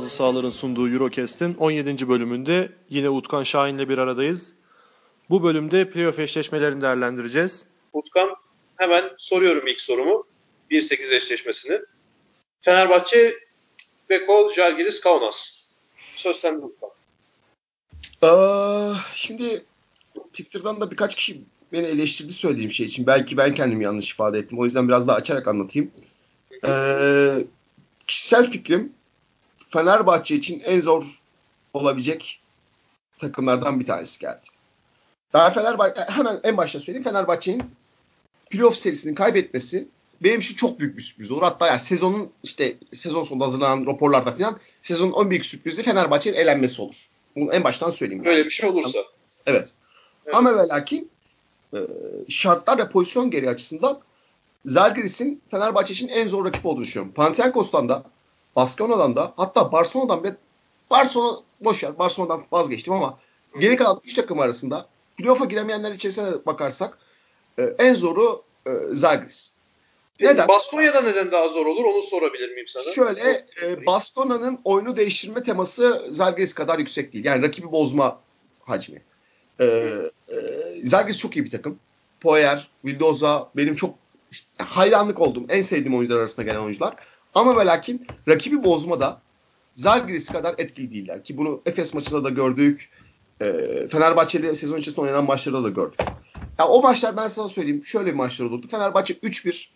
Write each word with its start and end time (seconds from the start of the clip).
bazı 0.00 0.10
sahaların 0.10 0.50
sunduğu 0.50 0.88
Eurocast'in 0.88 1.54
17. 1.54 2.08
bölümünde 2.08 2.72
yine 2.90 3.10
Utkan 3.10 3.42
Şahin'le 3.42 3.88
bir 3.88 3.98
aradayız. 3.98 4.52
Bu 5.30 5.42
bölümde 5.42 5.90
playoff 5.90 6.18
eşleşmelerini 6.18 6.82
değerlendireceğiz. 6.82 7.66
Utkan 7.92 8.36
hemen 8.76 9.10
soruyorum 9.18 9.66
ilk 9.66 9.80
sorumu. 9.80 10.24
1-8 10.70 11.14
eşleşmesini. 11.14 11.80
Fenerbahçe, 12.60 13.34
Beko, 14.10 14.50
Jalgiris, 14.56 15.00
Kaunas. 15.00 15.50
Söz 16.16 16.36
sende 16.36 16.64
Utkan. 16.64 16.90
Aa, 18.22 18.94
şimdi 19.14 19.64
Twitter'dan 20.32 20.80
da 20.80 20.90
birkaç 20.90 21.14
kişi 21.14 21.40
beni 21.72 21.86
eleştirdi 21.86 22.32
söylediğim 22.32 22.70
şey 22.70 22.86
için. 22.86 23.06
Belki 23.06 23.36
ben 23.36 23.54
kendimi 23.54 23.84
yanlış 23.84 24.10
ifade 24.10 24.38
ettim. 24.38 24.58
O 24.58 24.64
yüzden 24.64 24.88
biraz 24.88 25.08
daha 25.08 25.16
açarak 25.16 25.48
anlatayım. 25.48 25.90
Ee, 26.66 27.44
kişisel 28.06 28.50
fikrim 28.50 28.99
Fenerbahçe 29.70 30.34
için 30.34 30.60
en 30.60 30.80
zor 30.80 31.04
olabilecek 31.74 32.40
takımlardan 33.18 33.80
bir 33.80 33.84
tanesi 33.86 34.20
geldi. 34.20 34.48
Ben 35.34 35.52
Fenerbahçe 35.52 36.00
hemen 36.00 36.40
en 36.42 36.56
başta 36.56 36.80
söyleyeyim 36.80 37.04
Fenerbahçe'nin 37.04 37.62
playoff 38.50 38.76
serisini 38.76 39.14
kaybetmesi 39.14 39.88
benim 40.20 40.40
için 40.40 40.56
çok 40.56 40.80
büyük 40.80 40.96
bir 40.96 41.02
sürpriz 41.02 41.30
olur. 41.30 41.42
Hatta 41.42 41.66
yani 41.66 41.80
sezonun 41.80 42.30
işte 42.42 42.76
sezon 42.92 43.22
sonunda 43.22 43.44
hazırlanan 43.44 43.86
raporlarda 43.86 44.32
falan 44.32 44.58
sezonun 44.82 45.24
en 45.24 45.30
büyük 45.30 45.46
sürprizi 45.46 45.82
Fenerbahçe'nin 45.82 46.36
elenmesi 46.36 46.82
olur. 46.82 47.06
Bunu 47.36 47.52
en 47.52 47.64
baştan 47.64 47.90
söyleyeyim. 47.90 48.24
Böyle 48.24 48.38
yani. 48.38 48.44
bir 48.44 48.50
şey 48.50 48.70
olursa. 48.70 48.98
Evet. 49.46 49.74
evet. 50.26 50.34
Ama 50.34 50.56
ve 50.56 50.68
lakin 50.68 51.10
e, 51.74 51.78
şartlar 52.28 52.78
ve 52.78 52.88
pozisyon 52.88 53.30
geri 53.30 53.50
açısından 53.50 54.00
Zalgiris'in 54.66 55.42
Fenerbahçe 55.50 55.94
için 55.94 56.08
en 56.08 56.26
zor 56.26 56.44
rakip 56.44 56.66
olduğunu 56.66 56.84
düşünüyorum. 56.84 57.12
Panathinaikos'tan 57.14 57.88
da 57.88 58.04
Baskona'dan 58.56 59.16
da 59.16 59.32
hatta 59.36 59.72
Barcelona'dan 59.72 60.24
bile 60.24 60.36
Barcelona 60.90 61.40
boş 61.60 61.84
ver 61.84 61.98
Barcelona'dan 61.98 62.42
vazgeçtim 62.52 62.92
ama 62.92 63.18
geri 63.60 63.76
kalan 63.76 64.00
3 64.04 64.14
takım 64.14 64.40
arasında 64.40 64.86
playoff'a 65.16 65.44
giremeyenler 65.44 65.92
içerisine 65.92 66.30
bakarsak 66.46 66.98
e, 67.58 67.62
en 67.62 67.94
zoru 67.94 68.42
e, 68.66 68.70
Zalgiris. 68.92 69.52
Neden? 70.20 70.48
Baskona'da 70.48 71.00
neden 71.00 71.32
daha 71.32 71.48
zor 71.48 71.66
olur 71.66 71.84
onu 71.84 72.02
sorabilir 72.02 72.52
miyim 72.52 72.66
sana? 72.66 72.82
Şöyle 72.82 73.46
e, 73.62 73.86
Baskona'nın 73.86 74.58
oyunu 74.64 74.96
değiştirme 74.96 75.42
teması 75.42 76.06
Zalgiris 76.10 76.54
kadar 76.54 76.78
yüksek 76.78 77.12
değil. 77.12 77.24
Yani 77.24 77.42
rakibi 77.42 77.72
bozma 77.72 78.20
hacmi. 78.64 79.02
E, 79.60 79.64
e, 79.64 80.36
Zalgiris 80.84 81.18
çok 81.18 81.36
iyi 81.36 81.44
bir 81.44 81.50
takım. 81.50 81.78
Poyer, 82.20 82.70
Vildoza 82.84 83.50
benim 83.56 83.76
çok 83.76 83.94
işte, 84.30 84.64
hayranlık 84.64 85.20
olduğum, 85.20 85.44
en 85.48 85.62
sevdiğim 85.62 85.98
oyuncular 85.98 86.18
arasında 86.18 86.46
gelen 86.46 86.60
oyuncular. 86.60 86.94
Ama 87.34 87.60
ve 87.60 87.66
lakin 87.66 88.06
rakibi 88.28 88.64
bozmada 88.64 89.20
Zalgiris 89.74 90.28
kadar 90.28 90.54
etkili 90.58 90.92
değiller. 90.92 91.24
Ki 91.24 91.36
bunu 91.36 91.62
Efes 91.66 91.94
maçında 91.94 92.24
da 92.24 92.30
gördük. 92.30 92.88
E, 93.40 93.46
Fenerbahçe'de 93.88 94.54
sezon 94.54 94.76
içerisinde 94.76 95.00
oynanan 95.00 95.24
maçlarda 95.24 95.64
da 95.64 95.68
gördük. 95.68 96.00
Ya 96.58 96.68
o 96.68 96.82
maçlar 96.82 97.16
ben 97.16 97.28
sana 97.28 97.48
söyleyeyim 97.48 97.84
şöyle 97.84 98.06
bir 98.06 98.14
maçlar 98.14 98.46
olurdu. 98.46 98.66
Fenerbahçe 98.70 99.14
3-1 99.14 99.68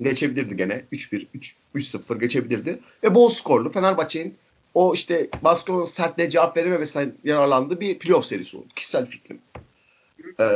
geçebilirdi 0.00 0.56
gene. 0.56 0.84
3-1, 0.92 1.26
3-0 1.74 2.18
geçebilirdi. 2.18 2.80
Ve 3.04 3.14
bol 3.14 3.28
skorlu 3.28 3.72
Fenerbahçe'nin 3.72 4.36
o 4.74 4.94
işte 4.94 5.28
Baskon'un 5.42 5.84
sertliğe 5.84 6.30
cevap 6.30 6.56
verememesinden 6.56 7.12
yararlandığı 7.24 7.80
bir 7.80 7.98
playoff 7.98 8.26
serisi 8.26 8.56
oldu. 8.56 8.66
Kişisel 8.76 9.06
fikrim. 9.06 9.40
Ee, 10.40 10.46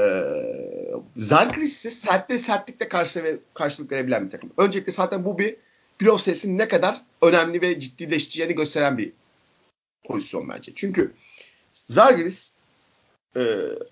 Zalgiris 1.16 1.72
ise 1.72 1.91
sertliğe 1.91 2.38
sertlikle 2.38 2.88
karşı, 2.88 3.41
karşılık 3.54 3.93
verebilen 3.93 4.25
bir 4.25 4.31
takım. 4.31 4.50
Öncelikle 4.56 4.93
zaten 4.93 5.25
bu 5.25 5.38
bir 5.38 5.56
playoff 5.99 6.21
serisinin 6.21 6.59
ne 6.59 6.69
kadar 6.69 7.03
önemli 7.22 7.62
ve 7.62 7.81
ciddileşeceğini 7.81 8.55
gösteren 8.55 8.99
bir 8.99 9.12
pozisyon 10.05 10.49
bence. 10.49 10.72
Çünkü 10.75 11.12
Zalgiris 11.72 12.53
e, 13.37 13.43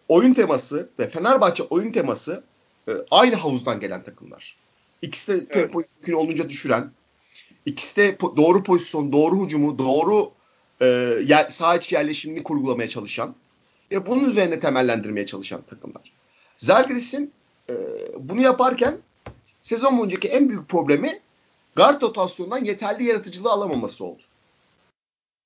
oyun 0.08 0.34
teması 0.34 0.90
ve 0.98 1.08
Fenerbahçe 1.08 1.62
oyun 1.62 1.92
teması 1.92 2.44
e, 2.88 2.92
aynı 3.10 3.34
havuzdan 3.34 3.80
gelen 3.80 4.02
takımlar. 4.02 4.56
İkisi 5.02 5.32
de 5.32 5.36
evet. 5.36 5.52
tempo 5.52 5.78
mümkün 5.78 6.12
olunca 6.12 6.48
düşüren, 6.48 6.90
ikisi 7.66 7.96
de 7.96 8.10
po- 8.10 8.36
doğru 8.36 8.62
pozisyon, 8.62 9.12
doğru 9.12 9.44
hücumu, 9.44 9.78
doğru 9.78 10.32
e, 10.80 10.86
yer, 11.26 11.48
saha 11.48 11.76
içi 11.76 11.94
yerleşimini 11.94 12.42
kurgulamaya 12.42 12.88
çalışan 12.88 13.34
ve 13.90 14.06
bunun 14.06 14.24
üzerine 14.24 14.60
temellendirmeye 14.60 15.26
çalışan 15.26 15.62
takımlar. 15.62 16.12
Zalgiris'in 16.56 17.32
e, 17.70 17.74
bunu 18.18 18.40
yaparken 18.40 18.98
sezon 19.62 19.98
boyuncaki 19.98 20.28
en 20.28 20.48
büyük 20.48 20.68
problemi 20.68 21.20
guard 21.76 22.02
rotasyonundan 22.02 22.64
yeterli 22.64 23.04
yaratıcılığı 23.04 23.50
alamaması 23.50 24.04
oldu. 24.04 24.22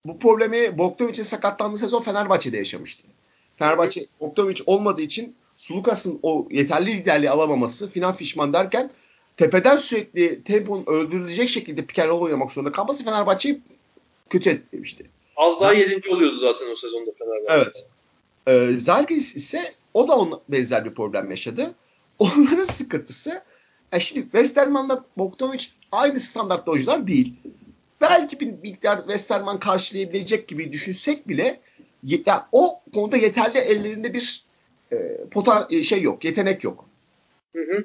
Bu 0.05 0.19
problemi 0.19 0.79
Bogdanovic'in 0.79 1.23
sakatlandığı 1.23 1.79
sezon 1.79 2.03
Fenerbahçe'de 2.03 2.57
yaşamıştı. 2.57 3.09
Fenerbahçe 3.57 4.07
Bogdanovic 4.21 4.63
olmadığı 4.67 5.03
için 5.03 5.35
Sulukas'ın 5.57 6.19
o 6.23 6.49
yeterli 6.51 6.97
liderliği 6.97 7.31
alamaması 7.31 7.91
finan 7.91 8.17
fişman 8.17 8.53
derken 8.53 8.91
tepeden 9.37 9.77
sürekli 9.77 10.43
temponun 10.43 10.85
öldürülecek 10.87 11.49
şekilde 11.49 11.87
pick 11.87 12.13
oynamak 12.13 12.51
zorunda 12.51 12.73
kalması 12.73 13.05
Fenerbahçe'yi 13.05 13.61
kötü 14.31 14.51
etkilemişti. 14.51 15.11
Az 15.37 15.61
daha 15.61 15.73
yedinci 15.73 16.11
oluyordu 16.11 16.37
zaten 16.37 16.71
o 16.71 16.75
sezonda 16.75 17.11
Fenerbahçe. 17.19 17.55
Evet. 17.55 17.87
Ee, 18.47 18.77
Zalgiris 18.79 19.37
ise 19.37 19.75
o 19.95 20.09
da 20.09 20.19
onun 20.19 20.41
benzer 20.49 20.85
bir 20.85 20.95
problem 20.95 21.31
yaşadı. 21.31 21.75
Onların 22.19 22.65
sıkıntısı 22.65 23.43
e 23.93 24.01
şimdi 24.01 24.23
Westerman'la 24.23 25.05
Bogdanovic 25.19 25.65
aynı 25.93 26.21
standartta 26.21 26.71
oyuncular 26.71 27.07
değil. 27.07 27.35
Belki 28.01 28.41
bir 28.41 28.53
miktar 28.53 28.99
Westerman 28.99 29.61
karşılayabilecek 29.61 30.49
gibi 30.49 30.73
düşünsek 30.73 31.29
bile 31.29 31.61
yani 32.03 32.43
o 32.53 32.81
konuda 32.95 33.17
yeterli 33.17 33.59
ellerinde 33.59 34.15
bir 34.15 34.45
e, 34.93 34.97
pota 35.31 35.69
e, 35.71 35.83
şey 35.83 36.03
yok, 36.03 36.25
yetenek 36.25 36.65
yok. 36.65 36.85
Hı 37.57 37.63
hı. 37.63 37.85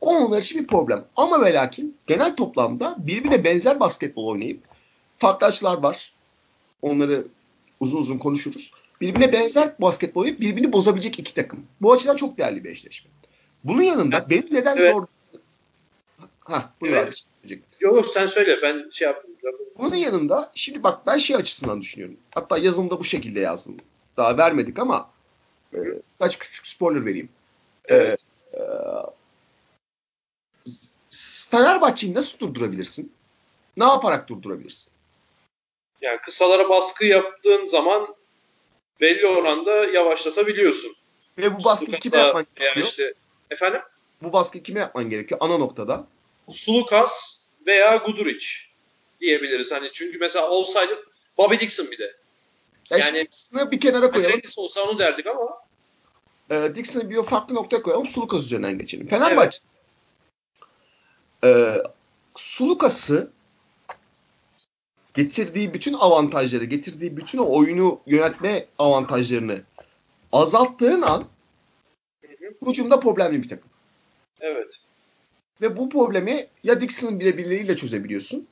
Onlar 0.00 0.42
için 0.42 0.62
bir 0.62 0.66
problem. 0.66 1.04
Ama 1.16 1.44
ve 1.44 1.54
lakin 1.54 1.96
genel 2.06 2.36
toplamda 2.36 2.96
birbirine 2.98 3.44
benzer 3.44 3.80
basketbol 3.80 4.26
oynayıp 4.26 4.60
farklı 5.18 5.46
açılar 5.46 5.78
var. 5.78 6.12
Onları 6.82 7.24
uzun 7.80 7.98
uzun 7.98 8.18
konuşuruz. 8.18 8.72
Birbirine 9.00 9.32
benzer 9.32 9.74
basketbol 9.80 10.20
oynayıp 10.20 10.40
birbirini 10.40 10.72
bozabilecek 10.72 11.18
iki 11.18 11.34
takım. 11.34 11.66
Bu 11.80 11.92
açıdan 11.92 12.16
çok 12.16 12.38
değerli 12.38 12.64
bir 12.64 12.70
eşleşme. 12.70 13.10
Bunun 13.64 13.82
yanında 13.82 14.30
benim 14.30 14.46
neden 14.50 14.76
evet. 14.76 14.94
zor 14.94 15.06
Ha, 16.44 16.72
buyur 16.80 16.96
evet. 16.96 17.22
abi. 17.46 17.62
Yok 17.80 17.96
yok 17.96 18.06
sen 18.06 18.26
söyle 18.26 18.58
ben 18.62 18.90
şey 18.92 19.08
yaptım. 19.08 19.30
Bunun 19.78 19.96
yanında 19.96 20.50
şimdi 20.54 20.82
bak 20.82 21.06
ben 21.06 21.18
şey 21.18 21.36
açısından 21.36 21.80
düşünüyorum. 21.80 22.16
Hatta 22.34 22.58
yazımda 22.58 23.00
bu 23.00 23.04
şekilde 23.04 23.40
yazdım. 23.40 23.76
Daha 24.16 24.38
vermedik 24.38 24.78
ama 24.78 25.10
e, 25.74 25.78
kaç 26.18 26.38
küçük 26.38 26.66
spoiler 26.66 27.06
vereyim. 27.06 27.28
E, 27.88 27.94
evet. 27.94 28.20
E, 28.52 28.58
e, 28.58 28.62
Fenerbahçe'yi 31.50 32.14
nasıl 32.14 32.38
durdurabilirsin? 32.38 33.12
Ne 33.76 33.84
yaparak 33.84 34.28
durdurabilirsin? 34.28 34.92
Yani 36.00 36.18
kısalara 36.24 36.68
baskı 36.68 37.04
yaptığın 37.04 37.64
zaman 37.64 38.14
belli 39.00 39.26
oranda 39.26 39.70
yavaşlatabiliyorsun. 39.70 40.96
Ve 41.38 41.58
bu 41.58 41.64
baskıyı 41.64 41.98
kime 41.98 42.18
yapman 42.18 42.46
gerekiyor? 42.56 42.86
Işte, 42.86 43.14
efendim? 43.50 43.80
Bu 44.22 44.32
baskıyı 44.32 44.62
kime 44.62 44.80
yapman 44.80 45.10
gerekiyor? 45.10 45.40
Ana 45.42 45.58
noktada. 45.58 46.06
Sulukas 46.52 47.38
veya 47.66 47.96
Guduric 47.96 48.46
diyebiliriz. 49.20 49.72
Hani 49.72 49.90
çünkü 49.92 50.18
mesela 50.18 50.50
olsaydı 50.50 51.04
Bobby 51.38 51.56
Dixon 51.56 51.90
bir 51.90 51.98
de. 51.98 52.16
Ya 52.90 52.98
yani 52.98 53.26
bir 53.72 53.80
kenara 53.80 54.10
koyalım. 54.10 54.32
Dennis 54.32 54.58
olsa 54.58 54.82
onu 54.82 54.98
derdik 54.98 55.26
ama. 55.26 55.58
E, 56.50 56.74
Dixon'ı 56.74 57.10
bir 57.10 57.22
farklı 57.22 57.54
noktaya 57.54 57.82
koyalım. 57.82 58.06
Sulukas 58.06 58.42
üzerinden 58.42 58.78
geçelim. 58.78 59.06
Fenerbahçe 59.06 59.58
evet. 61.42 61.76
e, 61.76 61.82
Sulukas'ı 62.34 63.30
getirdiği 65.14 65.74
bütün 65.74 65.94
avantajları, 65.94 66.64
getirdiği 66.64 67.16
bütün 67.16 67.38
o 67.38 67.56
oyunu 67.56 68.00
yönetme 68.06 68.66
avantajlarını 68.78 69.62
azalttığın 70.32 71.02
an 71.02 71.24
hücumda 72.66 73.00
problemli 73.00 73.42
bir 73.42 73.48
takım. 73.48 73.70
Evet. 74.40 74.80
Ve 75.62 75.76
bu 75.76 75.88
problemi 75.88 76.46
ya 76.64 76.80
Dixon'ın 76.80 77.20
birebirleriyle 77.20 77.76
çözebiliyorsun. 77.76 78.46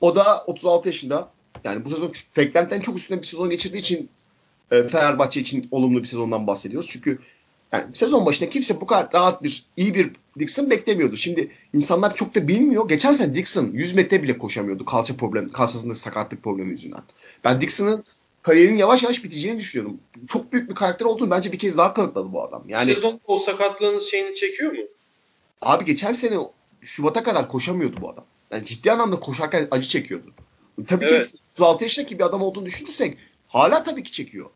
O 0.00 0.16
da 0.16 0.44
36 0.46 0.88
yaşında. 0.88 1.30
Yani 1.64 1.84
bu 1.84 1.90
sezon 1.90 2.12
beklentiden 2.36 2.80
çok 2.80 2.98
üstünde 2.98 3.22
bir 3.22 3.26
sezon 3.26 3.50
geçirdiği 3.50 3.78
için 3.78 4.08
e, 4.70 4.88
Fenerbahçe 4.88 5.40
için 5.40 5.68
olumlu 5.70 6.02
bir 6.02 6.08
sezondan 6.08 6.46
bahsediyoruz. 6.46 6.88
Çünkü 6.90 7.18
yani 7.72 7.84
sezon 7.94 8.26
başında 8.26 8.50
kimse 8.50 8.80
bu 8.80 8.86
kadar 8.86 9.12
rahat 9.12 9.42
bir 9.42 9.64
iyi 9.76 9.94
bir 9.94 10.10
Dixon 10.38 10.70
beklemiyordu. 10.70 11.16
Şimdi 11.16 11.50
insanlar 11.74 12.14
çok 12.14 12.34
da 12.34 12.48
bilmiyor. 12.48 12.88
Geçen 12.88 13.12
sene 13.12 13.34
Dixon 13.34 13.70
100 13.72 13.94
metre 13.94 14.22
bile 14.22 14.38
koşamıyordu 14.38 14.84
kalça 14.84 15.16
problemi, 15.16 15.52
kalçasında 15.52 15.94
sakatlık 15.94 16.42
problemi 16.42 16.70
yüzünden. 16.70 17.02
Ben 17.44 17.60
Dixon'ın 17.60 18.04
kariyerinin 18.42 18.76
yavaş 18.76 19.02
yavaş 19.02 19.24
biteceğini 19.24 19.58
düşünüyordum. 19.58 20.00
Çok 20.28 20.52
büyük 20.52 20.70
bir 20.70 20.74
karakter 20.74 21.06
olduğunu 21.06 21.30
bence 21.30 21.52
bir 21.52 21.58
kez 21.58 21.76
daha 21.76 21.94
kanıtladı 21.94 22.32
bu 22.32 22.42
adam. 22.42 22.64
Yani 22.68 22.94
sezon 22.94 23.20
o 23.26 23.38
sakatlığınız 23.38 24.02
şeyini 24.02 24.34
çekiyor 24.34 24.72
mu? 24.72 24.78
Abi 25.62 25.84
geçen 25.84 26.12
sene 26.12 26.38
Şubat'a 26.82 27.22
kadar 27.22 27.48
koşamıyordu 27.48 28.00
bu 28.00 28.10
adam. 28.10 28.24
Yani 28.50 28.64
ciddi 28.64 28.92
anlamda 28.92 29.20
koşarken 29.20 29.68
acı 29.70 29.88
çekiyordu. 29.88 30.30
Tabii 30.88 31.04
Evet. 31.04 31.32
ki 31.32 31.38
36 31.52 31.84
yaşındaki 31.84 32.18
bir 32.18 32.24
adam 32.24 32.42
olduğunu 32.42 32.66
düşünürsek 32.66 33.18
hala 33.48 33.82
tabii 33.84 34.02
ki 34.02 34.12
çekiyor. 34.12 34.50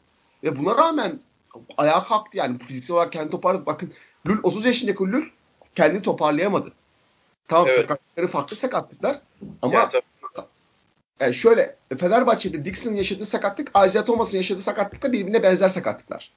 Ve 0.45 0.59
buna 0.59 0.77
rağmen 0.77 1.21
ayağa 1.77 2.03
kalktı 2.05 2.39
yani 2.39 2.59
fiziksel 2.59 2.97
olarak 2.97 3.13
kendini 3.13 3.31
toparladı. 3.31 3.67
Bakın 3.67 3.93
Lül 4.27 4.39
30 4.43 4.65
yaşındaki 4.65 5.05
Lül 5.05 5.25
kendini 5.75 6.03
toparlayamadı. 6.03 6.73
Tamam 7.49 7.67
Evet. 7.69 7.81
sakatlıkları 7.81 8.27
farklı 8.27 8.57
sakatlıklar 8.57 9.21
ama 9.63 9.89
tabii. 9.89 10.03
yani 11.21 11.35
şöyle 11.35 11.77
Fenerbahçe'de 11.99 12.65
Dixon'ın 12.65 12.95
yaşadığı 12.97 13.25
sakatlık 13.25 13.71
Isaiah 13.87 14.07
Thomas'ın 14.07 14.37
yaşadığı 14.37 14.61
sakatlıkla 14.61 15.13
birbirine 15.13 15.43
benzer 15.43 15.69
sakatlıklar. 15.69 16.31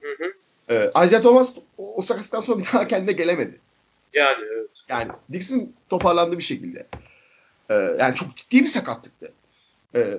Hı 0.00 0.08
hı. 0.08 0.32
Ee, 0.70 0.90
Isaiah 1.04 1.22
Thomas 1.22 1.52
o, 1.78 1.94
o 1.96 2.02
sakatlıktan 2.02 2.40
sonra 2.40 2.58
bir 2.58 2.64
daha 2.72 2.86
kendine 2.86 3.12
gelemedi. 3.12 3.60
Yani 4.14 4.44
evet. 4.52 4.70
Yani 4.88 5.12
Dixon 5.32 5.72
toparlandı 5.88 6.38
bir 6.38 6.42
şekilde. 6.42 6.86
Ee, 7.70 7.74
yani 7.74 8.14
çok 8.14 8.36
ciddi 8.36 8.60
bir 8.60 8.68
sakatlıktı. 8.68 9.32
Ee, 9.94 10.18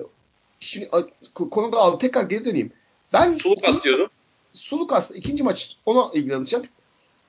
şimdi 0.60 0.90
konuda 1.34 1.76
al 1.78 1.98
tekrar 1.98 2.22
geri 2.22 2.44
döneyim. 2.44 2.72
Ben 3.12 3.32
Sulukas 3.38 3.84
diyordum. 3.84 4.08
Sulukas'ta 4.52 5.14
ikinci 5.14 5.42
maç 5.42 5.76
ona 5.86 6.12
ilgileneceğim. 6.12 6.66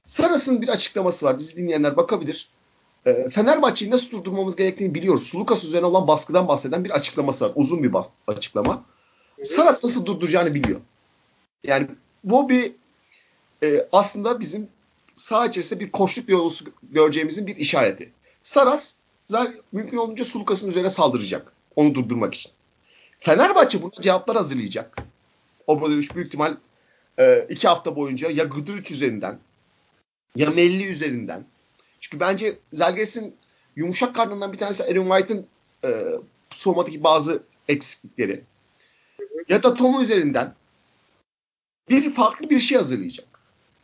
Saras'ın 0.04 0.62
bir 0.62 0.68
açıklaması 0.70 1.26
var. 1.26 1.40
Bizi 1.40 1.58
dinleyenler 1.58 1.98
bakabilir. 1.98 2.50
Ee, 3.06 3.30
Fenerbahçe'yi 3.30 3.92
nasıl 3.92 4.12
durdurmamız 4.12 4.56
gerektiğini 4.56 4.96
biliyoruz. 4.96 5.24
Sulukas 5.24 5.64
üzerine 5.64 5.86
olan 5.86 6.08
baskıdan 6.08 6.48
bahseden 6.48 6.84
bir 6.84 6.90
açıklaması 6.90 7.46
var. 7.46 7.52
Uzun 7.56 7.84
bir 7.84 7.94
bas- 7.94 8.10
açıklama. 8.28 8.84
Saras 9.44 9.84
nasıl 9.84 10.06
durduracağını 10.06 10.54
biliyor. 10.54 10.82
Yani 11.64 11.88
bu 12.24 12.50
bir 12.50 12.72
e, 13.64 13.88
aslında 13.92 14.40
bizim 14.40 14.68
sağ 15.16 15.46
içerisinde 15.46 15.80
bir 15.80 15.92
koşluk 15.92 16.30
yolusu 16.30 16.66
göreceğimizin 16.84 17.48
bir 17.48 17.56
işareti. 17.56 18.12
Saras 18.44 18.96
mümkün 19.72 19.98
olunca 19.98 20.24
Sulukas'ın 20.24 20.70
üzerine 20.70 20.90
saldıracak. 20.90 21.54
Onu 21.76 21.96
durdurmak 21.96 22.34
için. 22.34 22.52
Fenerbahçe 23.20 23.82
buna 23.82 23.92
cevaplar 24.02 24.38
hazırlayacak. 24.38 24.98
Obradoviç 25.68 26.16
büyük 26.16 26.28
ihtimal 26.28 26.58
e, 27.20 27.48
iki 27.50 27.68
hafta 27.68 27.96
boyunca 27.96 28.30
ya 28.30 28.44
Gıdırıç 28.44 28.92
üzerinden 28.92 29.40
ya 30.36 30.50
Melli 30.50 30.86
üzerinden. 30.86 31.46
Çünkü 32.00 32.20
bence 32.20 32.58
Zalgiris'in 32.74 33.36
yumuşak 33.76 34.16
karnından 34.16 34.54
bir 34.54 34.58
tanesi 34.58 34.84
Aaron 34.84 35.08
White'ın 35.08 35.48
e, 35.84 36.04
soğumadaki 36.50 37.04
bazı 37.04 37.44
eksiklikleri. 37.68 38.44
Ya 39.50 39.64
da 39.64 39.74
Tomu 39.74 40.02
üzerinden 40.02 40.54
bir 41.90 42.14
farklı 42.14 42.50
bir 42.50 42.60
şey 42.60 42.78
hazırlayacak. 42.78 43.35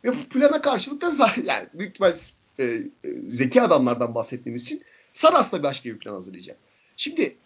Ve 0.04 0.08
bu 0.08 0.24
plana 0.30 0.62
karşılık 0.62 1.02
da 1.02 1.30
yani 1.44 1.66
büyük 1.74 1.90
ihtimal 1.90 2.14
e, 2.58 2.64
e, 2.64 2.82
zeki 3.28 3.62
adamlardan 3.62 4.14
bahsettiğimiz 4.14 4.62
için 4.62 4.82
Saras 5.12 5.52
da 5.52 5.62
başka 5.62 5.88
bir 5.88 5.98
plan 5.98 6.14
hazırlayacak. 6.14 6.56
Şimdi 6.96 7.36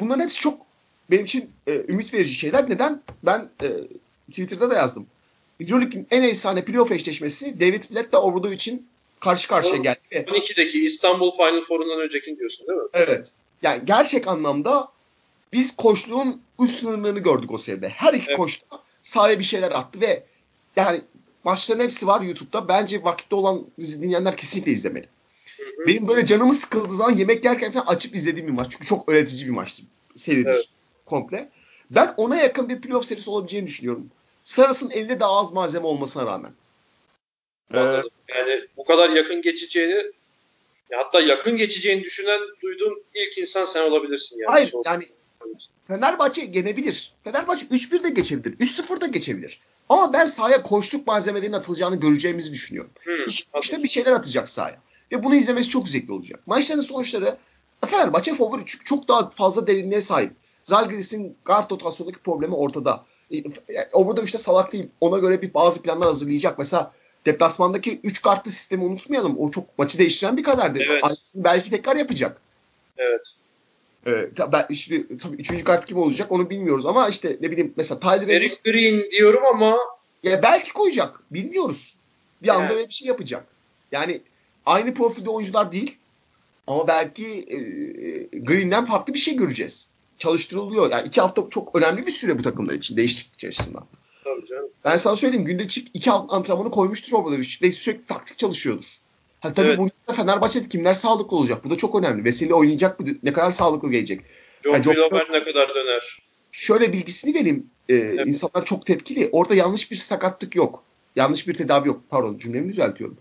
bunların 0.00 0.22
hepsi 0.22 0.40
çok 0.40 0.66
benim 1.10 1.24
için 1.24 1.50
e, 1.66 1.84
ümit 1.88 2.14
verici 2.14 2.34
şeyler. 2.34 2.70
Neden? 2.70 3.02
Ben 3.22 3.50
e, 3.62 3.68
Twitter'da 4.30 4.70
da 4.70 4.74
yazdım. 4.74 5.06
Euroleague'in 5.60 6.06
en 6.10 6.22
efsane 6.22 6.64
playoff 6.64 6.92
eşleşmesi 6.92 7.60
David 7.60 7.84
Blatt'la 7.90 8.22
Obradovic'in 8.22 8.86
karşı 9.20 9.48
karşıya 9.48 9.76
geldi. 9.76 10.00
Ve 10.12 10.22
12'deki 10.22 10.84
İstanbul 10.84 11.30
Final 11.30 11.64
Four'undan 11.64 12.00
öncekini 12.00 12.38
diyorsun 12.38 12.66
değil 12.66 12.78
mi? 12.78 12.84
Evet. 12.92 13.32
Yani 13.62 13.82
gerçek 13.84 14.28
anlamda 14.28 14.88
biz 15.52 15.76
koçluğun 15.76 16.42
üst 16.60 16.78
sınırlarını 16.78 17.18
gördük 17.18 17.50
o 17.50 17.58
seride. 17.58 17.88
Her 17.88 18.14
iki 18.14 18.26
Evet. 18.28 18.36
koç 18.36 18.60
da 18.60 18.82
sahaya 19.00 19.38
bir 19.38 19.44
şeyler 19.44 19.70
attı 19.70 20.00
ve 20.00 20.22
yani 20.76 21.00
maçların 21.44 21.80
hepsi 21.80 22.06
var 22.06 22.20
YouTube'da. 22.20 22.68
Bence 22.68 23.04
vakitte 23.04 23.36
olan 23.36 23.66
bizi 23.78 24.02
dinleyenler 24.02 24.36
kesinlikle 24.36 24.72
izlemeli. 24.72 25.08
Benim 25.86 26.08
böyle 26.08 26.26
canımı 26.26 26.52
sıkıldığı 26.52 26.94
zaman 26.94 27.16
yemek 27.16 27.44
yerken 27.44 27.72
falan 27.72 27.86
açıp 27.86 28.14
izlediğim 28.14 28.48
bir 28.48 28.52
maç. 28.52 28.66
Çünkü 28.70 28.86
çok 28.86 29.08
öğretici 29.08 29.46
bir 29.46 29.52
maçtı. 29.52 29.82
Seridir 30.16 30.50
Evet. 30.50 30.68
komple. 31.06 31.50
Ben 31.90 32.14
ona 32.16 32.36
yakın 32.36 32.68
bir 32.68 32.80
playoff 32.80 33.04
serisi 33.04 33.30
olabileceğini 33.30 33.66
düşünüyorum. 33.66 34.10
Saras'ın 34.42 34.90
elinde 34.90 35.20
daha 35.20 35.40
az 35.40 35.52
malzeme 35.52 35.86
olmasına 35.86 36.26
rağmen. 36.26 36.52
Ee. 37.74 38.02
Yani 38.28 38.60
bu 38.76 38.84
kadar 38.84 39.10
yakın 39.10 39.42
geçeceğini 39.42 40.12
ya 40.90 40.98
hatta 40.98 41.20
yakın 41.20 41.56
geçeceğini 41.56 42.04
düşünen 42.04 42.40
duyduğum 42.62 43.02
ilk 43.14 43.38
insan 43.38 43.64
sen 43.64 43.90
olabilirsin 43.90 44.38
yani. 44.38 44.50
Hayır 44.50 44.72
yani 44.84 45.04
Fenerbahçe 45.88 46.50
yenebilir. 46.52 47.12
Fenerbahçe 47.24 47.66
3-1 47.66 48.04
de 48.04 48.10
geçebilir. 48.10 48.58
3-0 48.58 49.00
da 49.00 49.06
geçebilir. 49.06 49.60
Ama 49.88 50.12
ben 50.12 50.26
sahaya 50.26 50.62
koştuk 50.62 51.06
malzemelerinin 51.06 51.56
atılacağını 51.56 51.96
göreceğimizi 51.96 52.52
düşünüyorum. 52.52 52.90
Hı, 53.04 53.12
İşte 53.60 53.82
bir 53.82 53.88
şeyler 53.88 54.12
atacak 54.12 54.48
sahaya. 54.48 54.76
Ve 55.12 55.22
bunu 55.24 55.34
izlemesi 55.34 55.68
çok 55.68 55.88
zevkli 55.88 56.12
olacak. 56.12 56.40
Maçların 56.46 56.80
sonuçları 56.80 57.36
Fenerbahçe 57.86 58.34
favori 58.34 58.62
çünkü 58.66 58.84
çok 58.84 59.08
daha 59.08 59.30
fazla 59.30 59.66
derinliğe 59.66 60.00
sahip. 60.02 60.32
Zalgiris'in 60.62 61.36
guard 61.44 61.70
rotasyondaki 61.70 62.18
problemi 62.18 62.54
ortada. 62.54 63.04
E, 63.32 63.42
Orada 63.92 64.22
işte 64.22 64.38
salak 64.38 64.72
değil. 64.72 64.88
Ona 65.00 65.18
göre 65.18 65.42
bir 65.42 65.54
bazı 65.54 65.82
planlar 65.82 66.08
hazırlayacak. 66.08 66.58
Mesela 66.58 66.92
deplasmandaki 67.26 68.00
3 68.02 68.22
kartlı 68.22 68.50
sistemi 68.50 68.84
unutmayalım. 68.84 69.38
O 69.38 69.50
çok 69.50 69.78
maçı 69.78 69.98
değiştiren 69.98 70.36
bir 70.36 70.42
kadardı. 70.42 70.78
Evet. 70.86 71.04
Aynısını 71.04 71.44
belki 71.44 71.70
tekrar 71.70 71.96
yapacak. 71.96 72.40
Evet. 72.96 73.28
Ee, 74.06 74.30
ben, 74.52 74.66
işte, 74.68 75.04
tabii 75.22 75.36
üçüncü 75.36 75.64
kart 75.64 75.86
kim 75.86 75.96
olacak 75.96 76.32
onu 76.32 76.50
bilmiyoruz 76.50 76.86
ama 76.86 77.08
işte 77.08 77.36
ne 77.40 77.50
bileyim 77.50 77.72
mesela 77.76 78.00
Tyler 78.00 78.28
Eric 78.28 78.54
Green 78.64 79.10
diyorum 79.10 79.44
ama 79.44 79.78
ya 80.22 80.42
belki 80.42 80.72
koyacak 80.72 81.20
bilmiyoruz. 81.30 81.94
Bir 82.42 82.48
anda 82.48 82.62
Evet. 82.64 82.72
öyle 82.72 82.86
bir 82.88 82.92
şey 82.92 83.08
yapacak. 83.08 83.46
Yani 83.92 84.20
aynı 84.66 84.94
profilde 84.94 85.30
oyuncular 85.30 85.72
değil 85.72 85.96
ama 86.66 86.88
belki 86.88 87.26
e, 87.26 87.58
Green'den 88.38 88.84
farklı 88.86 89.14
bir 89.14 89.18
şey 89.18 89.36
göreceğiz. 89.36 89.88
Çalıştırılıyor. 90.18 90.90
Yani 90.90 91.08
iki 91.08 91.20
hafta 91.20 91.42
çok 91.50 91.76
önemli 91.76 92.06
bir 92.06 92.12
süre 92.12 92.38
bu 92.38 92.42
takımlar 92.42 92.74
için 92.74 92.96
değişiklik 92.96 93.44
açısından. 93.44 93.84
tabii 94.24 94.46
canım. 94.46 94.68
Ben 94.84 94.96
sana 94.96 95.16
söyleyeyim 95.16 95.44
günde 95.44 95.68
çift 95.68 95.90
iki 95.94 96.10
antrenmanı 96.10 96.70
koymuştur 96.70 97.12
Obradoviç 97.12 97.62
ve 97.62 97.72
sürekli 97.72 98.06
taktik 98.06 98.38
çalışıyordur. 98.38 98.98
Ha, 99.44 99.54
tabii 99.54 99.68
Evet. 99.68 99.78
bunda 99.78 100.12
Fenerbahçe'de 100.16 100.68
kimler 100.68 100.92
sağlıklı 100.92 101.36
olacak? 101.36 101.64
Bu 101.64 101.70
da 101.70 101.76
çok 101.76 101.94
önemli. 101.94 102.24
Veseli 102.24 102.54
oynayacak 102.54 103.00
mı? 103.00 103.06
Ne 103.22 103.32
kadar 103.32 103.50
sağlıklı 103.50 103.90
gelecek? 103.90 104.20
John 104.64 104.72
Yani 104.72 104.86
ne 105.32 105.44
kadar 105.44 105.74
döner? 105.74 106.22
şöyle 106.52 106.92
bilgisini 106.92 107.34
vereyim. 107.34 107.66
Ee, 107.88 108.24
İnsanlar 108.26 108.64
çok 108.64 108.86
tepkili. 108.86 109.28
Orada 109.32 109.54
yanlış 109.54 109.90
bir 109.90 109.96
sakatlık 109.96 110.56
yok. 110.56 110.82
Yanlış 111.16 111.48
bir 111.48 111.54
tedavi 111.54 111.88
yok. 111.88 112.00
Pardon 112.10 112.38
cümlemi 112.38 112.68
düzeltiyorum. 112.68 113.16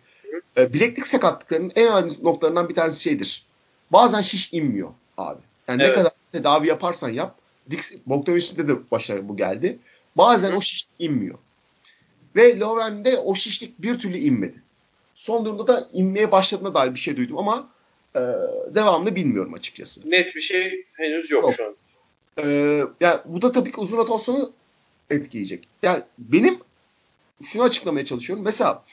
Ee, 0.58 0.74
bileklik 0.74 1.08
sakatlıklarının 1.08 1.72
en 1.76 1.88
önemli 1.88 2.14
noktalarından 2.24 2.70
bir 2.70 2.76
tanesi 2.76 3.04
şeydir. 3.04 3.46
Bazen 3.92 4.22
şiş 4.22 4.54
inmiyor 4.54 4.90
abi. 5.18 5.42
Yani 5.68 5.80
ne 5.80 5.84
Evet. 5.84 5.96
kadar 5.96 6.12
tedavi 6.32 6.68
yaparsan 6.68 7.10
yap. 7.10 7.36
Dix, 7.72 7.94
Bogdanovic'de 8.06 8.68
de 8.68 8.92
başarı 8.92 9.30
bu 9.30 9.38
geldi. 9.38 9.80
Bazen 10.18 10.52
Hı. 10.52 10.56
o 10.58 10.62
şiş 10.62 10.86
inmiyor. 11.00 11.38
Ve 12.36 12.60
Lovren'de 12.60 13.18
o 13.18 13.36
şişlik 13.36 13.82
bir 13.82 14.00
türlü 14.00 14.18
inmedi. 14.18 14.63
Son 15.24 15.46
durumda 15.46 15.68
da 15.68 15.90
inmeye 15.94 16.32
başladığına 16.32 16.74
dair 16.74 16.94
bir 16.94 17.00
şey 17.00 17.18
duydum 17.18 17.38
ama 17.38 17.70
e, 18.16 18.20
devamını 18.76 19.16
bilmiyorum 19.16 19.54
açıkçası. 19.54 20.12
Net 20.12 20.36
bir 20.36 20.42
şey 20.42 20.86
henüz 20.94 21.32
yok, 21.32 21.44
Yok. 21.44 21.54
şu 21.58 21.66
an. 21.66 21.76
Ee, 22.38 22.84
yani 23.02 23.20
bu 23.26 23.42
da 23.42 23.52
tabii 23.52 23.72
ki 23.72 23.78
uzun 23.78 23.98
rotasyonu 23.98 24.52
etkileyecek. 25.10 25.68
Yani 25.84 26.04
benim 26.18 26.58
şunu 27.44 27.64
açıklamaya 27.64 28.06
çalışıyorum. 28.06 28.46
Mesela 28.46 28.84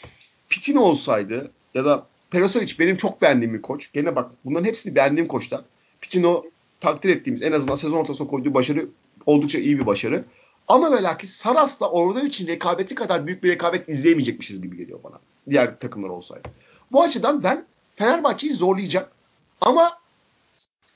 Pitino 0.49 0.81
olsaydı 0.81 1.51
ya 1.75 1.85
da 1.85 2.07
Perasovic 2.31 2.75
benim 2.79 2.97
çok 2.97 3.23
beğendiğim 3.23 3.55
bir 3.55 3.63
koç. 3.63 3.93
Gene 3.93 4.17
bak 4.17 4.31
bunların 4.45 4.65
hepsini 4.65 4.95
beğendiğim 4.95 5.29
koçlar. 5.29 5.61
Pitino 6.01 6.45
takdir 6.81 7.09
ettiğimiz 7.09 7.43
en 7.43 7.53
azından 7.53 7.75
sezon 7.75 7.99
ortasına 7.99 8.29
koyduğu 8.29 8.55
başarı 8.55 8.87
oldukça 9.27 9.59
iyi 9.59 9.79
bir 9.79 9.87
başarı. 9.87 10.25
Ama 10.69 10.93
ve 10.93 11.03
lakin 11.03 11.29
Saras'la 11.29 11.91
orada 11.91 12.21
için 12.21 12.47
rekabeti 12.47 12.95
kadar 12.95 13.27
büyük 13.27 13.45
bir 13.45 13.49
rekabet 13.49 13.89
izleyemeyecekmişiz 13.89 14.63
gibi 14.63 14.77
geliyor 14.77 15.01
bana. 15.05 15.21
Diğer 15.51 15.79
takımlar 15.79 16.09
olsaydı. 16.09 16.49
Bu 16.93 17.03
açıdan 17.03 17.43
ben 17.43 17.67
Fenerbahçe'yi 17.97 18.53
zorlayacak 18.53 19.13
ama 19.61 19.99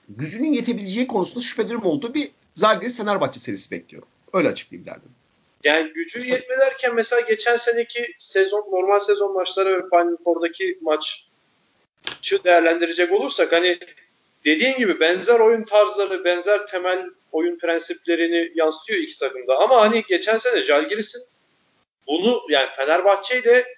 gücünün 0.09 0.53
yetebileceği 0.53 1.07
konusunda 1.07 1.45
şüphelerim 1.45 1.85
olduğu 1.87 2.15
bir 2.15 2.31
Zalgiris 2.55 2.97
Fenerbahçe 2.97 3.41
serisi 3.41 3.71
bekliyorum. 3.71 4.09
Öyle 4.33 4.49
açıklayayım 4.49 4.87
derdim. 4.87 5.11
Yani 5.65 5.93
gücü 5.93 6.31
yetme 6.31 6.59
derken 6.59 6.95
mesela 6.95 7.21
geçen 7.21 7.57
seneki 7.57 8.15
sezon 8.19 8.69
normal 8.73 8.99
sezon 8.99 9.35
maçları 9.35 9.79
ve 9.79 9.89
Final 9.89 10.17
Four'daki 10.25 10.79
maçı 10.81 12.45
değerlendirecek 12.45 13.13
olursak 13.13 13.53
hani 13.53 13.79
dediğin 14.45 14.77
gibi 14.77 15.01
benzer 15.01 15.41
oyun 15.41 15.63
tarzları, 15.63 16.25
benzer 16.25 16.67
temel 16.67 17.07
oyun 17.33 17.59
prensiplerini 17.59 18.53
yansıtıyor 18.55 19.01
iki 19.01 19.19
takımda. 19.19 19.59
Ama 19.59 19.81
hani 19.81 20.05
geçen 20.09 20.39
sene 20.39 20.63
Jalgiris'in 20.63 21.23
bunu 22.07 22.43
yani 22.49 22.69
Fenerbahçe 22.77 23.41
ile 23.41 23.74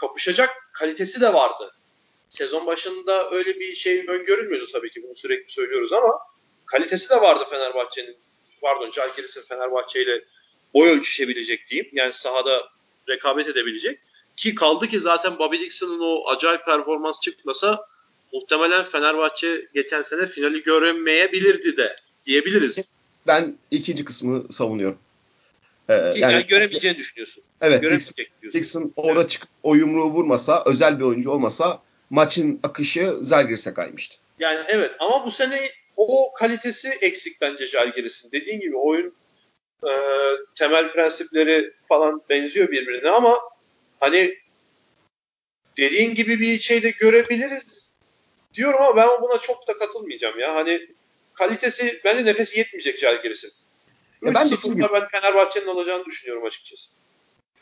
kapışacak 0.00 0.50
kalitesi 0.72 1.20
de 1.20 1.34
vardı. 1.34 1.74
Sezon 2.28 2.66
başında 2.66 3.30
öyle 3.30 3.60
bir 3.60 3.74
şey 3.74 4.04
öngörülmüyordu 4.08 4.66
tabii 4.72 4.90
ki 4.90 5.02
bunu 5.02 5.14
sürekli 5.14 5.52
söylüyoruz 5.52 5.92
ama 5.92 6.18
kalitesi 6.66 7.10
de 7.10 7.20
vardı 7.20 7.44
Fenerbahçe'nin 7.50 8.16
pardon 8.60 8.90
Jalgiris'in 8.90 9.42
Fenerbahçe 9.42 10.02
ile 10.02 10.24
boy 10.74 10.88
ölçüşebilecek 10.88 11.68
diyeyim. 11.68 11.90
Yani 11.92 12.12
sahada 12.12 12.68
rekabet 13.08 13.48
edebilecek. 13.48 13.98
Ki 14.36 14.54
kaldı 14.54 14.86
ki 14.86 15.00
zaten 15.00 15.38
Bobby 15.38 15.56
Dixon'ın 15.56 16.00
o 16.00 16.28
acayip 16.28 16.66
performans 16.66 17.20
çıkmasa 17.20 17.86
muhtemelen 18.32 18.84
Fenerbahçe 18.84 19.68
geçen 19.74 20.02
sene 20.02 20.26
finali 20.26 20.62
göremeyebilirdi 20.62 21.76
de 21.76 21.96
diyebiliriz. 22.24 22.90
Ben 23.26 23.58
ikinci 23.70 24.04
kısmı 24.04 24.52
savunuyorum. 24.52 24.98
Ee, 25.88 25.94
yani, 25.94 26.20
yani 26.20 26.46
göremeyeceğini 26.46 26.98
düşünüyorsun. 26.98 27.44
Evet. 27.60 27.82
Göremeyecek 27.82 28.42
diyorsun. 28.42 28.60
Dixon 28.60 28.92
orada 28.96 29.20
evet. 29.20 29.30
çıkıp 29.30 29.48
o 29.62 29.74
yumruğu 29.74 30.10
vurmasa, 30.10 30.62
özel 30.66 30.98
bir 30.98 31.04
oyuncu 31.04 31.30
olmasa 31.30 31.82
maçın 32.10 32.60
akışı 32.62 33.16
Zalgiris'e 33.20 33.74
kaymıştı. 33.74 34.18
Yani 34.38 34.64
evet 34.68 34.94
ama 34.98 35.26
bu 35.26 35.30
sene 35.30 35.70
o 35.96 36.32
kalitesi 36.32 36.88
eksik 36.88 37.40
bence 37.40 37.66
Jalgiris'in. 37.66 38.32
Dediğin 38.32 38.60
gibi 38.60 38.76
oyun 38.76 39.14
e, 39.84 39.92
temel 40.54 40.92
prensipleri 40.92 41.72
falan 41.88 42.22
benziyor 42.30 42.70
birbirine 42.70 43.10
ama 43.10 43.38
hani 44.00 44.38
dediğin 45.76 46.14
gibi 46.14 46.40
bir 46.40 46.58
şey 46.58 46.82
de 46.82 46.90
görebiliriz 46.90 47.94
diyorum 48.54 48.82
ama 48.82 48.96
ben 48.96 49.08
buna 49.22 49.38
çok 49.38 49.68
da 49.68 49.78
katılmayacağım 49.78 50.38
ya. 50.38 50.54
Hani 50.54 50.88
kalitesi 51.34 52.00
bence 52.04 52.24
nefesi 52.24 52.58
yetmeyecek 52.58 52.98
Jalgiris'in. 52.98 53.52
Ya 54.22 54.34
ben 54.34 54.50
de 54.50 54.54
ben 54.92 55.08
Fenerbahçe'nin 55.08 55.66
alacağını 55.66 56.04
düşünüyorum 56.04 56.44
açıkçası. 56.44 56.90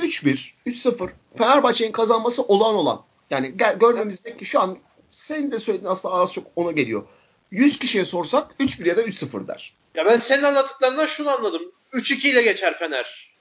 3-1, 0.00 0.50
3-0 0.66 1.10
Fenerbahçe'nin 1.38 1.92
kazanması 1.92 2.42
olağan 2.42 2.74
olan. 2.74 3.02
Yani 3.30 3.54
görmemiz 3.80 4.24
belki 4.24 4.44
şu 4.44 4.60
an 4.60 4.78
senin 5.08 5.52
de 5.52 5.58
söylediğin 5.58 5.90
aslında 5.90 6.14
az 6.14 6.32
çok 6.32 6.46
ona 6.56 6.72
geliyor. 6.72 7.02
100 7.50 7.78
kişiye 7.78 8.04
sorsak 8.04 8.50
3-1 8.60 8.88
ya 8.88 8.96
da 8.96 9.02
3-0 9.02 9.48
der. 9.48 9.74
Ya 9.94 10.06
ben 10.06 10.16
senin 10.16 10.42
anlattıklarından 10.42 11.06
şunu 11.06 11.30
anladım. 11.30 11.72
3-2 11.92 12.28
ile 12.28 12.42
geçer 12.42 12.78
Fener. 12.78 13.34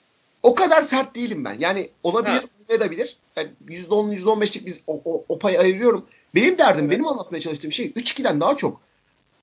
O 0.43 0.55
kadar 0.55 0.81
sert 0.81 1.15
değilim 1.15 1.45
ben. 1.45 1.57
Yani 1.59 1.89
olabilir, 2.03 2.43
edebilir. 2.69 3.17
Yani 3.35 3.49
%10, 3.67 4.15
%15'lik 4.15 4.65
biz 4.65 4.83
o, 4.87 5.01
o, 5.05 5.25
o 5.29 5.39
payı 5.39 5.59
ayırıyorum. 5.59 6.05
Benim 6.35 6.57
derdim, 6.57 6.85
evet. 6.85 6.91
benim 6.91 7.07
anlatmaya 7.07 7.41
çalıştığım 7.41 7.71
şey 7.71 7.85
3-2'den 7.85 8.41
daha 8.41 8.57
çok. 8.57 8.81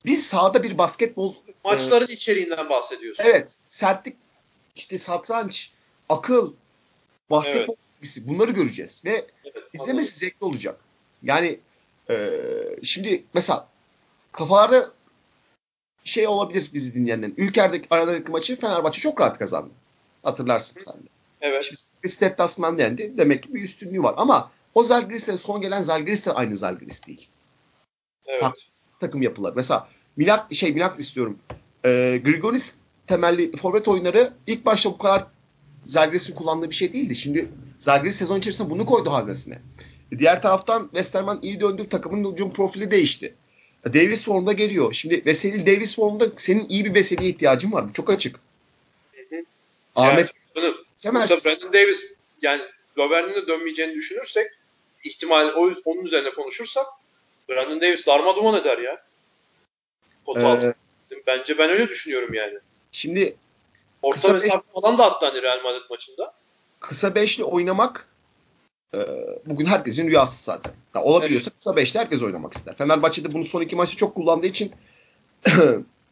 Biz 0.04 0.26
sahada 0.26 0.62
bir 0.62 0.78
basketbol... 0.78 1.34
Maçların 1.64 2.08
e, 2.08 2.12
içeriğinden 2.12 2.68
bahsediyorsun. 2.68 3.24
Evet. 3.24 3.56
Sertlik, 3.68 4.16
işte 4.76 4.98
satranç, 4.98 5.72
akıl, 6.08 6.52
basketbol 7.30 7.76
evet. 8.02 8.18
bunları 8.24 8.50
göreceğiz. 8.50 9.04
Ve 9.04 9.26
evet, 9.44 9.64
izlemesi 9.72 10.18
zevkli 10.18 10.44
olacak. 10.44 10.80
Yani 11.22 11.58
e, 12.10 12.30
şimdi 12.82 13.24
mesela 13.34 13.68
kafalarda 14.32 14.90
şey 16.04 16.26
olabilir 16.26 16.70
bizi 16.74 16.94
dinleyenlerin. 16.94 17.34
Ülker'deki 17.36 17.86
aradaki 17.90 18.30
maçı 18.30 18.60
Fenerbahçe 18.60 19.00
çok 19.00 19.20
rahat 19.20 19.38
kazandı. 19.38 19.74
Hatırlarsın 20.22 20.80
sen 20.80 20.94
de. 20.94 21.08
Evet. 21.40 21.64
Şimdi 21.64 22.20
deplasman 22.20 22.78
dendi. 22.78 23.18
Demek 23.18 23.42
ki 23.42 23.54
bir 23.54 23.62
üstünlüğü 23.62 24.02
var. 24.02 24.14
Ama 24.16 24.50
o 24.74 24.84
Zalgiris'te 24.84 25.36
son 25.36 25.60
gelen 25.60 25.82
Zalgiris 25.82 26.26
de 26.26 26.32
aynı 26.32 26.56
Zalgiris 26.56 27.06
değil. 27.06 27.28
Evet. 28.26 28.40
Farklı 28.40 28.62
takım 29.00 29.22
yapılar. 29.22 29.52
Mesela 29.56 29.88
Milak 30.16 30.54
şey 30.54 30.72
Milak 30.72 30.98
istiyorum. 30.98 31.38
E, 31.84 32.20
Grigonis 32.24 32.74
temelli 33.06 33.56
forvet 33.56 33.88
oyunları 33.88 34.32
ilk 34.46 34.66
başta 34.66 34.90
bu 34.90 34.98
kadar 34.98 35.26
Zalgiris'in 35.84 36.34
kullandığı 36.34 36.70
bir 36.70 36.74
şey 36.74 36.92
değildi. 36.92 37.14
Şimdi 37.14 37.48
Zalgiris 37.78 38.16
sezon 38.16 38.38
içerisinde 38.38 38.70
bunu 38.70 38.86
koydu 38.86 39.12
haznesine. 39.12 39.58
Diğer 40.18 40.42
taraftan 40.42 40.82
Westerman 40.82 41.38
iyi 41.42 41.60
döndü. 41.60 41.88
Takımın 41.88 42.32
hücum 42.32 42.52
profili 42.52 42.90
değişti. 42.90 43.34
Davis 43.84 44.24
formda 44.24 44.52
geliyor. 44.52 44.92
Şimdi 44.92 45.22
Veseli 45.26 45.66
Davis 45.66 45.96
formda 45.96 46.26
senin 46.36 46.68
iyi 46.68 46.84
bir 46.84 46.94
Veseli'ye 46.94 47.30
ihtiyacın 47.30 47.72
var. 47.72 47.88
Bu 47.88 47.92
çok 47.92 48.10
açık. 48.10 48.36
Hı 49.12 49.36
hı. 49.36 49.44
Ahmet 49.96 50.32
yani, 50.56 50.74
Yoksa 51.04 51.50
Brandon 51.50 51.72
Davis 51.72 52.04
yani 52.42 52.62
Lovern'in 52.98 53.34
de 53.34 53.46
dönmeyeceğini 53.46 53.94
düşünürsek 53.94 54.46
ihtimal 55.04 55.48
o 55.48 55.72
onun 55.84 56.04
üzerine 56.04 56.30
konuşursak 56.30 56.86
Brandon 57.48 57.80
Davis 57.80 58.06
darma 58.06 58.36
duman 58.36 58.60
eder 58.60 58.78
ya. 58.78 59.02
Pota 60.34 60.66
ee, 60.66 60.74
Bence 61.26 61.58
ben 61.58 61.70
öyle 61.70 61.88
düşünüyorum 61.88 62.34
yani. 62.34 62.58
Şimdi 62.92 63.36
orta 64.02 64.32
mesafe 64.32 64.72
falan 64.74 64.98
da 64.98 65.04
attı 65.04 65.26
hani 65.26 65.42
Real 65.42 65.62
Madrid 65.64 65.90
maçında. 65.90 66.34
Kısa 66.80 67.14
beşli 67.14 67.44
oynamak 67.44 68.08
e, 68.94 68.98
bugün 69.46 69.66
herkesin 69.66 70.08
rüyası 70.08 70.44
zaten. 70.44 70.72
Ya 70.94 71.02
olabiliyorsa 71.02 71.50
evet. 71.50 71.58
kısa 71.58 71.76
beşli 71.76 72.00
herkes 72.00 72.22
oynamak 72.22 72.54
ister. 72.54 72.74
Fenerbahçe'de 72.74 73.32
bunu 73.32 73.44
son 73.44 73.60
iki 73.60 73.76
maçta 73.76 73.96
çok 73.96 74.14
kullandığı 74.14 74.46
için 74.46 74.72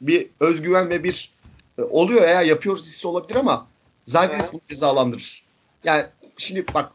bir 0.01 0.27
özgüven 0.41 0.91
ve 0.91 1.05
bir 1.05 1.33
e, 1.79 1.83
oluyor 1.83 2.23
ya 2.23 2.43
yapıyoruz 2.43 2.87
hissi 2.87 3.09
olabilir 3.09 3.37
ama 3.37 3.67
Zalgiris 4.05 4.53
bunu 4.53 4.61
cezalandırır. 4.69 5.45
Yani 5.85 6.07
şimdi 6.37 6.65
bak 6.75 6.93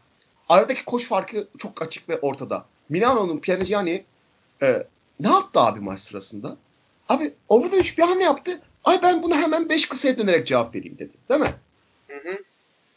aradaki 0.48 0.84
koç 0.84 1.06
farkı 1.06 1.48
çok 1.58 1.82
açık 1.82 2.08
ve 2.08 2.18
ortada. 2.18 2.64
Milano'nun 2.88 3.38
Pianigiani 3.38 4.04
e, 4.62 4.86
ne 5.20 5.28
yaptı 5.28 5.60
abi 5.60 5.80
maç 5.80 6.00
sırasında? 6.00 6.56
Abi 7.08 7.34
orada 7.48 7.76
üç 7.76 7.98
bir 7.98 8.02
hamle 8.02 8.24
yaptı. 8.24 8.60
Ay 8.84 9.02
ben 9.02 9.22
bunu 9.22 9.34
hemen 9.34 9.68
beş 9.68 9.88
kısaya 9.88 10.18
dönerek 10.18 10.46
cevap 10.46 10.74
vereyim 10.74 10.98
dedi. 10.98 11.14
Değil 11.28 11.40
mi? 11.40 11.54
Hı 12.08 12.30
hı. 12.30 12.38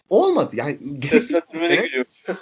Olmadı. 0.10 0.56
Yani 0.56 0.78
seslendirmeye 1.10 1.74
evet. 1.74 1.84
gülüyor. 1.84 2.06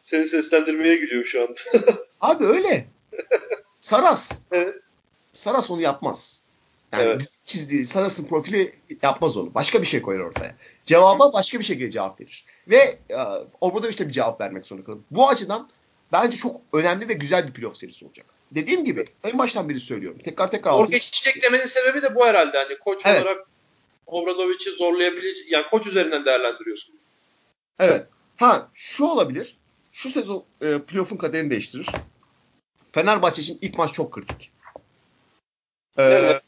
Seni 0.00 0.24
seslendirmeye 0.24 0.96
gülüyor 0.96 1.24
şu 1.24 1.42
anda. 1.42 1.60
abi 2.20 2.44
öyle. 2.44 2.86
Saras. 3.80 4.38
Evet. 4.52 4.76
Saras 5.32 5.70
onu 5.70 5.80
yapmaz. 5.80 6.42
Yani 6.92 7.02
evet. 7.02 7.20
biz 7.20 7.40
çizdiği 7.44 7.86
Saras'ın 7.86 8.24
profili 8.24 8.74
yapmaz 9.02 9.36
onu. 9.36 9.54
Başka 9.54 9.82
bir 9.82 9.86
şey 9.86 10.02
koyar 10.02 10.20
ortaya. 10.20 10.54
Cevaba 10.84 11.32
başka 11.32 11.58
bir 11.58 11.64
şekilde 11.64 11.90
cevap 11.90 12.20
verir. 12.20 12.44
Ve 12.68 12.98
e, 13.10 13.16
orada 13.60 13.88
işte 13.88 14.08
bir 14.08 14.12
cevap 14.12 14.40
vermek 14.40 14.66
zorunda 14.66 14.86
kalır. 14.86 14.98
Bu 15.10 15.28
açıdan 15.28 15.70
bence 16.12 16.36
çok 16.36 16.60
önemli 16.72 17.08
ve 17.08 17.12
güzel 17.12 17.48
bir 17.48 17.52
playoff 17.52 17.76
serisi 17.76 18.04
olacak. 18.04 18.26
Dediğim 18.54 18.84
gibi 18.84 19.06
en 19.24 19.38
baştan 19.38 19.68
beri 19.68 19.80
söylüyorum. 19.80 20.18
Tekrar 20.24 20.50
tekrar 20.50 20.72
Orada 20.72 20.92
geçecek 20.92 21.42
demenin 21.42 21.66
sebebi 21.66 22.02
de 22.02 22.14
bu 22.14 22.26
herhalde. 22.26 22.58
Hani 22.58 22.78
koç 22.78 23.02
evet. 23.06 23.22
olarak 23.22 23.46
Obradovic'i 24.06 24.70
zorlayabilecek 24.70 25.50
yani 25.50 25.66
koç 25.70 25.86
üzerinden 25.86 26.24
değerlendiriyorsun. 26.24 26.94
Evet. 27.78 28.06
Ha 28.36 28.68
şu 28.74 29.04
olabilir. 29.04 29.56
Şu 29.92 30.10
sezon 30.10 30.44
e, 30.62 30.78
playoff'un 30.78 31.16
kaderini 31.16 31.50
değiştirir. 31.50 31.86
Fenerbahçe 32.92 33.42
için 33.42 33.58
ilk 33.60 33.78
maç 33.78 33.92
çok 33.92 34.12
kritik. 34.12 34.50
Ee, 35.98 36.02
evet. 36.02 36.42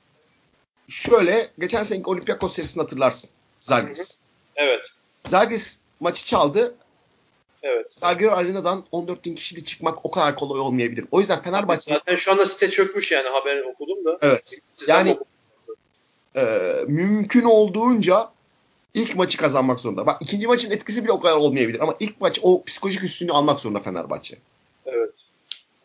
Şöyle 0.88 1.50
geçen 1.58 1.82
seneki 1.82 2.10
Olympiakos 2.10 2.54
serisini 2.54 2.82
hatırlarsın. 2.82 3.30
Zalgiris. 3.60 4.18
Evet. 4.56 4.86
Zalgiris 5.24 5.78
maçı 6.00 6.26
çaldı. 6.26 6.74
Evet. 7.66 7.92
Zalgiris 7.96 8.32
Arena'dan 8.32 8.84
14 8.92 9.24
bin 9.24 9.34
kişiyle 9.34 9.64
çıkmak 9.64 10.06
o 10.06 10.10
kadar 10.10 10.36
kolay 10.36 10.60
olmayabilir. 10.60 11.04
O 11.10 11.20
yüzden 11.20 11.42
Fenerbahçe... 11.42 11.94
Zaten 11.94 12.16
şu 12.16 12.32
anda 12.32 12.46
site 12.46 12.70
çökmüş 12.70 13.12
yani 13.12 13.28
haberini 13.28 13.66
okudum 13.66 14.04
da. 14.04 14.18
Evet. 14.22 14.58
Yani 14.86 15.18
e, 16.36 16.72
mümkün 16.86 17.44
olduğunca 17.44 18.30
ilk 18.94 19.16
maçı 19.16 19.38
kazanmak 19.38 19.80
zorunda. 19.80 20.06
Bak 20.06 20.22
ikinci 20.22 20.46
maçın 20.46 20.70
etkisi 20.70 21.04
bile 21.04 21.12
o 21.12 21.20
kadar 21.20 21.36
olmayabilir 21.36 21.80
ama 21.80 21.96
ilk 22.00 22.20
maç 22.20 22.40
o 22.42 22.64
psikolojik 22.64 23.02
üstünlüğü 23.02 23.32
almak 23.32 23.60
zorunda 23.60 23.80
Fenerbahçe. 23.80 24.36
Evet. 24.86 25.24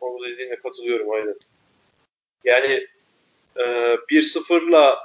O 0.01 0.17
dediğine 0.23 0.55
katılıyorum 0.55 1.11
aynen. 1.11 1.35
Yani 2.43 2.87
e, 3.55 3.61
1-0'la 3.61 4.99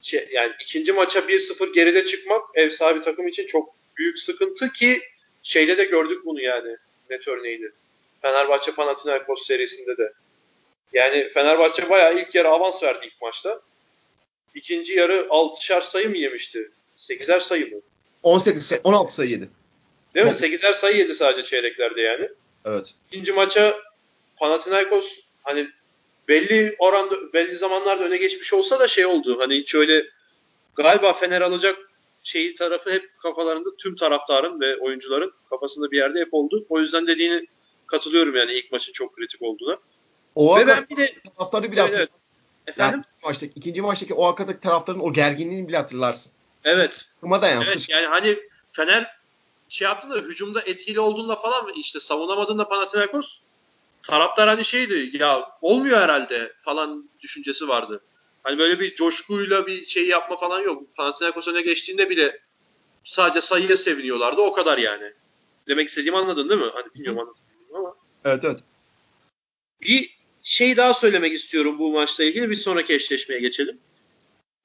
şey, 0.00 0.28
yani 0.32 0.52
ikinci 0.60 0.92
maça 0.92 1.20
1-0 1.20 1.72
geride 1.72 2.04
çıkmak 2.04 2.42
ev 2.54 2.70
sahibi 2.70 3.00
takım 3.00 3.28
için 3.28 3.46
çok 3.46 3.74
büyük 3.96 4.18
sıkıntı 4.18 4.72
ki 4.72 5.02
şeyde 5.44 5.78
de 5.78 5.84
gördük 5.84 6.24
bunu 6.24 6.40
yani 6.40 6.76
net 7.10 7.28
örneğini. 7.28 7.70
Fenerbahçe 8.22 8.72
Panathinaikos 8.72 9.46
serisinde 9.46 9.96
de. 9.96 10.12
Yani 10.92 11.30
Fenerbahçe 11.34 11.90
bayağı 11.90 12.18
ilk 12.18 12.34
yarı 12.34 12.48
avans 12.48 12.82
verdi 12.82 13.06
ilk 13.06 13.22
maçta. 13.22 13.60
İkinci 14.54 14.94
yarı 14.94 15.26
6'şar 15.30 15.82
sayı 15.82 16.10
mı 16.10 16.16
yemişti? 16.16 16.70
8'er 16.98 17.40
sayı 17.40 17.74
mı? 17.74 17.80
18 18.22 18.72
16 18.84 19.14
sayı 19.14 19.30
yedi. 19.30 19.48
Değil 20.14 20.26
mi? 20.26 20.32
8'er 20.32 20.74
sayı 20.74 20.96
yedi 20.96 21.14
sadece 21.14 21.42
çeyreklerde 21.42 22.00
yani. 22.00 22.28
Evet. 22.64 22.94
İkinci 23.10 23.32
maça 23.32 23.76
Panathinaikos 24.36 25.20
hani 25.42 25.68
belli 26.28 26.76
oranda 26.78 27.32
belli 27.32 27.56
zamanlarda 27.56 28.04
öne 28.04 28.16
geçmiş 28.16 28.52
olsa 28.52 28.80
da 28.80 28.88
şey 28.88 29.06
oldu. 29.06 29.38
Hani 29.40 29.56
hiç 29.56 29.74
öyle 29.74 30.04
galiba 30.76 31.12
Fener 31.12 31.40
alacak 31.40 31.83
şeyi 32.24 32.54
tarafı 32.54 32.90
hep 32.90 33.18
kafalarında 33.18 33.76
tüm 33.76 33.96
taraftarın 33.96 34.60
ve 34.60 34.76
oyuncuların 34.76 35.32
kafasında 35.50 35.90
bir 35.90 35.96
yerde 35.96 36.20
hep 36.20 36.34
oldu. 36.34 36.66
O 36.68 36.80
yüzden 36.80 37.06
dediğini 37.06 37.46
katılıyorum 37.86 38.36
yani 38.36 38.52
ilk 38.52 38.72
maçın 38.72 38.92
çok 38.92 39.16
kritik 39.16 39.42
olduğuna. 39.42 39.78
O 40.34 40.58
ve 40.58 40.66
ben 40.66 40.86
bir 40.90 40.96
de 40.96 41.12
taraftarı 41.38 41.72
bile 41.72 41.80
evet, 41.80 41.94
evet. 41.96 42.10
Efendim? 42.66 43.02
Yani 43.06 43.24
maçtaki, 43.24 43.52
ikinci 43.56 43.82
maçtaki 43.82 44.14
o 44.14 44.26
arkadaki 44.26 44.60
taraftarın 44.60 45.00
o 45.00 45.12
gerginliğini 45.12 45.68
bile 45.68 45.76
hatırlarsın. 45.76 46.32
Evet. 46.64 47.06
Kuma 47.20 47.42
da 47.42 47.48
yansır. 47.48 47.76
Evet, 47.76 47.88
yani 47.88 48.06
hani 48.06 48.38
Fener 48.72 49.16
şey 49.68 49.84
yaptı 49.84 50.10
da 50.10 50.14
hücumda 50.14 50.60
etkili 50.60 51.00
olduğunda 51.00 51.36
falan 51.36 51.72
işte 51.76 52.00
savunamadığında 52.00 52.68
Panathinaikos 52.68 53.38
taraftar 54.02 54.48
hani 54.48 54.64
şeydi 54.64 55.16
ya 55.16 55.50
olmuyor 55.62 56.00
herhalde 56.00 56.52
falan 56.62 57.10
düşüncesi 57.20 57.68
vardı. 57.68 58.00
Hani 58.44 58.58
böyle 58.58 58.80
bir 58.80 58.94
coşkuyla 58.94 59.66
bir 59.66 59.84
şey 59.84 60.06
yapma 60.06 60.36
falan 60.36 60.60
yok. 60.60 60.96
Panathinaikos 60.96 61.48
öne 61.48 61.62
geçtiğinde 61.62 62.10
bile 62.10 62.40
sadece 63.04 63.40
sayıya 63.40 63.76
seviniyorlardı. 63.76 64.40
O 64.40 64.52
kadar 64.52 64.78
yani. 64.78 65.12
Demek 65.68 65.88
istediğimi 65.88 66.18
anladın 66.18 66.48
değil 66.48 66.60
mi? 66.60 66.70
Hani 66.74 66.94
bilmiyorum 66.94 67.18
anladın 67.20 67.38
ama. 67.74 67.94
Evet 68.24 68.44
evet. 68.44 68.58
Bir 69.80 70.18
şey 70.42 70.76
daha 70.76 70.94
söylemek 70.94 71.32
istiyorum 71.32 71.78
bu 71.78 71.92
maçla 71.92 72.24
ilgili. 72.24 72.50
Bir 72.50 72.54
sonraki 72.54 72.94
eşleşmeye 72.94 73.40
geçelim. 73.40 73.78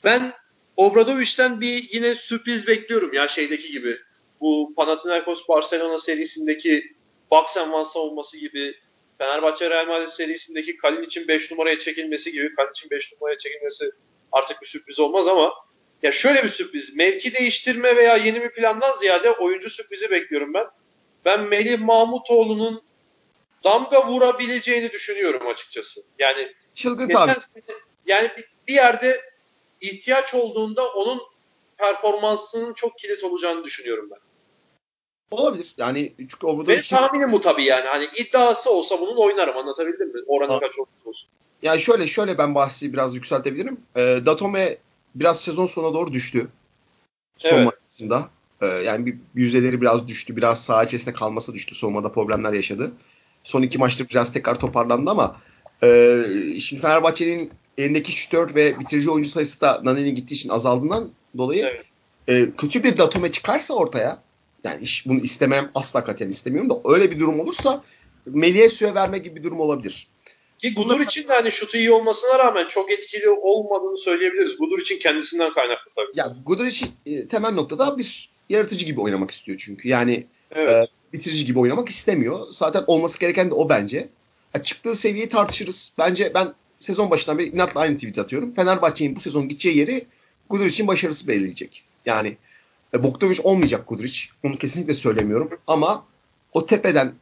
Ben 0.04 0.34
Obradovic'ten 0.78 1.62
bir 1.62 1.90
yine 1.92 2.16
sürpriz 2.16 2.68
bekliyorum 2.68 3.14
ya 3.14 3.28
şeydeki 3.28 3.72
gibi. 3.72 3.98
Bu 4.42 4.74
Panathinaikos 4.76 5.48
Barcelona 5.48 5.98
serisindeki 5.98 6.96
box 7.32 7.58
and 7.58 7.74
one 7.74 7.86
savunması 7.86 8.38
gibi 8.38 8.76
Fenerbahçe 9.20 9.70
Real 9.70 9.88
Madrid 9.88 10.08
serisindeki 10.08 10.78
Kalin 10.78 11.04
için 11.04 11.28
5 11.28 11.52
numaraya 11.52 11.80
çekilmesi 11.80 12.32
gibi 12.32 12.56
Kalin 12.56 12.72
için 12.72 12.90
5 12.90 13.14
numaraya 13.14 13.38
çekilmesi 13.38 13.92
artık 14.32 14.62
bir 14.62 14.68
sürpriz 14.68 15.00
olmaz 15.00 15.28
ama 15.28 15.54
ya 16.04 16.12
şöyle 16.12 16.44
bir 16.44 16.50
sürpriz. 16.50 16.96
Mevki 16.96 17.34
değiştirme 17.34 17.96
veya 17.96 18.18
yeni 18.18 18.42
bir 18.42 18.50
plandan 18.50 18.94
ziyade 18.94 19.32
oyuncu 19.32 19.70
sürprizi 19.70 20.12
bekliyorum 20.12 20.54
ben. 20.54 20.66
Ben 21.26 21.44
Melih 21.44 21.80
Mahmutoğlu'nun 21.80 22.84
damga 23.64 24.08
vurabileceğini 24.08 24.92
düşünüyorum 24.92 25.48
açıkçası. 25.48 26.02
Yani 26.20 26.54
Çılgın 26.74 27.10
tabii. 27.10 27.34
yani 28.06 28.32
bir 28.68 28.74
yerde 28.74 29.22
ihtiyaç 29.82 30.34
olduğunda 30.34 30.94
onun 30.94 31.22
performansının 31.78 32.74
çok 32.74 33.00
kilit 33.00 33.24
olacağını 33.24 33.64
düşünüyorum 33.64 34.10
ben. 34.12 34.29
Olabilir. 35.32 35.74
Yani 35.78 36.14
çünkü 36.18 36.48
Benim 36.48 36.56
Obradovic 36.56 36.82
tahminim 36.90 37.32
bu 37.32 37.42
tabii 37.42 37.64
yani. 37.64 37.88
Hani 37.88 38.08
iddiası 38.18 38.72
olsa 38.72 39.02
bunun 39.02 39.18
oynarım 39.18 39.58
anlatabildim 39.58 40.08
mi? 40.08 40.22
Oranı 40.28 40.52
Ha. 40.52 40.60
kaç 40.60 40.80
olursa 40.80 40.92
olsun. 41.06 41.30
Yani 41.62 41.80
şöyle 41.82 42.08
şöyle 42.08 42.38
ben 42.38 42.56
bahsi 42.56 42.94
biraz 42.94 43.16
yükseltebilirim. 43.16 43.78
E, 43.96 44.02
Datome 44.26 44.78
biraz 45.16 45.42
sezon 45.42 45.66
sonuna 45.66 45.94
doğru 45.94 46.14
düştü. 46.14 46.48
Son 47.38 47.58
Evet. 47.58 47.74
maçında. 47.90 48.30
E, 48.62 48.66
yani 48.68 49.06
bir 49.06 49.16
yüzdeleri 49.36 49.82
biraz 49.82 50.08
düştü. 50.08 50.36
Biraz 50.38 50.64
saha 50.64 50.84
içerisinde 50.84 51.14
kalması 51.14 51.54
düştü. 51.54 51.76
Soğumada 51.76 52.12
problemler 52.12 52.54
yaşadı. 52.54 52.92
Son 53.44 53.62
iki 53.62 53.78
maçta 53.78 54.04
biraz 54.10 54.34
tekrar 54.34 54.60
toparlandı 54.60 55.12
ama 55.12 55.36
e, 55.84 56.24
şimdi 56.60 56.82
Fenerbahçe'nin 56.82 57.52
elindeki 57.78 58.12
şütör 58.12 58.56
ve 58.56 58.80
bitirici 58.80 59.12
oyuncu 59.12 59.30
sayısı 59.30 59.62
da 59.62 59.82
Nani'nin 59.84 60.16
gittiği 60.16 60.34
için 60.34 60.50
azaldığından 60.50 61.10
dolayı 61.38 61.66
Evet. 61.66 61.86
e, 62.28 62.56
kötü 62.58 62.84
bir 62.84 62.98
Datome 62.98 63.32
çıkarsa 63.32 63.74
ortaya 63.74 64.20
yani 64.64 64.82
iş, 64.82 65.06
bunu 65.08 65.20
istemem 65.20 65.72
asla 65.76 66.04
katiyen 66.04 66.30
istemiyorum 66.30 66.70
da 66.70 66.82
öyle 66.86 67.12
bir 67.12 67.20
durum 67.20 67.40
olursa 67.40 67.84
Melih'e 68.26 68.70
süre 68.70 68.96
verme 68.96 69.18
gibi 69.18 69.36
bir 69.36 69.44
durum 69.44 69.60
olabilir. 69.60 70.08
Ki 70.60 70.74
Gudur 70.74 71.00
için 71.00 71.28
de 71.28 71.34
hani 71.34 71.52
şutu 71.52 71.78
iyi 71.78 71.92
olmasına 71.92 72.40
rağmen 72.40 72.68
çok 72.68 72.92
etkili 72.92 73.30
olmadığını 73.30 73.98
söyleyebiliriz. 73.98 74.58
Gudur 74.58 74.80
için 74.80 75.00
kendisinden 75.00 75.54
kaynaklı 75.54 75.92
tabii. 75.96 76.12
Ya 76.16 76.36
Guduric 76.46 76.86
e, 77.06 77.28
temel 77.28 77.52
noktada 77.52 77.98
bir 77.98 78.30
yaratıcı 78.50 78.86
gibi 78.86 79.02
oynamak 79.02 79.32
istiyor 79.32 79.58
çünkü. 79.58 79.90
Yani 79.90 80.26
Evet. 80.52 80.90
bitirici 81.14 81.46
gibi 81.46 81.60
oynamak 81.60 81.90
istemiyor. 81.90 82.48
Zaten 82.50 82.84
olması 82.88 83.20
gereken 83.20 83.52
de 83.52 83.56
o 83.56 83.70
bence. 83.70 84.10
Ya 84.56 84.64
çıktığı 84.64 84.96
seviyeyi 84.96 85.30
tartışırız. 85.30 85.94
Bence 85.98 86.32
ben 86.34 86.54
sezon 86.80 87.12
başından 87.12 87.38
beri 87.38 87.48
inatla 87.48 87.82
aynı 87.82 87.96
tweet 87.96 88.20
atıyorum. 88.20 88.54
Fenerbahçe'nin 88.54 89.16
bu 89.16 89.20
sezon 89.20 89.50
gideceği 89.50 89.78
yeri 89.78 90.06
Guduric'in 90.50 90.88
başarısı 90.88 91.28
belirleyecek. 91.28 91.84
Yani 92.06 92.38
e, 92.94 93.04
Bogdanovic 93.04 93.40
olmayacak 93.44 93.88
Guduric. 93.88 94.20
Onu 94.44 94.58
kesinlikle 94.58 94.94
söylemiyorum. 94.94 95.50
Ama 95.68 96.06
o 96.54 96.66
tepeden 96.66 97.14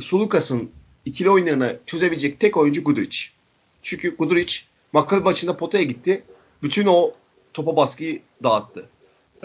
Sulukas'ın 0.00 0.70
ikili 1.04 1.30
oyunlarını 1.30 1.78
çözebilecek 1.86 2.40
tek 2.40 2.56
oyuncu 2.56 2.84
Guduric. 2.84 3.18
Çünkü 3.82 4.16
Guduric 4.16 4.56
Maccabi 4.92 5.24
maçında 5.24 5.56
potaya 5.56 5.84
gitti. 5.84 6.22
Bütün 6.62 6.86
o 6.86 7.12
topa 7.52 7.76
baskıyı 7.76 8.22
dağıttı. 8.42 8.88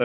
Ee, 0.00 0.04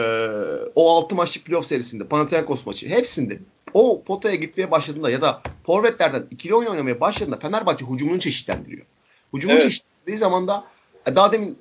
o 0.74 0.96
6 0.96 1.14
maçlık 1.14 1.44
playoff 1.44 1.66
serisinde 1.66 2.04
Panathinaikos 2.04 2.66
maçı 2.66 2.88
hepsinde 2.88 3.38
o 3.74 4.02
potaya 4.02 4.34
gitmeye 4.34 4.70
başladığında 4.70 5.10
ya 5.10 5.22
da 5.22 5.42
forvetlerden 5.66 6.26
ikili 6.30 6.54
oyun 6.54 6.70
oynamaya 6.70 7.00
başladığında 7.00 7.38
Fenerbahçe 7.38 7.86
hücumunu 7.86 8.20
çeşitlendiriyor. 8.20 8.86
Hücumunu 9.34 9.58
Evet. 9.58 9.62
çeşitlendiği 9.62 10.16
zaman 10.16 10.48
da 10.48 10.64
daha 11.14 11.32
demin 11.32 11.58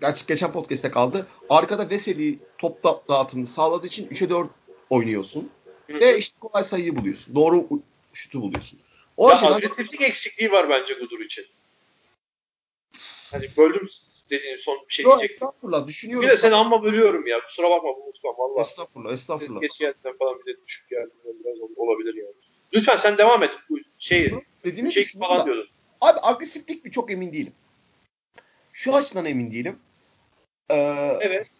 gerçi 0.00 0.26
geçen 0.26 0.52
podcast'te 0.52 0.90
kaldı. 0.90 1.26
Arkada 1.48 1.90
Veseli 1.90 2.38
top 2.58 2.84
da- 2.84 3.02
dağıtımını 3.08 3.46
sağladığı 3.46 3.86
için 3.86 4.08
3'e 4.08 4.30
4 4.30 4.50
oynuyorsun. 4.90 5.50
Hı. 5.86 6.00
Ve 6.00 6.18
işte 6.18 6.36
kolay 6.40 6.64
sayıyı 6.64 6.96
buluyorsun. 6.96 7.34
Doğru 7.34 7.66
şutu 8.12 8.42
buluyorsun. 8.42 8.78
O 9.16 9.28
Ya 9.28 9.34
açıdan 9.34 9.52
agresiflik 9.52 10.00
eksikliği 10.00 10.52
var 10.52 10.68
bence 10.70 10.94
Gudur 10.94 11.20
için. 11.20 11.44
Hani 13.30 13.48
böldüm 13.56 13.88
dediğin 14.30 14.56
son 14.56 14.78
bir 14.88 14.94
şey 14.94 15.04
Yo, 15.04 15.10
diyecektim. 15.10 15.34
estağfurullah 15.48 15.82
Bir 15.82 15.88
düşünüyorum. 15.88 16.28
de 16.28 16.36
seni 16.36 16.54
amma 16.54 16.82
bölüyorum 16.82 17.26
ya. 17.26 17.40
Kusura 17.40 17.70
bakma 17.70 17.90
Utkan 17.90 18.34
valla. 18.38 18.60
Estağfurullah, 18.60 19.10
Ses 19.10 19.20
estağfurullah. 19.20 19.60
geç 19.60 19.78
geldiğinden 19.78 20.16
falan 20.18 20.38
bir 20.46 20.52
de 20.54 20.56
düşük 20.66 20.90
geldiğinden 20.90 21.44
biraz 21.44 21.60
ol- 21.60 21.70
olabilir 21.76 22.14
yani. 22.14 22.34
Lütfen 22.74 22.96
sen 22.96 23.18
devam 23.18 23.42
et. 23.42 23.58
Bu 23.70 23.78
şeyi. 23.98 24.34
Dediğini 24.64 24.92
Şey 24.92 25.04
falan 25.20 25.38
da- 25.40 25.44
diyordun. 25.44 25.68
Abi 26.00 26.18
agresiflik 26.22 26.84
mi 26.84 26.90
çok 26.90 27.10
emin 27.12 27.32
değilim. 27.32 27.52
Şu 28.76 28.94
açıdan 28.94 29.26
emin 29.26 29.50
değilim. 29.50 29.78
Ee, 30.70 31.18
Evet. 31.20 31.50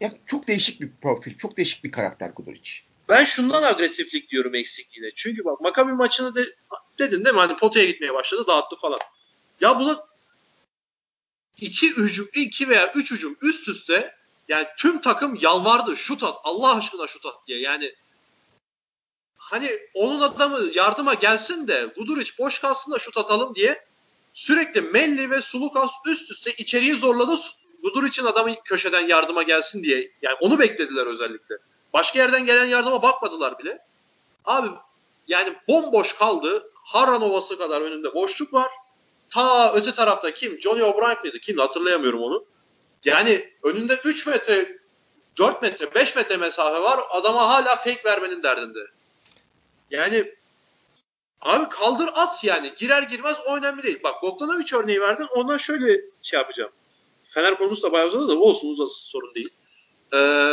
ya 0.00 0.12
çok 0.26 0.48
değişik 0.48 0.80
bir 0.80 0.90
profil, 1.02 1.38
çok 1.38 1.56
değişik 1.56 1.84
bir 1.84 1.92
karakter 1.92 2.30
Guduric. 2.30 2.80
Ben 3.08 3.24
şundan 3.24 3.62
agresiflik 3.62 4.30
diyorum 4.30 4.54
eksikliğine. 4.54 5.10
Çünkü 5.14 5.44
bak 5.44 5.60
Makabi 5.60 5.92
maçını 5.92 6.34
de, 6.34 6.44
dedin 6.98 7.24
değil 7.24 7.34
mi? 7.34 7.40
Hani 7.40 7.56
potaya 7.56 7.86
gitmeye 7.86 8.14
başladı 8.14 8.44
dağıttı 8.46 8.76
falan. 8.76 8.98
Ya 9.60 9.80
bunu 9.80 10.06
iki 11.60 11.96
hücum, 11.96 12.28
iki 12.34 12.68
veya 12.68 12.92
üç 12.92 13.10
hücum 13.10 13.36
üst 13.42 13.68
üste 13.68 14.14
yani 14.48 14.66
tüm 14.76 15.00
takım 15.00 15.38
yalvardı 15.40 15.96
şut 15.96 16.22
at 16.22 16.36
Allah 16.44 16.76
aşkına 16.76 17.06
şut 17.06 17.26
at 17.26 17.46
diye. 17.46 17.60
Yani 17.60 17.94
hani 19.36 19.70
onun 19.94 20.20
adamı 20.20 20.70
yardıma 20.74 21.14
gelsin 21.14 21.68
de 21.68 21.92
Guduric 21.96 22.32
boş 22.38 22.58
kalsın 22.58 22.92
da 22.92 22.98
şut 22.98 23.16
atalım 23.16 23.54
diye 23.54 23.87
sürekli 24.38 24.80
Melli 24.80 25.30
ve 25.30 25.42
Sulukas 25.42 25.92
üst 26.06 26.30
üste 26.30 26.52
içeriği 26.52 26.94
zorladı. 26.94 27.36
Guduric'in 27.82 28.26
adamı 28.26 28.54
köşeden 28.64 29.06
yardıma 29.06 29.42
gelsin 29.42 29.84
diye. 29.84 30.12
Yani 30.22 30.36
onu 30.40 30.58
beklediler 30.58 31.06
özellikle. 31.06 31.58
Başka 31.92 32.18
yerden 32.18 32.46
gelen 32.46 32.66
yardıma 32.66 33.02
bakmadılar 33.02 33.58
bile. 33.58 33.78
Abi 34.44 34.68
yani 35.28 35.54
bomboş 35.68 36.12
kaldı. 36.12 36.70
Harran 36.74 37.22
Ovası 37.22 37.58
kadar 37.58 37.80
önünde 37.80 38.14
boşluk 38.14 38.52
var. 38.52 38.70
Ta 39.30 39.72
öte 39.72 39.92
tarafta 39.92 40.34
kim? 40.34 40.60
Johnny 40.60 40.82
O'Brien 40.82 41.22
miydi? 41.22 41.40
Kim? 41.40 41.58
Hatırlayamıyorum 41.58 42.22
onu. 42.22 42.44
Yani 43.04 43.52
önünde 43.62 44.00
3 44.04 44.26
metre, 44.26 44.78
4 45.38 45.62
metre, 45.62 45.94
5 45.94 46.16
metre 46.16 46.36
mesafe 46.36 46.82
var. 46.82 47.00
Adama 47.10 47.48
hala 47.48 47.76
fake 47.76 48.02
vermenin 48.04 48.42
derdinde. 48.42 48.86
Yani 49.90 50.34
abi 51.40 51.68
kaldır 51.68 52.10
at 52.14 52.44
yani. 52.44 52.72
Girer 52.76 53.02
girmez 53.02 53.36
o 53.46 53.56
önemli 53.56 53.82
değil. 53.82 53.98
Bak 54.02 54.22
Bogdanovic 54.22 54.76
örneği 54.76 55.00
verdin. 55.00 55.26
Ondan 55.34 55.56
şöyle 55.58 56.00
şey 56.22 56.38
yapacağım. 56.38 56.70
Fener 57.28 57.58
konusu 57.58 57.82
da 57.82 57.92
bayağı 57.92 58.08
uzadı 58.08 58.28
da 58.28 58.38
olsun 58.38 58.68
uzasın 58.68 59.10
sorun 59.10 59.34
değil. 59.34 59.48
Ee, 60.14 60.52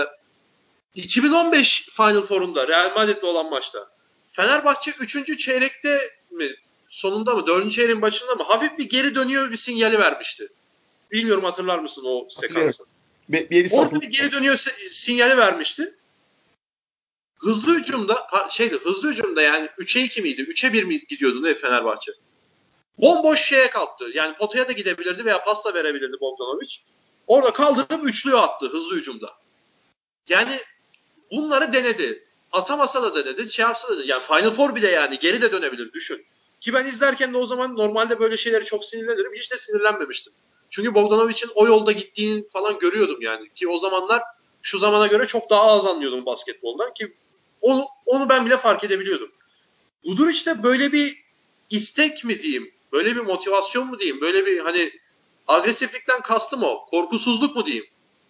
2015 0.95 1.89
Final 1.97 2.21
Four'unda 2.21 2.67
Real 2.67 2.91
Madrid'le 2.95 3.23
olan 3.23 3.49
maçta 3.49 3.89
Fenerbahçe 4.31 4.91
3. 4.99 5.37
çeyrekte 5.39 5.99
mi 6.31 6.51
sonunda 6.89 7.35
mı 7.35 7.47
4. 7.47 7.71
çeyreğin 7.71 8.01
başında 8.01 8.35
mı 8.35 8.43
hafif 8.43 8.77
bir 8.77 8.89
geri 8.89 9.15
dönüyor 9.15 9.51
bir 9.51 9.55
sinyali 9.55 9.99
vermişti. 9.99 10.47
Bilmiyorum 11.11 11.43
hatırlar 11.43 11.79
mısın 11.79 12.03
o 12.05 12.27
sekansı. 12.29 12.83
Be- 13.29 13.47
Orada 13.77 14.01
bir 14.01 14.07
geri 14.07 14.31
dönüyor 14.31 14.65
sinyali 14.91 15.37
vermişti. 15.37 15.95
Hızlı 17.45 17.73
hücumda 17.73 18.27
şeydi 18.49 18.79
hızlı 18.83 19.09
hücumda 19.09 19.41
yani 19.41 19.69
3'e 19.79 20.03
2 20.03 20.21
miydi? 20.21 20.41
3'e 20.41 20.73
1 20.73 20.83
mi 20.83 20.99
gidiyordu 20.99 21.43
ne 21.43 21.55
Fenerbahçe? 21.55 22.11
Bomboş 22.97 23.39
şeye 23.39 23.69
kalktı. 23.69 24.05
Yani 24.13 24.35
potaya 24.35 24.67
da 24.67 24.71
gidebilirdi 24.71 25.25
veya 25.25 25.43
pasta 25.43 25.73
verebilirdi 25.73 26.17
Bogdanovic. 26.21 26.77
Orada 27.27 27.53
kaldırıp 27.53 28.05
üçlüye 28.05 28.35
attı 28.35 28.69
hızlı 28.69 28.95
hücumda. 28.95 29.33
Yani 30.29 30.59
bunları 31.31 31.73
denedi. 31.73 32.27
Atamasa 32.51 33.03
da 33.03 33.15
denedi, 33.15 33.51
şey 33.51 33.63
yapsa 33.63 33.87
da 33.87 33.93
denedi. 33.93 34.09
Yani 34.09 34.23
Final 34.23 34.51
Four 34.51 34.75
bile 34.75 34.87
yani 34.87 35.19
geri 35.19 35.41
de 35.41 35.51
dönebilir 35.51 35.93
düşün. 35.93 36.25
Ki 36.61 36.73
ben 36.73 36.85
izlerken 36.85 37.33
de 37.33 37.37
o 37.37 37.45
zaman 37.45 37.77
normalde 37.77 38.19
böyle 38.19 38.37
şeyleri 38.37 38.65
çok 38.65 38.85
sinirlenirim. 38.85 39.33
Hiç 39.33 39.51
de 39.51 39.57
sinirlenmemiştim. 39.57 40.33
Çünkü 40.69 40.95
Bogdanovic'in 40.95 41.51
o 41.55 41.67
yolda 41.67 41.91
gittiğini 41.91 42.49
falan 42.49 42.79
görüyordum 42.79 43.21
yani. 43.21 43.49
Ki 43.55 43.67
o 43.67 43.77
zamanlar 43.77 44.21
şu 44.61 44.77
zamana 44.77 45.07
göre 45.07 45.27
çok 45.27 45.49
daha 45.49 45.61
az 45.61 45.85
anlıyordum 45.85 46.25
basketboldan 46.25 46.93
ki 46.93 47.15
onu, 47.65 47.87
onu 48.05 48.29
ben 48.29 48.45
bile 48.45 48.57
fark 48.57 48.83
edebiliyordum. 48.83 49.31
Guduric'te 50.05 50.63
böyle 50.63 50.91
bir 50.91 51.23
istek 51.69 52.25
mi 52.25 52.41
diyeyim, 52.41 52.71
böyle 52.91 53.15
bir 53.15 53.21
motivasyon 53.21 53.87
mu 53.87 53.99
diyeyim, 53.99 54.21
böyle 54.21 54.45
bir 54.45 54.59
hani 54.59 54.91
agresiflikten 55.47 56.21
kastım 56.21 56.63
o, 56.63 56.85
korkusuzluk 56.85 57.55
mu 57.55 57.65
diyeyim. 57.65 57.85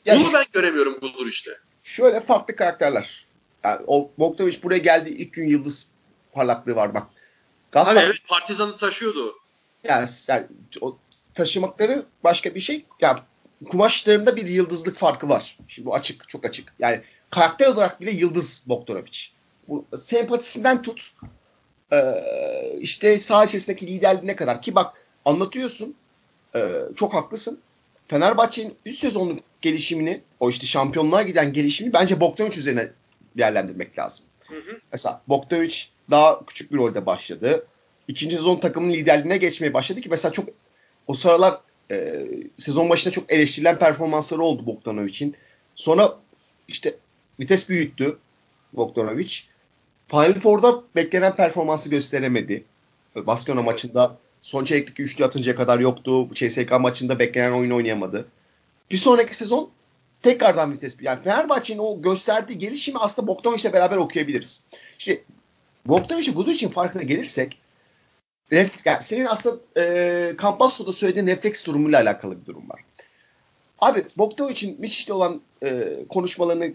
Ya 0.06 0.20
Bunu 0.20 0.34
ben 0.34 0.46
göremiyorum 0.54 1.00
Guduric'te. 1.00 1.52
Şöyle 1.84 2.22
farklı 2.22 2.56
karakterler. 2.56 3.26
Yani 3.64 3.84
o 3.88 4.12
Bogdanovic 4.18 4.64
buraya 4.64 4.78
geldiği 4.78 5.18
ilk 5.18 5.34
gün 5.34 5.48
yıldız 5.48 5.88
parlaklığı 6.34 6.76
var 6.76 6.94
bak. 6.94 7.04
Abi 7.04 7.12
Galatasaray 7.72 8.06
evet 8.06 8.28
Partizan'ı 8.28 8.78
taşıyordu. 8.78 9.36
yani, 9.84 10.10
yani 10.28 10.46
o 10.82 10.98
taşımakları 11.34 12.06
başka 12.24 12.56
bir 12.56 12.60
şey. 12.60 12.86
Yani 13.02 13.20
kumaşlarında 13.70 14.36
bir 14.36 14.48
yıldızlık 14.48 14.98
farkı 14.98 15.30
var. 15.30 15.58
Şimdi 15.68 15.86
bu 15.86 15.96
açık, 15.96 16.30
çok 16.30 16.46
açık. 16.46 16.74
Yani 16.80 17.02
karakter 17.30 17.68
olarak 17.68 18.02
bile 18.02 18.12
yıldız 18.12 18.64
Bogdanovic. 18.68 19.28
Bu 19.68 19.86
sempatisinden 20.04 20.82
tut 20.82 21.12
Ee, 21.94 22.78
işte 22.80 23.20
saha 23.20 23.46
içerisindeki 23.46 23.88
liderliğine 23.88 24.36
kadar 24.36 24.62
ki 24.62 24.76
bak 24.76 24.94
anlatıyorsun 25.26 25.96
e, 26.56 26.82
çok 26.96 27.14
haklısın. 27.14 27.60
Fenerbahçe'nin 28.08 28.76
üst 28.86 29.00
sezonluk 29.00 29.40
gelişimini, 29.62 30.22
o 30.40 30.50
işte 30.50 30.68
şampiyonluğa 30.68 31.22
giden 31.22 31.54
gelişimini 31.54 31.94
bence 31.94 32.20
Bogdanovic 32.20 32.60
üzerine 32.60 32.92
değerlendirmek 33.38 34.00
lazım. 34.00 34.26
Hı 34.48 34.56
hı. 34.56 34.80
Mesela 34.92 35.22
Bogdanovic 35.28 35.76
daha 36.12 36.46
küçük 36.46 36.72
bir 36.72 36.78
rolde 36.78 37.06
başladı. 37.06 37.68
İkinci 38.08 38.36
sezon 38.36 38.60
takımın 38.60 38.94
liderliğine 38.94 39.38
geçmeye 39.38 39.74
başladı 39.74 40.02
ki 40.02 40.10
mesela 40.10 40.32
çok 40.32 40.50
o 41.08 41.14
sıralar 41.14 41.60
e, 41.92 42.26
sezon 42.58 42.90
başında 42.90 43.14
çok 43.14 43.32
eleştirilen 43.32 43.80
performansları 43.80 44.42
oldu 44.42 44.66
Bogdanovic'in. 44.66 45.36
Sonra 45.76 46.18
işte 46.68 46.96
vites 47.40 47.70
büyüttü 47.70 48.18
Bogdanovic. 48.74 49.40
Final 50.08 50.82
beklenen 50.96 51.36
performansı 51.36 51.90
gösteremedi. 51.90 52.64
Baskona 53.16 53.62
maçında 53.62 54.18
son 54.42 54.66
çeyrekteki 54.66 55.04
üçlü 55.04 55.26
atıncaya 55.26 55.56
kadar 55.56 55.80
yoktu. 55.80 56.30
CSK 56.34 56.80
maçında 56.80 57.20
beklenen 57.20 57.52
oyun 57.52 57.72
oynayamadı. 57.72 58.28
Bir 58.92 58.98
sonraki 58.98 59.36
sezon 59.36 59.70
tekrardan 60.22 60.72
vites. 60.72 60.98
Yani 61.02 61.24
Fenerbahçe'nin 61.24 61.80
o 61.80 62.02
gösterdiği 62.02 62.58
gelişimi 62.58 63.00
aslında 63.00 63.28
Bogdanovic'le 63.28 63.74
beraber 63.74 63.98
okuyabiliriz. 63.98 64.64
Şimdi 64.98 65.24
Bogdanovic 65.86 66.32
Guduric'in 66.32 66.70
farkına 66.70 67.02
gelirsek 67.02 67.58
ref, 68.52 68.86
yani 68.86 69.04
senin 69.04 69.26
aslında 69.26 69.60
e, 69.78 70.36
Campazzo'da 70.42 70.92
söylediğin 70.92 71.28
refleks 71.28 71.66
durumuyla 71.66 72.02
alakalı 72.02 72.42
bir 72.42 72.46
durum 72.46 72.70
var. 72.70 72.82
Abi 73.80 74.06
Bogdanovic'in 74.18 74.82
Miçic'te 74.82 75.14
olan 75.14 75.42
e, 75.64 75.96
konuşmalarını 76.10 76.74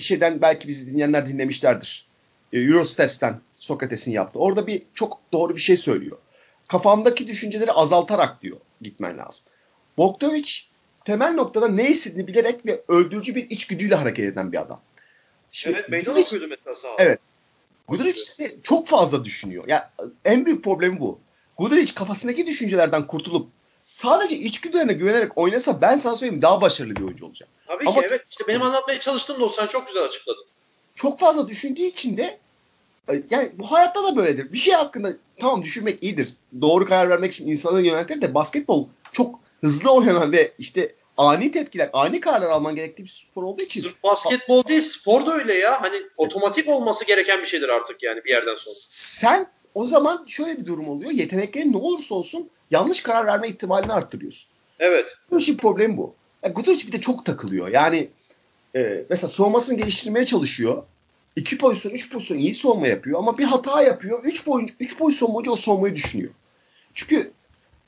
şeyden 0.00 0.42
belki 0.42 0.68
bizi 0.68 0.86
dinleyenler 0.86 1.26
dinlemişlerdir. 1.26 2.06
E, 2.52 2.60
Eurosteps'ten 2.60 3.40
Sokrates'in 3.54 4.12
yaptı. 4.12 4.38
Orada 4.38 4.66
bir 4.66 4.82
çok 4.94 5.20
doğru 5.32 5.56
bir 5.56 5.60
şey 5.60 5.76
söylüyor. 5.76 6.18
Kafamdaki 6.68 7.28
düşünceleri 7.28 7.72
azaltarak 7.72 8.42
diyor 8.42 8.56
gitmen 8.80 9.18
lazım. 9.18 9.44
Bogdanovic 9.98 10.50
temel 11.04 11.34
noktada 11.34 11.68
ne 11.68 11.90
istediğini 11.90 12.26
bilerek 12.26 12.66
ve 12.66 12.82
öldürücü 12.88 13.34
bir 13.34 13.50
içgüdüyle 13.50 13.94
hareket 13.94 14.24
eden 14.24 14.52
bir 14.52 14.60
adam. 14.60 14.80
Şimdi 15.50 15.76
evet 15.78 15.88
meydan 15.88 16.16
okuyordu 16.16 16.46
mesela 16.48 16.76
sağ 16.76 16.88
Evet. 16.98 17.20
Guduric 17.88 18.20
çok 18.62 18.88
fazla 18.88 19.24
düşünüyor. 19.24 19.68
Ya 19.68 19.92
yani 20.00 20.12
en 20.24 20.46
büyük 20.46 20.64
problemi 20.64 21.00
bu. 21.00 21.20
Guduric 21.56 21.94
kafasındaki 21.94 22.46
düşüncelerden 22.46 23.06
kurtulup 23.06 23.50
sadece 23.86 24.36
içgüdülerine 24.36 24.92
güvenerek 24.92 25.38
oynasa 25.38 25.80
ben 25.80 25.96
sana 25.96 26.16
söyleyeyim 26.16 26.42
daha 26.42 26.60
başarılı 26.60 26.96
bir 26.96 27.02
oyuncu 27.02 27.26
olacak. 27.26 27.48
Tabii 27.66 27.88
Ama 27.88 28.00
ki 28.00 28.06
evet. 28.10 28.24
İşte 28.30 28.44
benim 28.48 28.62
anlatmaya 28.62 29.00
çalıştığım 29.00 29.40
da 29.40 29.44
o 29.44 29.48
sen 29.48 29.66
çok 29.66 29.86
güzel 29.86 30.02
açıkladın. 30.02 30.44
Çok 30.94 31.20
fazla 31.20 31.48
düşündüğü 31.48 31.82
için 31.82 32.16
de 32.16 32.38
e, 33.08 33.22
yani 33.30 33.52
bu 33.54 33.70
hayatta 33.72 34.04
da 34.04 34.16
böyledir. 34.16 34.52
Bir 34.52 34.58
şey 34.58 34.74
hakkında 34.74 35.12
tamam 35.40 35.62
düşünmek 35.62 36.02
iyidir. 36.02 36.34
Doğru 36.60 36.84
karar 36.84 37.08
vermek 37.08 37.32
için 37.32 37.48
insanı 37.48 37.82
yöneltir 37.82 38.22
de 38.22 38.34
basketbol 38.34 38.86
çok 39.12 39.40
hızlı 39.60 39.90
oynanan 39.90 40.32
ve 40.32 40.52
işte 40.58 40.94
ani 41.16 41.50
tepkiler, 41.50 41.90
ani 41.92 42.20
kararlar 42.20 42.50
alman 42.50 42.76
gerektiği 42.76 43.02
bir 43.04 43.08
spor 43.08 43.42
olduğu 43.42 43.62
için. 43.62 43.82
Sırf 43.82 44.02
basketbol 44.02 44.64
değil, 44.64 44.80
spor 44.80 45.26
da 45.26 45.34
öyle 45.34 45.54
ya. 45.54 45.82
Hani 45.82 45.96
otomatik 46.16 46.68
olması 46.68 47.04
gereken 47.04 47.40
bir 47.40 47.46
şeydir 47.46 47.68
artık 47.68 48.02
yani 48.02 48.24
bir 48.24 48.30
yerden 48.30 48.56
sonra. 48.56 48.74
Sen 48.88 49.46
o 49.76 49.86
zaman 49.86 50.24
şöyle 50.26 50.58
bir 50.58 50.66
durum 50.66 50.88
oluyor. 50.88 51.10
Yeteneklerin 51.10 51.72
ne 51.72 51.76
olursa 51.76 52.14
olsun 52.14 52.50
yanlış 52.70 53.02
karar 53.02 53.26
verme 53.26 53.48
ihtimalini 53.48 53.92
arttırıyorsun. 53.92 54.48
Evet. 54.78 55.16
Bu 55.30 55.38
işin 55.38 55.56
problemi 55.56 55.96
bu. 55.96 56.14
Yani 56.42 56.54
Gutovic 56.54 56.86
bir 56.86 56.92
de 56.92 57.00
çok 57.00 57.24
takılıyor. 57.24 57.68
Yani 57.68 58.08
e, 58.76 59.04
mesela 59.10 59.28
soğumasını 59.28 59.78
geliştirmeye 59.78 60.26
çalışıyor. 60.26 60.82
İki 61.36 61.58
pozisyon, 61.58 61.92
üç 61.92 62.12
pozisyon 62.12 62.38
iyi 62.38 62.54
soğuma 62.54 62.88
yapıyor 62.88 63.18
ama 63.18 63.38
bir 63.38 63.44
hata 63.44 63.82
yapıyor. 63.82 64.24
Üç, 64.24 64.46
boyunca, 64.46 64.74
üç 64.80 64.98
pozisyon 64.98 65.34
boyunca 65.34 65.52
o 65.52 65.56
soğumayı 65.56 65.96
düşünüyor. 65.96 66.30
Çünkü 66.94 67.30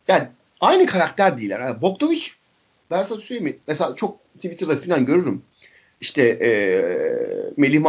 yani 0.09 0.29
aynı 0.61 0.87
karakter 0.87 1.39
değiller. 1.39 1.61
Yani 1.61 1.83
Bogdanovic 1.83 2.23
ben 2.91 3.03
sana 3.03 3.21
söyleyeyim 3.21 3.45
mi? 3.45 3.59
Mesela 3.67 3.95
çok 3.95 4.19
Twitter'da 4.35 4.77
falan 4.77 5.07
görürüm. 5.07 5.43
İşte 6.01 6.23
e, 6.23 6.51
Melih 7.57 7.81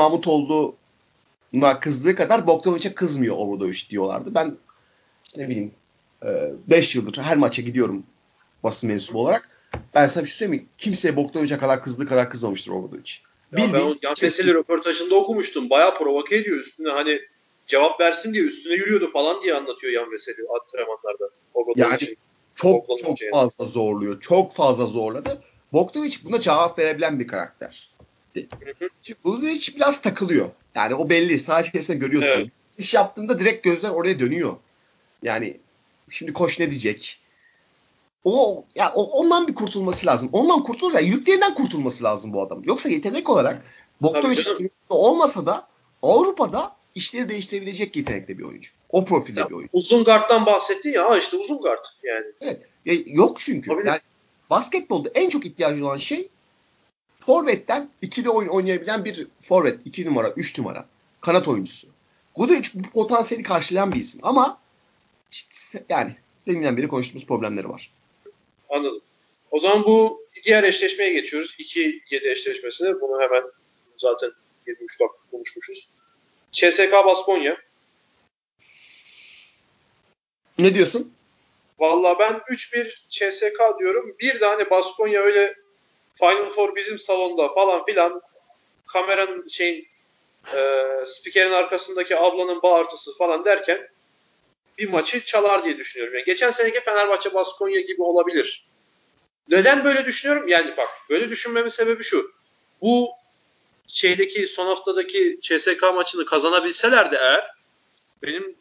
Mahmutoğlu'na 1.52 1.80
kızdığı 1.80 2.16
kadar 2.16 2.48
Bogdanovic'e 2.48 2.94
kızmıyor 2.94 3.36
Obradovic 3.38 3.80
diyorlardı. 3.90 4.36
Ben 4.36 4.58
işte 5.26 5.42
ne 5.42 5.50
bileyim 5.50 5.72
5 6.68 6.96
e, 6.96 7.00
yıldır 7.00 7.18
her 7.18 7.38
maça 7.38 7.62
gidiyorum 7.62 8.04
basın 8.64 8.90
mensubu 8.90 9.20
olarak. 9.20 9.50
Ben 9.96 10.08
sana 10.08 10.24
bir 10.24 10.30
şey 10.30 10.38
söyleyeyim 10.38 10.64
mi? 10.64 10.70
Kimseye 10.78 11.16
Bogdanovic'e 11.16 11.58
kadar 11.58 11.84
kızdığı 11.84 12.06
kadar 12.06 12.30
kızmamıştır 12.30 12.72
Obradovic. 12.72 13.12
Ya 13.58 13.74
ben 13.74 13.82
o 13.82 13.96
Veseli 14.22 14.54
röportajında 14.54 15.16
okumuştum. 15.16 15.70
Bayağı 15.70 15.98
provoke 15.98 16.36
ediyor 16.36 16.58
üstüne 16.58 16.90
hani 16.90 17.20
cevap 17.68 18.00
versin 18.00 18.34
diye 18.34 18.44
üstüne 18.44 18.74
yürüyordu 18.74 19.12
falan 19.12 19.42
diye 19.42 19.56
anlatıyor 19.56 19.94
Yan 19.94 20.12
Veseli 20.12 20.38
antrenmanlarda. 20.62 21.30
Yani 21.76 22.16
çok 22.56 23.00
çok 23.00 23.18
fazla 23.32 23.66
zorluyor. 23.66 24.22
Çok 24.22 24.54
fazla 24.54 24.86
zorladı. 24.86 25.42
Bogdanovic 25.74 26.16
buna 26.24 26.42
cevap 26.42 26.80
verebilen 26.80 27.20
bir 27.20 27.28
karakter. 27.28 27.89
Çünkü 29.04 29.24
Bogdanovic 29.24 29.76
biraz 29.76 30.02
takılıyor. 30.02 30.50
Yani 30.76 30.96
o 30.96 31.10
belli. 31.10 31.40
Sağ 31.40 31.62
içerisinde 31.62 31.98
görüyorsun. 31.98 32.40
Evet. 32.40 32.50
İş 32.78 32.94
yaptığında 32.94 33.40
direkt 33.40 33.64
gözler 33.64 33.90
oraya 33.90 34.20
dönüyor. 34.20 34.56
Yani 35.24 35.58
şimdi 36.10 36.34
koş 36.34 36.60
ne 36.60 36.72
diyecek? 36.72 37.20
O 38.24 38.66
ya 38.76 38.94
o, 38.96 39.04
ondan 39.04 39.48
bir 39.48 39.56
kurtulması 39.56 40.06
lazım. 40.06 40.30
Ondan 40.34 40.64
kurtulursa 40.64 41.00
yüklerinden 41.00 41.54
kurtulması 41.54 42.04
lazım 42.04 42.34
bu 42.34 42.42
adam. 42.42 42.64
Yoksa 42.64 42.90
yetenek 42.90 43.30
olarak 43.30 43.64
Bogdanovic 44.02 44.70
olmasa 44.90 45.46
da 45.46 45.68
Avrupa'da 46.02 46.76
işleri 46.96 47.30
değiştirebilecek 47.30 47.96
yetenekte 47.96 48.38
bir 48.38 48.44
oyuncu. 48.44 48.72
O 48.90 49.06
profilde 49.06 49.40
ya, 49.40 49.50
bir 49.50 49.56
oyuncu. 49.56 49.70
Uzun 49.74 50.04
guard'dan 50.04 50.46
bahsettin 50.46 50.92
ya 50.92 51.18
işte 51.18 51.38
uzun 51.38 51.58
guard 51.58 51.86
yani. 52.04 52.26
Evet. 52.42 52.62
Ya, 52.86 52.94
yok 53.06 53.40
çünkü. 53.40 53.70
Tabii. 53.70 53.88
Yani 53.88 54.00
basketbolda 54.50 55.10
en 55.16 55.30
çok 55.30 55.46
ihtiyacı 55.46 55.86
olan 55.86 55.98
şey 55.98 56.30
forvetten 57.30 57.90
ikili 58.02 58.30
oyun 58.30 58.50
oynayabilen 58.50 59.06
bir 59.06 59.28
forvet. 59.42 59.86
iki 59.86 60.06
numara, 60.06 60.30
üç 60.30 60.58
numara. 60.58 60.86
Kanat 61.22 61.48
oyuncusu. 61.48 61.88
Guduric 62.36 62.70
bu 62.74 62.90
potansiyeli 62.90 63.44
karşılayan 63.44 63.94
bir 63.94 64.00
isim 64.00 64.22
ama 64.24 64.62
işte 65.32 65.84
yani 65.90 66.16
deminden 66.48 66.78
beri 66.78 66.88
konuştuğumuz 66.88 67.26
problemleri 67.26 67.70
var. 67.70 67.92
Anladım. 68.70 69.02
O 69.52 69.60
zaman 69.60 69.84
bu 69.84 70.26
diğer 70.44 70.64
eşleşmeye 70.64 71.14
geçiyoruz. 71.14 71.56
2-7 71.60 72.32
eşleşmesine. 72.32 73.02
Bunu 73.02 73.22
hemen 73.22 73.44
zaten 73.98 74.32
23 74.68 75.00
dakika 75.00 75.18
konuşmuşuz. 75.32 75.90
CSK 76.52 76.92
Baskonya. 77.06 77.58
Ne 80.60 80.76
diyorsun? 80.76 81.14
Valla 81.80 82.20
ben 82.20 82.34
3-1 82.34 82.94
CSK 83.10 83.80
diyorum. 83.80 84.16
Bir 84.20 84.40
de 84.40 84.46
hani 84.46 84.70
Baskonya 84.70 85.22
öyle 85.22 85.56
Final 86.20 86.50
Four 86.50 86.76
bizim 86.76 87.00
salonda 87.00 87.50
falan 87.50 87.86
filan 87.86 88.22
kameranın 88.88 89.48
şeyin 89.48 89.88
e, 90.54 90.84
spikerin 91.06 91.52
arkasındaki 91.52 92.18
ablanın 92.18 92.62
bağırtısı 92.62 93.18
falan 93.18 93.46
derken 93.46 93.88
bir 94.78 94.90
maçı 94.90 95.26
çalar 95.26 95.66
diye 95.66 95.78
düşünüyorum. 95.78 96.16
Yani 96.16 96.26
geçen 96.26 96.52
seneki 96.52 96.80
Fenerbahçe 96.80 97.34
Baskonya 97.34 97.80
gibi 97.80 98.02
olabilir. 98.02 98.66
Neden 99.50 99.84
böyle 99.84 100.06
düşünüyorum? 100.06 100.48
Yani 100.48 100.78
bak 100.78 100.90
böyle 101.10 101.30
düşünmemin 101.30 101.70
sebebi 101.70 102.04
şu. 102.04 102.32
Bu 102.82 103.10
şeydeki 103.88 104.48
son 104.48 104.66
haftadaki 104.66 105.40
CSK 105.42 105.82
maçını 105.82 106.26
kazanabilselerdi 106.26 107.16
eğer 107.16 107.52
benim 108.24 108.56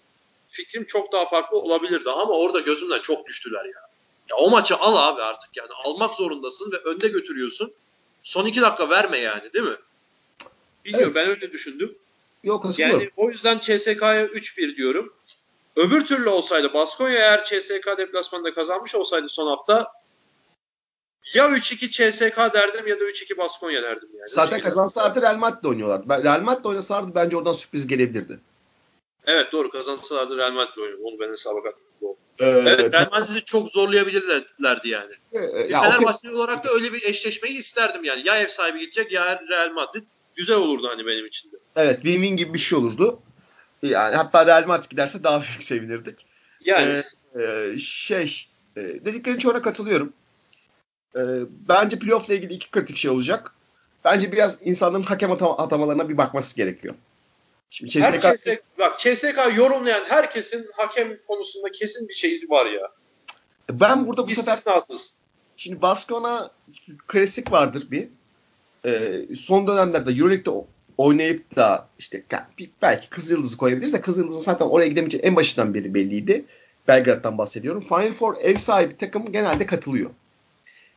fikrim 0.48 0.84
çok 0.84 1.12
daha 1.12 1.28
farklı 1.28 1.58
olabilirdi 1.58 2.10
ama 2.10 2.32
orada 2.32 2.60
gözümden 2.60 3.00
çok 3.00 3.26
düştüler 3.26 3.64
ya. 3.64 3.87
Ya 4.30 4.36
o 4.36 4.50
maçı 4.50 4.76
al 4.76 4.96
abi 4.96 5.22
artık 5.22 5.50
yani 5.56 5.70
almak 5.84 6.10
zorundasın 6.10 6.72
ve 6.72 6.76
önde 6.76 7.08
götürüyorsun. 7.08 7.72
Son 8.22 8.46
iki 8.46 8.62
dakika 8.62 8.90
verme 8.90 9.18
yani 9.18 9.52
değil 9.52 9.64
mi? 9.64 9.76
Bilmiyorum 10.84 11.12
evet. 11.16 11.26
ben 11.26 11.30
öyle 11.30 11.52
düşündüm. 11.52 11.98
Yok 12.44 12.62
katılıyorum. 12.62 13.00
Yani 13.00 13.10
o 13.16 13.30
yüzden 13.30 13.58
CSK'ya 13.58 14.26
3-1 14.26 14.76
diyorum. 14.76 15.14
Öbür 15.76 16.06
türlü 16.06 16.28
olsaydı 16.28 16.74
Baskonya 16.74 17.16
eğer 17.16 17.44
CSK 17.44 17.98
deplasmanda 17.98 18.54
kazanmış 18.54 18.94
olsaydı 18.94 19.28
son 19.28 19.46
hafta 19.46 19.92
ya 21.34 21.48
3-2 21.48 21.90
CSK 21.90 22.54
derdim 22.54 22.86
ya 22.86 23.00
da 23.00 23.04
3-2 23.04 23.38
Baskonya 23.38 23.82
derdim 23.82 24.08
yani. 24.14 24.28
Zaten 24.28 24.60
kazansalardı 24.60 25.22
Real 25.22 25.36
Madrid 25.36 25.64
oynuyorlar. 25.64 26.22
Real 26.24 26.40
Madrid 26.40 26.64
oynasalardı 26.64 27.14
bence 27.14 27.36
oradan 27.36 27.52
sürpriz 27.52 27.86
gelebilirdi. 27.86 28.40
Evet 29.28 29.52
doğru 29.52 29.70
kazansalardı 29.70 30.36
Real 30.36 30.52
Madrid 30.52 30.76
oynuyor. 30.76 30.98
Onu 31.02 31.20
ben 31.20 31.32
hesaba 31.32 31.62
katmadım. 31.62 32.16
Ee, 32.38 32.46
evet 32.46 32.94
Real 32.94 33.08
Madrid'i 33.10 33.44
çok 33.44 33.68
zorlayabilirlerdi 33.68 34.88
yani. 34.88 35.12
E, 35.32 35.38
ya, 35.70 35.82
Fenerbahçe 35.82 36.28
okay. 36.28 36.34
olarak 36.34 36.64
da 36.64 36.70
öyle 36.70 36.92
bir 36.92 37.02
eşleşmeyi 37.02 37.58
isterdim 37.58 38.04
yani. 38.04 38.22
Ya 38.26 38.40
ev 38.40 38.48
sahibi 38.48 38.80
gidecek 38.80 39.12
ya 39.12 39.42
Real 39.48 39.72
Madrid. 39.72 40.02
Güzel 40.36 40.56
olurdu 40.56 40.88
hani 40.88 41.06
benim 41.06 41.26
için 41.26 41.52
de. 41.52 41.56
Evet 41.76 42.04
win-win 42.04 42.36
gibi 42.36 42.54
bir 42.54 42.58
şey 42.58 42.78
olurdu. 42.78 43.20
Yani 43.82 44.16
hatta 44.16 44.46
Real 44.46 44.66
Madrid 44.66 44.90
giderse 44.90 45.24
daha 45.24 45.42
büyük 45.42 45.62
sevinirdik. 45.62 46.26
Yani. 46.60 47.02
Ee, 47.34 47.42
e, 47.42 47.78
şey 47.78 48.46
e, 48.76 48.80
dediklerin 48.80 49.38
çoğuna 49.38 49.62
katılıyorum. 49.62 50.12
E, 51.16 51.20
bence 51.68 51.98
playoff 51.98 52.28
ile 52.28 52.36
ilgili 52.36 52.54
iki 52.54 52.70
kritik 52.70 52.96
şey 52.96 53.10
olacak. 53.10 53.54
Bence 54.04 54.32
biraz 54.32 54.58
insanların 54.62 55.02
hakem 55.02 55.32
atamalarına 55.32 56.08
bir 56.08 56.18
bakması 56.18 56.56
gerekiyor. 56.56 56.94
Şimdi 57.70 58.00
Her 58.00 58.12
CSK 58.20 58.36
CSK, 58.36 58.62
bak 58.78 58.98
CSK 58.98 59.56
yorumlayan 59.56 60.04
herkesin 60.04 60.66
hakem 60.72 61.18
konusunda 61.28 61.72
kesin 61.72 62.08
bir 62.08 62.14
şeyi 62.14 62.48
var 62.48 62.66
ya. 62.66 62.92
ben 63.70 64.06
burada 64.06 64.26
bu 64.26 64.30
sefer. 64.30 64.58
Şimdi 65.56 65.82
Baskona 65.82 66.50
klasik 67.06 67.52
vardır 67.52 67.90
bir. 67.90 68.08
Ee, 68.86 69.34
son 69.34 69.66
dönemlerde 69.66 70.10
Euroleague'de 70.12 70.50
oynayıp 70.98 71.56
da 71.56 71.88
işte 71.98 72.22
belki 72.82 73.08
Kızıldız'ı 73.08 73.56
koyabiliriz 73.56 73.92
de 73.92 74.00
Kızıldız'ın 74.00 74.40
zaten 74.40 74.66
oraya 74.66 74.88
gidemeyeceği 74.88 75.22
en 75.22 75.36
başından 75.36 75.74
beri 75.74 75.94
belliydi. 75.94 76.44
Belgrad'dan 76.88 77.38
bahsediyorum. 77.38 77.84
Final 77.88 78.10
Four 78.10 78.36
ev 78.40 78.56
sahibi 78.56 78.96
takım 78.96 79.32
genelde 79.32 79.66
katılıyor. 79.66 80.10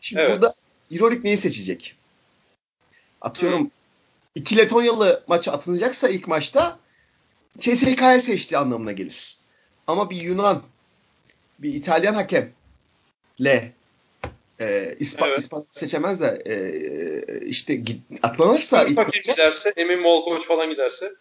Şimdi 0.01 0.21
Evet. 0.21 0.31
burada 0.31 0.53
Euroleague 0.91 1.23
neyi 1.23 1.37
seçecek? 1.37 1.95
Atıyorum 3.21 3.71
iki 4.35 4.57
Letonyalı 4.57 5.23
maçı 5.27 5.51
atılacaksa 5.51 6.09
ilk 6.09 6.27
maçta 6.27 6.79
CSK'ya 7.59 8.21
seçtiği 8.21 8.59
anlamına 8.59 8.91
gelir. 8.91 9.37
Ama 9.87 10.09
bir 10.09 10.21
Yunan, 10.21 10.61
bir 11.59 11.73
İtalyan 11.73 12.13
hakemle 12.13 13.73
e, 14.59 14.95
İspa, 14.99 15.27
Evet. 15.27 15.39
İspanya 15.39 15.65
seçemez 15.71 16.21
de 16.21 16.41
e, 16.45 17.45
işte 17.45 17.75
git, 17.75 18.01
atlanırsa 18.23 18.77
Fakir 18.77 18.95
maça, 18.95 19.31
giderse, 19.31 19.73
Emin 19.75 20.01
Molkoç 20.01 20.45
falan 20.45 20.69
giderse. 20.69 21.13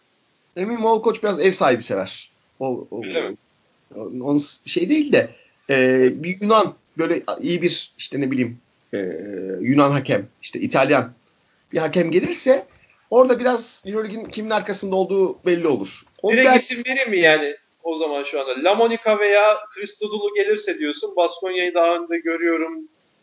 Emin 0.55 0.79
Molkoç 0.79 1.23
biraz 1.23 1.39
ev 1.39 1.51
sahibi 1.51 1.83
sever. 1.83 2.31
O, 2.59 2.87
o, 2.91 3.05
Öyle 3.05 3.29
mi? 3.29 3.37
onun 3.95 4.41
şey 4.65 4.89
değil 4.89 5.11
de 5.11 5.29
e, 5.69 6.09
bir 6.23 6.41
Yunan 6.41 6.75
böyle 6.97 7.23
iyi 7.41 7.61
bir 7.61 7.93
işte 7.97 8.21
ne 8.21 8.31
bileyim 8.31 8.59
e, 8.93 8.97
Yunan 9.61 9.91
hakem 9.91 10.27
işte 10.41 10.59
İtalyan 10.59 11.13
bir 11.73 11.77
hakem 11.77 12.11
gelirse 12.11 12.65
orada 13.11 13.39
biraz 13.39 13.83
Euroleague'in 13.85 14.25
kimin 14.25 14.49
arkasında 14.49 14.95
olduğu 14.95 15.45
belli 15.45 15.67
olur. 15.67 16.03
O 16.21 16.31
Direkt 16.31 16.47
belki- 16.47 16.59
isim 16.59 16.83
vereyim 16.85 17.09
mi 17.09 17.19
yani 17.19 17.55
o 17.83 17.95
zaman 17.95 18.23
şu 18.23 18.41
anda? 18.41 18.63
Lamonica 18.63 19.19
veya 19.19 19.57
Christodoulou 19.73 20.33
gelirse 20.35 20.79
diyorsun. 20.79 21.15
Baskonya'yı 21.15 21.73
daha 21.73 21.95
önde 21.95 22.17
görüyorum 22.17 22.73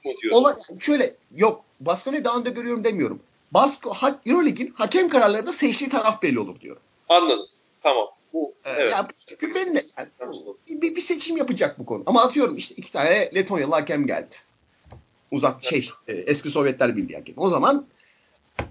mu 0.04 0.12
diyorsun? 0.22 0.40
Ola, 0.40 0.56
şöyle 0.80 1.14
yok 1.36 1.64
Baskonya'yı 1.80 2.24
daha 2.24 2.38
önde 2.38 2.50
görüyorum 2.50 2.84
demiyorum. 2.84 3.20
Basko, 3.50 3.90
ha, 3.90 4.20
Euroleague'in 4.26 4.72
hakem 4.76 5.08
kararlarında 5.08 5.52
seçtiği 5.52 5.90
taraf 5.90 6.22
belli 6.22 6.40
olur 6.40 6.60
diyorum. 6.60 6.82
Anladım. 7.08 7.46
Tamam. 7.80 8.08
Bu 8.32 8.54
evet. 8.64 8.92
ya, 8.92 9.08
çünkü 9.26 9.54
ben 9.54 9.74
de 9.74 9.82
yani, 9.98 10.08
bir, 10.68 10.96
bir 10.96 11.00
seçim 11.00 11.36
yapacak 11.36 11.78
bu 11.78 11.86
konu. 11.86 12.02
Ama 12.06 12.22
atıyorum 12.22 12.56
işte 12.56 12.74
iki 12.74 12.92
tane 12.92 13.30
Letonyalı 13.34 13.74
hakem 13.74 14.06
geldi. 14.06 14.34
Uzak 15.30 15.64
şey 15.64 15.90
e, 16.08 16.12
eski 16.12 16.48
Sovyetler 16.48 16.96
Birliği 16.96 17.16
hakemi. 17.16 17.40
O 17.40 17.48
zaman 17.48 17.86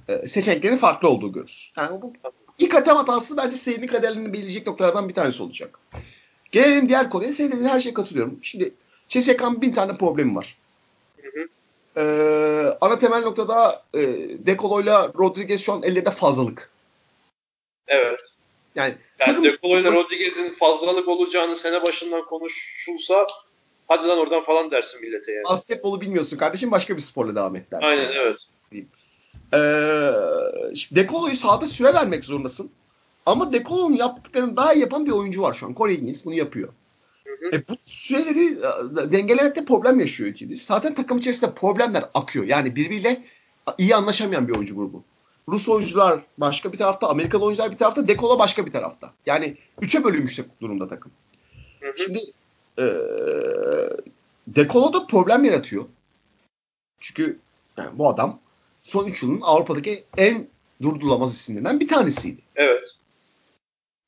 e, 0.09 0.27
seçeneklerin 0.27 0.75
farklı 0.75 1.09
olduğu 1.09 1.33
görürüz. 1.33 1.73
Yani 1.77 2.01
bu 2.01 2.13
ilk 2.59 2.73
hakem 2.73 2.95
hatası 2.95 3.37
bence 3.37 3.55
serinin 3.57 3.87
kaderlerini 3.87 4.33
belirleyecek 4.33 4.67
noktalardan 4.67 5.09
bir 5.09 5.13
tanesi 5.13 5.43
olacak. 5.43 5.79
Gelelim 6.51 6.89
diğer 6.89 7.09
konuya. 7.09 7.31
Senin 7.31 7.51
dediğin 7.51 7.69
her 7.69 7.79
şeye 7.79 7.93
katılıyorum. 7.93 8.39
Şimdi 8.41 8.73
CSK'nın 9.07 9.61
bin 9.61 9.71
tane 9.71 9.97
problemi 9.97 10.35
var. 10.35 10.57
Hı 11.21 11.27
hı. 11.27 11.47
Ee, 11.97 12.77
ana 12.81 12.99
temel 12.99 13.21
noktada 13.21 13.83
e, 13.93 13.99
Decolo'yla 14.45 15.11
Rodriguez 15.17 15.65
şu 15.65 15.73
an 15.73 15.83
ellerinde 15.83 16.11
fazlalık. 16.11 16.69
Evet. 17.87 18.19
Yani, 18.75 18.95
Yani 19.19 19.27
takım 19.27 19.43
Decolo 19.43 19.79
ile 19.79 19.91
Rodriguez'in 19.91 20.49
fazlalık 20.49 21.07
olacağını 21.07 21.55
sene 21.55 21.83
başından 21.83 22.25
konuşulsa 22.25 23.27
hadi 23.87 24.07
lan 24.07 24.17
oradan 24.17 24.43
falan 24.43 24.71
dersin 24.71 25.01
millete 25.01 25.31
yani. 25.31 25.43
basketbolu 25.43 26.01
bilmiyorsun 26.01 26.37
kardeşim 26.37 26.71
başka 26.71 26.95
bir 26.95 27.01
sporla 27.01 27.35
devam 27.35 27.55
et 27.55 27.71
dersin. 27.71 27.87
Aynen 27.87 28.11
evet. 28.11 28.37
Şimdi 30.75 31.01
Decolo'yu 31.01 31.35
sahada 31.35 31.65
süre 31.65 31.93
vermek 31.93 32.25
zorundasın. 32.25 32.69
Ama 33.25 33.53
Decolo'nun 33.53 33.95
yaptıklarını 33.95 34.57
daha 34.57 34.73
iyi 34.73 34.81
yapan 34.81 35.05
bir 35.05 35.11
oyuncu 35.11 35.41
var 35.41 35.53
şu 35.53 35.65
an. 35.65 35.73
Corey 35.73 35.97
Higgins 35.97 36.25
bunu 36.25 36.33
yapıyor. 36.33 36.69
hı. 37.39 37.55
E, 37.55 37.67
bu 37.67 37.73
süreleri 37.85 38.45
e, 38.45 39.11
dengelemekte 39.11 39.65
problem 39.65 39.99
yaşıyor 39.99 40.33
Higgins. 40.33 40.61
Zaten 40.61 40.95
takım 40.95 41.17
içerisinde 41.17 41.51
problemler 41.51 42.05
akıyor. 42.13 42.45
Yani 42.45 42.75
birbiriyle 42.75 43.23
iyi 43.77 43.95
anlaşamayan 43.95 44.47
bir 44.47 44.53
oyuncu 44.53 44.75
grubu. 44.75 45.03
Rus 45.49 45.69
oyuncular 45.69 46.19
başka 46.37 46.73
bir 46.73 46.77
tarafta, 46.77 47.09
Amerikalı 47.09 47.45
oyuncular 47.45 47.71
bir 47.71 47.77
tarafta, 47.77 48.07
Decolo 48.07 48.39
başka 48.39 48.65
bir 48.65 48.71
tarafta. 48.71 49.11
Yani 49.25 49.57
üçe 49.81 50.03
bölünmüş 50.03 50.39
durumda 50.61 50.87
takım. 50.87 51.11
Hı 51.79 51.89
hı. 51.89 51.93
Şimdi 51.97 52.19
e, 52.79 52.85
Decolo 54.47 54.93
da 54.93 55.07
problem 55.07 55.43
yaratıyor. 55.43 55.85
Çünkü 56.99 57.39
yani 57.77 57.89
bu 57.93 58.09
adam 58.09 58.39
son 58.87 59.07
3 59.07 59.23
yılın 59.23 59.41
Avrupa'daki 59.41 60.03
en 60.17 60.47
durdurulamaz 60.81 61.35
isimlerinden 61.35 61.79
bir 61.79 61.87
tanesiydi. 61.87 62.41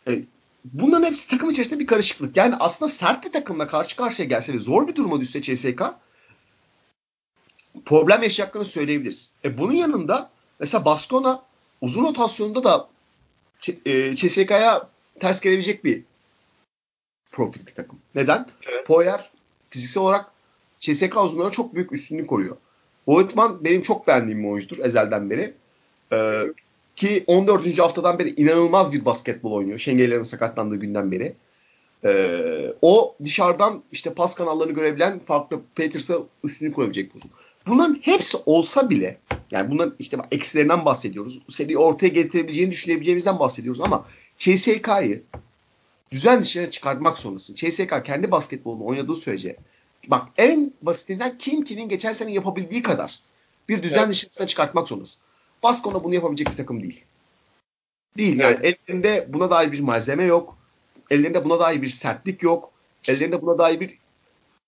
Evet. 0.07 0.25
Bunların 0.65 1.05
hepsi 1.05 1.29
takım 1.29 1.49
içerisinde 1.49 1.79
bir 1.79 1.87
karışıklık. 1.87 2.37
Yani 2.37 2.55
aslında 2.59 2.89
sert 2.89 3.25
bir 3.25 3.31
takımla 3.31 3.67
karşı 3.67 3.95
karşıya 3.95 4.27
gelse 4.27 4.53
ve 4.53 4.59
zor 4.59 4.87
bir 4.87 4.95
duruma 4.95 5.19
düşse 5.19 5.41
CSK 5.41 5.81
problem 7.85 8.23
yaşayacaklarını 8.23 8.67
söyleyebiliriz. 8.67 9.33
E 9.45 9.57
bunun 9.57 9.73
yanında 9.73 10.29
mesela 10.59 10.85
Baskona 10.85 11.43
uzun 11.81 12.03
rotasyonda 12.03 12.63
da 12.63 12.89
e, 13.85 14.15
CSK'ya 14.15 14.89
ters 15.19 15.41
gelebilecek 15.41 15.83
bir 15.83 16.03
profil 17.31 17.67
bir 17.67 17.75
takım. 17.75 17.99
Neden? 18.15 18.47
Evet. 18.69 18.87
Poyer 18.87 19.31
fiziksel 19.69 20.03
olarak 20.03 20.31
CSK 20.79 21.17
uzunlarına 21.17 21.51
çok 21.51 21.75
büyük 21.75 21.91
üstünlük 21.91 22.29
koruyor. 22.29 22.57
Voigtman 23.09 23.63
benim 23.63 23.81
çok 23.81 24.07
beğendiğim 24.07 24.43
bir 24.43 24.49
oyuncudur 24.49 24.85
ezelden 24.85 25.29
beri. 25.29 25.53
Ee, 26.13 26.41
ki 26.95 27.23
14. 27.27 27.79
haftadan 27.79 28.19
beri 28.19 28.29
inanılmaz 28.29 28.93
bir 28.93 29.05
basketbol 29.05 29.51
oynuyor. 29.51 29.77
Şengeller'in 29.77 30.23
sakatlandığı 30.23 30.75
günden 30.75 31.11
beri. 31.11 31.33
Ee, 32.05 32.73
o 32.81 33.15
dışarıdan 33.23 33.83
işte 33.91 34.13
pas 34.13 34.35
kanallarını 34.35 34.73
görebilen 34.73 35.19
farklı 35.19 35.61
Peters'a 35.75 36.19
üstünlük 36.43 36.75
koyabilecek 36.75 37.11
pozisyon. 37.11 37.33
Bunların 37.67 37.99
hepsi 38.01 38.37
olsa 38.45 38.89
bile 38.89 39.17
yani 39.51 39.71
bunların 39.71 39.95
işte 39.99 40.17
eksilerinden 40.31 40.85
bahsediyoruz. 40.85 41.39
Seni 41.47 41.77
ortaya 41.77 42.07
getirebileceğini 42.07 42.71
düşünebileceğimizden 42.71 43.39
bahsediyoruz 43.39 43.81
ama 43.81 44.05
CSK'yı 44.37 45.23
düzen 46.11 46.41
dışına 46.41 46.71
çıkartmak 46.71 47.17
zorundasın. 47.17 47.55
CSK 47.55 48.05
kendi 48.05 48.31
basketbolunu 48.31 48.85
oynadığı 48.85 49.15
sürece 49.15 49.55
bak 50.07 50.27
en 50.37 50.73
basitinden 50.81 51.37
Kim 51.37 51.63
Ki'nin 51.63 51.89
geçen 51.89 52.13
sene 52.13 52.31
yapabildiği 52.31 52.83
kadar 52.83 53.19
bir 53.69 53.83
düzen 53.83 53.99
Evet. 53.99 54.09
dışına 54.09 54.47
çıkartmak 54.47 54.87
zorundasın. 54.87 55.21
Baskona 55.63 56.03
bunu 56.03 56.15
yapabilecek 56.15 56.51
bir 56.51 56.57
takım 56.57 56.83
değil. 56.83 57.05
Değil 58.17 58.39
yani 58.39 58.57
ellerinde 58.63 59.25
buna 59.29 59.49
dair 59.49 59.71
bir 59.71 59.79
malzeme 59.79 60.23
yok. 60.23 60.57
Ellerinde 61.09 61.45
buna 61.45 61.59
dair 61.59 61.81
bir 61.81 61.89
sertlik 61.89 62.43
yok. 62.43 62.71
Ellerinde 63.07 63.41
buna 63.41 63.57
dair 63.57 63.79
bir 63.79 63.97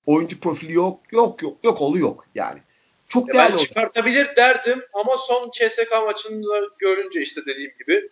oyuncu 0.06 0.40
profili 0.40 0.74
yok. 0.74 1.00
Yok 1.12 1.42
yok 1.42 1.58
yok 1.64 1.82
oğlu 1.82 2.00
yok 2.00 2.26
yani. 2.36 2.60
Çok 3.08 3.28
Ya 3.28 3.34
değerli 3.34 3.54
ben 3.54 3.58
çıkartabilir 3.58 4.36
derdim 4.36 4.82
ama 4.94 5.18
son 5.18 5.52
CSK 5.52 5.92
maçını 6.06 6.70
görünce 6.80 7.22
işte 7.22 7.42
dediğim 7.46 7.72
gibi 7.80 8.10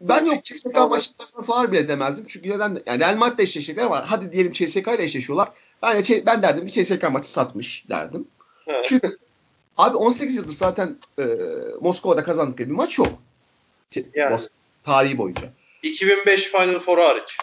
Ben 0.00 0.24
yok 0.24 0.44
CSK 0.44 0.74
maçında 0.74 1.42
salar 1.42 1.72
bile 1.72 1.88
demezdim. 1.88 2.24
Çünkü 2.28 2.50
neden? 2.50 2.82
Yani 2.86 3.00
Real 3.00 3.16
Madrid'le 3.16 3.42
eşleşecekler 3.42 3.84
ama 3.84 4.10
hadi 4.10 4.32
diyelim 4.32 4.52
CSK 4.52 4.88
ile 4.88 5.02
eşleşiyorlar. 5.02 5.48
Ben, 5.86 6.04
de- 6.04 6.26
ben 6.26 6.42
derdim 6.42 6.66
bir 6.66 6.70
CSK 6.70 7.02
maçı 7.10 7.30
satmış 7.30 7.84
derdim. 7.88 8.28
Çünkü 8.84 9.16
abi 9.76 9.96
18 9.96 10.36
yıldır 10.36 10.52
zaten 10.52 10.98
e, 11.18 11.24
Moskova'da 11.80 12.24
kazandıkları 12.24 12.68
bir 12.68 12.74
maç 12.74 12.98
yok. 12.98 13.08
Ç- 13.92 14.04
Yani. 14.14 14.34
Mos- 14.34 14.50
tarihi 14.84 15.18
boyunca. 15.18 15.52
2005 15.82 16.44
Final 16.50 16.78
Four 16.78 16.98
hariç. 16.98 17.36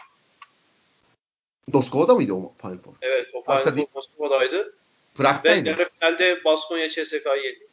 Moskova'da 1.74 2.16
mıydı 2.16 2.34
o 2.34 2.54
Final 2.62 2.78
Four? 2.78 2.94
Evet 3.02 3.28
o 3.34 3.44
Final. 3.44 3.64
Four 3.76 3.88
Moskova'daydı. 3.96 4.66
Ve 4.66 4.72
Prag'daydı. 5.18 5.70
yarı 5.70 5.90
finalde 6.00 6.44
Baskonya 6.46 6.90
CSK'yı 6.90 7.44
yendi. 7.44 7.68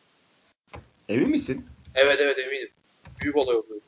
Emin 1.09 1.31
misin? 1.31 1.67
Evet 1.95 2.21
evet 2.21 2.39
eminim. 2.39 2.69
Büyük 3.21 3.37
olay 3.37 3.57
oldu. 3.57 3.81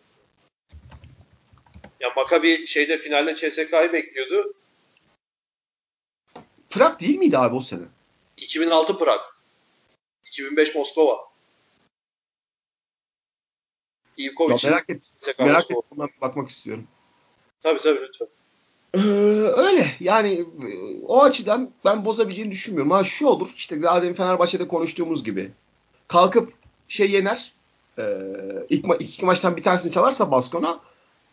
Ya 2.00 2.08
Maccabi 2.16 2.66
şeyde 2.66 2.98
finalde 2.98 3.34
CSK'yı 3.34 3.92
bekliyordu. 3.92 4.54
Prag 6.72 7.00
değil 7.00 7.18
miydi 7.18 7.38
abi 7.38 7.54
o 7.56 7.60
sene? 7.60 7.84
2006 8.36 8.98
Prag. 8.98 9.20
2005 10.26 10.74
Moskova. 10.74 11.32
Ivkovic. 14.18 14.64
merak 14.64 14.90
et, 14.90 15.02
merak 15.38 15.70
ben 15.98 16.08
Bakmak 16.20 16.48
istiyorum. 16.48 16.86
Tabii 17.62 17.80
tabii 17.80 18.00
lütfen. 18.00 18.28
Ee, 18.94 18.98
öyle 19.56 19.96
yani 20.00 20.32
e, 20.40 20.46
o 21.06 21.22
açıdan 21.22 21.70
ben 21.84 22.04
bozabileceğini 22.04 22.50
düşünmüyorum. 22.50 22.90
Ha 22.90 23.04
şu 23.04 23.26
olur 23.26 23.52
işte 23.56 23.82
daha 23.82 24.02
demin 24.02 24.14
Fenerbahçe'de 24.14 24.68
konuştuğumuz 24.68 25.24
gibi 25.24 25.50
kalkıp 26.08 26.52
şey 26.88 27.10
yener 27.10 27.52
e, 27.98 28.02
ilk 28.68 28.84
ma- 28.84 29.02
iki 29.02 29.24
maçtan 29.24 29.56
bir 29.56 29.62
tanesini 29.62 29.92
çalarsa 29.92 30.30
Baskona 30.30 30.80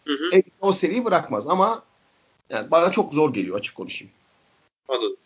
Hı 0.05 0.13
hı. 0.13 0.37
e, 0.37 0.43
o 0.61 0.71
seriyi 0.71 1.05
bırakmaz 1.05 1.47
ama 1.47 1.83
yani 2.49 2.71
bana 2.71 2.91
çok 2.91 3.13
zor 3.13 3.33
geliyor 3.33 3.57
açık 3.57 3.75
konuşayım. 3.75 4.13
Anladım. 4.87 5.17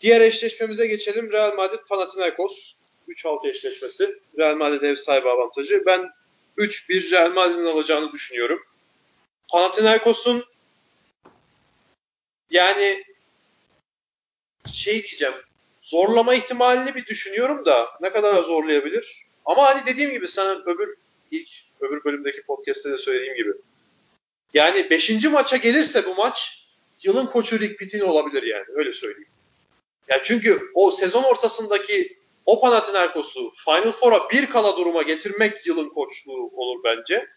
Diğer 0.00 0.20
eşleşmemize 0.20 0.86
geçelim. 0.86 1.32
Real 1.32 1.54
Madrid 1.54 1.80
Panathinaikos 1.88 2.74
3-6 3.08 3.48
eşleşmesi. 3.48 4.18
Real 4.38 4.56
Madrid 4.56 4.82
ev 4.82 4.96
sahibi 4.96 5.28
avantajı. 5.28 5.82
Ben 5.86 6.10
3-1 6.58 7.10
Real 7.10 7.32
Madrid'in 7.32 7.66
alacağını 7.66 8.12
düşünüyorum. 8.12 8.62
Panathinaikos'un 9.50 10.44
yani 12.50 13.04
şey 14.72 15.02
diyeceğim 15.02 15.34
zorlama 15.80 16.34
ihtimalini 16.34 16.94
bir 16.94 17.06
düşünüyorum 17.06 17.64
da 17.64 17.88
ne 18.00 18.12
kadar 18.12 18.42
zorlayabilir. 18.42 19.26
Ama 19.44 19.62
hani 19.62 19.86
dediğim 19.86 20.10
gibi 20.10 20.28
sana 20.28 20.62
öbür 20.66 20.94
ilk 21.30 21.48
öbür 21.80 22.04
bölümdeki 22.04 22.42
podcast'te 22.42 22.90
de 22.90 22.98
söylediğim 22.98 23.34
gibi. 23.34 23.52
Yani 24.54 24.90
5. 24.90 25.24
maça 25.24 25.56
gelirse 25.56 26.06
bu 26.06 26.14
maç 26.14 26.66
yılın 27.02 27.26
koçu 27.26 27.60
Rick 27.60 27.78
Pitino 27.78 28.06
olabilir 28.06 28.42
yani 28.42 28.64
öyle 28.68 28.92
söyleyeyim. 28.92 29.28
Yani 30.08 30.20
çünkü 30.24 30.70
o 30.74 30.90
sezon 30.90 31.22
ortasındaki 31.22 32.18
o 32.46 32.60
Panathinaikos'u 32.60 33.52
Final 33.64 33.92
Four'a 33.92 34.30
bir 34.30 34.50
kala 34.50 34.76
duruma 34.76 35.02
getirmek 35.02 35.66
yılın 35.66 35.88
koçluğu 35.88 36.50
olur 36.54 36.80
bence. 36.84 37.28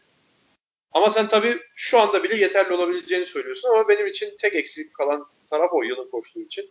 Ama 0.94 1.12
sen 1.12 1.28
tabii 1.28 1.60
şu 1.76 2.00
anda 2.00 2.24
bile 2.24 2.36
yeterli 2.36 2.74
olabileceğini 2.74 3.26
söylüyorsun 3.26 3.70
ama 3.70 3.88
benim 3.88 4.08
için 4.08 4.38
tek 4.40 4.56
eksik 4.56 4.94
kalan 4.94 5.28
taraf 5.50 5.74
o 5.74 5.84
yılın 5.84 6.10
koçluğu 6.10 6.42
için. 6.42 6.70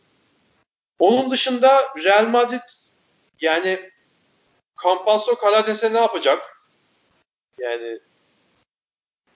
Onun 0.98 1.30
dışında 1.30 1.94
Real 2.04 2.26
Madrid 2.26 2.68
yani 3.40 3.90
Campasso 4.84 5.38
Calates'e 5.42 5.92
ne 5.92 6.00
yapacak? 6.00 6.66
Yani 7.58 7.98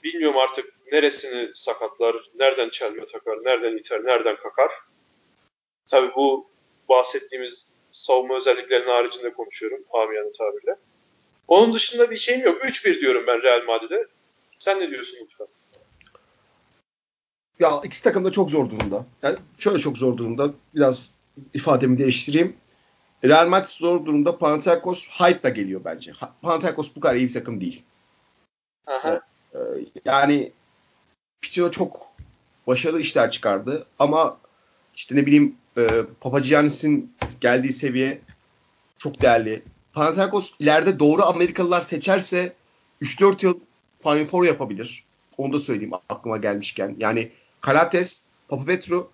bilmiyorum 0.04 0.38
artık 0.38 0.74
neresini 0.92 1.54
sakatlar, 1.54 2.16
nereden 2.34 2.68
çelme 2.68 3.06
takar, 3.06 3.44
nereden 3.44 3.76
iter, 3.76 4.04
nereden 4.04 4.36
kakar. 4.36 4.72
Tabii 5.88 6.14
bu 6.14 6.53
bahsettiğimiz 6.88 7.66
savunma 7.92 8.36
özelliklerinin 8.36 8.90
haricinde 8.90 9.32
konuşuyorum 9.32 9.84
amiyane 9.92 10.32
tabirle. 10.32 10.76
Onun 11.48 11.72
dışında 11.72 12.10
bir 12.10 12.16
şeyim 12.16 12.44
yok. 12.44 12.64
3-1 12.64 13.00
diyorum 13.00 13.24
ben 13.26 13.42
Real 13.42 13.64
Madrid'e. 13.66 14.06
Sen 14.58 14.80
ne 14.80 14.90
diyorsun 14.90 15.18
lütfen? 15.22 15.46
Ya 17.60 17.80
ikisi 17.84 18.04
takım 18.04 18.24
da 18.24 18.32
çok 18.32 18.50
zor 18.50 18.70
durumda. 18.70 19.06
Yani 19.22 19.36
şöyle 19.58 19.78
çok 19.78 19.98
zor 19.98 20.16
durumda. 20.16 20.50
Biraz 20.74 21.14
ifademi 21.54 21.98
değiştireyim. 21.98 22.56
Real 23.24 23.48
Madrid 23.48 23.68
zor 23.68 24.06
durumda. 24.06 24.38
Panathinaikos 24.38 25.08
hype'la 25.08 25.48
geliyor 25.48 25.80
bence. 25.84 26.12
Panathinaikos 26.42 26.96
bu 26.96 27.00
kadar 27.00 27.14
iyi 27.14 27.28
bir 27.28 27.32
takım 27.32 27.60
değil. 27.60 27.82
Aha. 28.86 29.20
Ee, 29.54 29.58
yani 30.04 30.52
Pitino 31.40 31.70
çok 31.70 32.12
başarılı 32.66 33.00
işler 33.00 33.30
çıkardı 33.30 33.86
ama 33.98 34.38
işte 34.96 35.16
ne 35.16 35.26
bileyim 35.26 35.56
e, 35.78 35.88
Papagiannis'in 36.20 37.12
geldiği 37.40 37.72
seviye 37.72 38.20
çok 38.98 39.22
değerli. 39.22 39.62
Panathinaikos 39.92 40.52
ileride 40.58 40.98
doğru 40.98 41.22
Amerikalılar 41.22 41.80
seçerse 41.80 42.52
3-4 43.02 43.44
yıl 43.44 43.60
Final 44.02 44.24
Four 44.24 44.44
yapabilir. 44.44 45.04
Onu 45.38 45.52
da 45.52 45.58
söyleyeyim 45.58 45.92
aklıma 46.08 46.36
gelmişken. 46.36 46.96
Yani 46.98 47.30
Kalates, 47.60 48.22
Papapetro, 48.48 49.10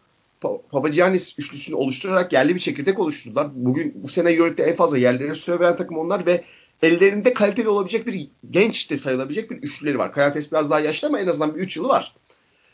Papagiannis 0.70 1.38
üçlüsünü 1.38 1.76
oluşturarak 1.76 2.32
yerli 2.32 2.54
bir 2.54 2.60
çekirdek 2.60 2.98
oluşturdular. 2.98 3.48
Bugün 3.54 3.94
bu 3.96 4.08
sene 4.08 4.30
Euroleague'de 4.30 4.62
en 4.70 4.76
fazla 4.76 4.98
yerlere 4.98 5.34
süre 5.34 5.60
veren 5.60 5.76
takım 5.76 5.98
onlar 5.98 6.26
ve 6.26 6.44
ellerinde 6.82 7.34
kaliteli 7.34 7.68
olabilecek 7.68 8.06
bir 8.06 8.28
genç 8.50 8.90
de 8.90 8.96
sayılabilecek 8.96 9.50
bir 9.50 9.56
üçlüleri 9.56 9.98
var. 9.98 10.12
Kalates 10.12 10.52
biraz 10.52 10.70
daha 10.70 10.80
yaşlı 10.80 11.08
ama 11.08 11.20
en 11.20 11.26
azından 11.26 11.54
bir 11.54 11.60
üç 11.60 11.76
yılı 11.76 11.88
var. 11.88 12.14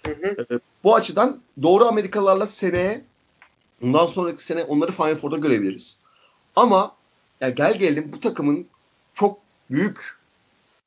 Ee, 0.07 0.59
bu 0.85 0.95
açıdan 0.95 1.41
doğru 1.63 1.85
Amerikalılarla 1.85 2.47
seneye 2.47 3.05
bundan 3.81 4.07
sonraki 4.07 4.45
sene 4.45 4.65
onları 4.65 4.93
Final 4.93 5.15
Four'da 5.15 5.37
görebiliriz. 5.37 5.99
Ama 6.57 6.97
yani 7.41 7.55
gel 7.55 7.79
gelelim 7.79 8.13
bu 8.13 8.21
takımın 8.21 8.67
çok 9.15 9.39
büyük 9.71 10.17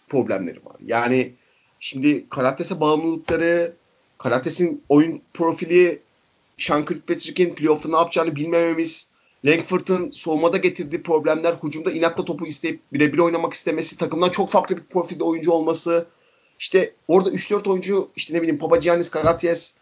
problemleri 0.09 0.65
var. 0.65 0.75
Yani 0.85 1.33
şimdi 1.79 2.29
Karates'e 2.29 2.79
bağımlılıkları, 2.79 3.73
Karates'in 4.17 4.83
oyun 4.89 5.21
profili, 5.33 6.01
Sean 6.57 6.85
Kirkpatrick'in 6.85 7.55
playoff'ta 7.55 7.89
ne 7.89 7.95
yapacağını 7.95 8.35
bilmememiz, 8.35 9.09
Langford'un 9.45 10.09
soğumada 10.11 10.57
getirdiği 10.57 11.03
problemler, 11.03 11.55
hücumda 11.63 11.91
inatla 11.91 12.25
topu 12.25 12.47
isteyip 12.47 12.79
birebir 12.93 13.17
oynamak 13.17 13.53
istemesi, 13.53 13.97
takımdan 13.97 14.29
çok 14.29 14.49
farklı 14.49 14.77
bir 14.77 14.83
profilde 14.83 15.23
oyuncu 15.23 15.51
olması, 15.51 16.07
işte 16.59 16.93
orada 17.07 17.29
3-4 17.29 17.69
oyuncu 17.69 18.09
işte 18.15 18.33
ne 18.33 18.41
bileyim 18.41 18.59
Papagiannis, 18.59 19.09
Karaties, 19.09 19.75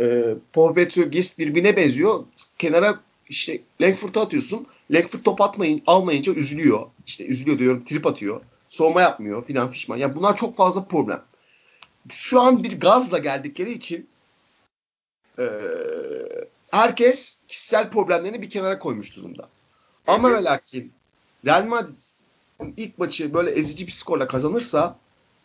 e, 0.00 0.34
Popetro, 0.52 1.02
Gist 1.02 1.38
birbirine 1.38 1.76
benziyor. 1.76 2.24
Kenara 2.58 3.00
işte 3.28 3.60
Langford'u 3.80 4.20
atıyorsun. 4.20 4.66
Langford 4.90 5.20
top 5.20 5.40
atmayın, 5.40 5.82
almayınca 5.86 6.32
üzülüyor. 6.32 6.86
İşte 7.06 7.26
üzülüyor 7.26 7.58
diyorum, 7.58 7.84
trip 7.84 8.06
atıyor. 8.06 8.40
Soğuma 8.68 9.00
yapmıyor 9.00 9.44
filan 9.44 9.70
fişman. 9.70 9.96
Ya 9.96 10.16
bunlar 10.16 10.36
çok 10.36 10.56
fazla 10.56 10.84
problem. 10.84 11.22
Şu 12.10 12.40
an 12.40 12.64
bir 12.64 12.80
gazla 12.80 13.18
geldikleri 13.18 13.72
için 13.72 14.08
e, 15.38 15.44
herkes 16.70 17.38
kişisel 17.48 17.90
problemlerini 17.90 18.42
bir 18.42 18.50
kenara 18.50 18.78
koymuş 18.78 19.16
durumda. 19.16 19.48
Ama 20.06 20.32
ve 20.32 20.44
lakin 20.44 20.92
Real 21.46 21.64
Madrid 21.64 21.98
ilk 22.76 22.98
maçı 22.98 23.34
böyle 23.34 23.50
ezici 23.50 23.86
bir 23.86 23.92
skorla 23.92 24.26
kazanırsa 24.26 24.98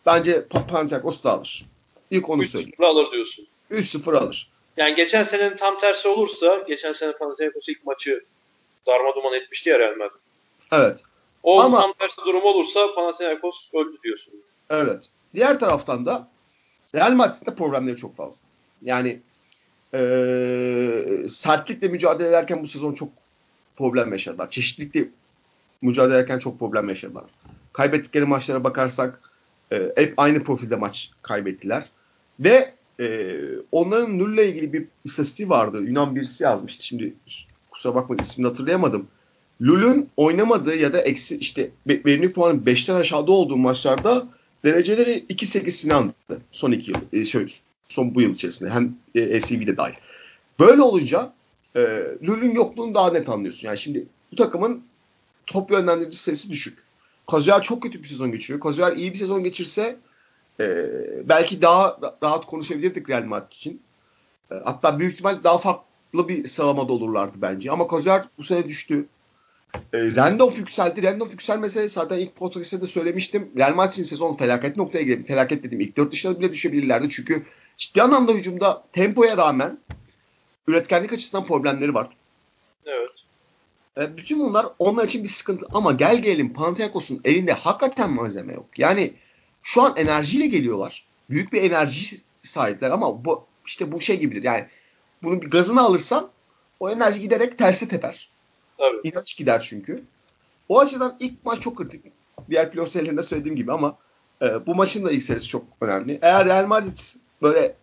bence 0.08 0.48
Panathinaikos 0.48 1.24
da 1.24 1.32
alır. 1.32 1.64
İlk 2.10 2.28
onu 2.30 2.44
söyleyeyim. 2.44 2.74
3-0 2.78 2.86
alır 2.86 3.12
diyorsun. 3.12 3.46
3-0 3.70 4.16
alır. 4.16 4.50
Yani 4.76 4.94
geçen 4.94 5.22
senenin 5.22 5.56
tam 5.56 5.78
tersi 5.78 6.08
olursa, 6.08 6.64
geçen 6.68 6.92
sene 6.92 7.12
Panathinaikos 7.12 7.68
ilk 7.68 7.86
maçı 7.86 8.24
darma 8.86 9.14
duman 9.14 9.34
etmişti 9.34 9.70
ya 9.70 9.78
Real 9.78 9.96
Madrid. 9.96 10.20
Evet. 10.72 11.02
O 11.42 11.60
Ama- 11.60 11.80
tam 11.80 11.92
tersi 11.92 12.20
durum 12.26 12.42
olursa 12.44 12.94
Panathinaikos 12.94 13.68
öldü 13.74 13.96
diyorsun. 14.04 14.34
Evet. 14.70 15.08
Diğer 15.34 15.60
taraftan 15.60 16.06
da 16.06 16.28
Real 16.94 17.12
Madrid'in 17.12 17.46
de 17.46 17.54
problemleri 17.54 17.96
çok 17.96 18.16
fazla. 18.16 18.46
Yani 18.82 19.20
eee 19.94 21.28
sertlikle 21.28 21.88
mücadele 21.88 22.28
ederken 22.28 22.62
bu 22.62 22.66
sezon 22.66 22.94
çok 22.94 23.08
problem 23.76 24.12
yaşadılar. 24.12 24.50
Çeşitlilikle 24.50 25.08
mücadele 25.82 26.14
ederken 26.14 26.38
çok 26.38 26.58
problem 26.58 26.88
yaşadılar. 26.88 27.24
Kaybettikleri 27.72 28.24
maçlara 28.24 28.64
bakarsak 28.64 29.27
e, 29.72 29.92
hep 29.96 30.14
aynı 30.16 30.42
profilde 30.42 30.76
maç 30.76 31.10
kaybettiler. 31.22 31.84
Ve 32.40 32.74
e, 33.00 33.36
onların 33.72 34.18
Null'la 34.18 34.42
ilgili 34.42 34.72
bir 34.72 34.84
istatistiği 35.04 35.48
vardı. 35.48 35.82
Yunan 35.82 36.16
birisi 36.16 36.44
yazmıştı. 36.44 36.84
Şimdi 36.84 37.14
kusura 37.70 37.94
bakmayın 37.94 38.22
ismini 38.22 38.48
hatırlayamadım. 38.48 39.08
Lul'ün 39.62 40.10
oynamadığı 40.16 40.76
ya 40.76 40.92
da 40.92 41.00
eksi 41.00 41.36
işte 41.36 41.70
verimlilik 41.86 42.34
puanı 42.34 42.60
5'ten 42.60 42.94
aşağıda 42.94 43.32
olduğu 43.32 43.56
maçlarda 43.56 44.28
dereceleri 44.64 45.24
2-8 45.30 45.88
falandı 45.88 46.42
son 46.52 46.72
iki 46.72 46.90
yıl. 46.90 46.98
E, 47.12 47.24
şöyle, 47.24 47.46
son 47.88 48.14
bu 48.14 48.22
yıl 48.22 48.30
içerisinde. 48.30 48.70
Hem 48.70 48.96
e, 49.14 49.40
SCB'de 49.40 49.76
dahil. 49.76 49.94
Böyle 50.60 50.82
olunca 50.82 51.32
e, 51.76 51.80
Lul'ün 52.28 52.54
yokluğunu 52.54 52.94
daha 52.94 53.12
net 53.12 53.28
anlıyorsun. 53.28 53.68
Yani 53.68 53.78
şimdi 53.78 54.06
bu 54.32 54.36
takımın 54.36 54.82
top 55.46 55.70
yönlendirici 55.70 56.16
sayısı 56.16 56.50
düşük. 56.50 56.78
Kazuyer 57.30 57.62
çok 57.62 57.82
kötü 57.82 58.02
bir 58.02 58.08
sezon 58.08 58.32
geçiriyor. 58.32 58.60
Kazuyer 58.60 58.92
iyi 58.92 59.12
bir 59.12 59.18
sezon 59.18 59.44
geçirse 59.44 59.96
e, 60.60 60.86
belki 61.28 61.62
daha 61.62 61.88
ra- 61.88 62.14
rahat 62.22 62.46
konuşabilirdik 62.46 63.10
Real 63.10 63.24
Madrid 63.24 63.50
için. 63.50 63.82
E, 64.50 64.54
hatta 64.64 64.98
büyük 64.98 65.12
ihtimal 65.12 65.44
daha 65.44 65.58
farklı 65.58 66.28
bir 66.28 66.46
sıralamada 66.46 66.92
olurlardı 66.92 67.38
bence. 67.42 67.70
Ama 67.70 67.88
Kazuyer 67.88 68.24
bu 68.38 68.42
sene 68.42 68.68
düştü. 68.68 69.06
E, 69.74 69.98
Randolph 70.16 70.58
yükseldi. 70.58 71.02
Randolph 71.02 71.30
yükselmese 71.30 71.88
zaten 71.88 72.18
ilk 72.18 72.36
podcast'te 72.36 72.80
de 72.80 72.86
söylemiştim. 72.86 73.50
Real 73.56 73.74
Madrid'in 73.74 74.02
sezon 74.02 74.34
felaket 74.34 74.76
noktaya 74.76 75.02
geldi. 75.02 75.26
Felaket 75.26 75.64
dedim. 75.64 75.80
İlk 75.80 75.96
dört 75.96 76.12
dışına 76.12 76.40
bile 76.40 76.52
düşebilirlerdi. 76.52 77.10
Çünkü 77.10 77.46
ciddi 77.76 78.02
anlamda 78.02 78.32
hücumda 78.32 78.84
tempoya 78.92 79.36
rağmen 79.36 79.78
üretkenlik 80.66 81.12
açısından 81.12 81.46
problemleri 81.46 81.94
var. 81.94 82.08
Evet. 82.86 83.10
E, 83.98 84.16
bütün 84.16 84.40
bunlar 84.40 84.66
onlar 84.78 85.04
için 85.04 85.24
bir 85.24 85.28
sıkıntı. 85.28 85.66
Ama 85.72 85.92
gel 85.92 86.22
gelelim 86.22 86.52
Panathinaikos'un 86.52 87.20
elinde 87.24 87.52
hakikaten 87.52 88.12
malzeme 88.12 88.52
yok. 88.52 88.66
Yani 88.78 89.12
şu 89.62 89.82
an 89.82 89.96
enerjiyle 89.96 90.46
geliyorlar. 90.46 91.06
Büyük 91.30 91.52
bir 91.52 91.62
enerji 91.62 92.16
sahipler 92.42 92.90
ama 92.90 93.24
bu 93.24 93.44
işte 93.66 93.92
bu 93.92 94.00
şey 94.00 94.20
gibidir. 94.20 94.42
Yani 94.42 94.66
bunun 95.22 95.42
bir 95.42 95.50
gazını 95.50 95.80
alırsan 95.82 96.30
o 96.80 96.90
enerji 96.90 97.20
giderek 97.20 97.58
terse 97.58 97.88
teper. 97.88 98.30
Tabii. 98.78 99.08
İnanç 99.08 99.36
gider 99.36 99.60
çünkü. 99.60 100.02
O 100.68 100.80
açıdan 100.80 101.16
ilk 101.20 101.44
maç 101.44 101.60
çok 101.60 101.76
kritik. 101.76 102.04
Diğer 102.50 102.72
playoff 102.72 102.90
serilerinde 102.90 103.22
söylediğim 103.22 103.56
gibi 103.56 103.72
ama 103.72 103.98
e, 104.42 104.66
bu 104.66 104.74
maçın 104.74 105.04
da 105.04 105.12
ilk 105.12 105.22
serisi 105.22 105.48
çok 105.48 105.64
önemli. 105.80 106.18
Eğer 106.22 106.46
Real 106.46 106.66
Madrid 106.66 106.98
böyle 107.42 107.76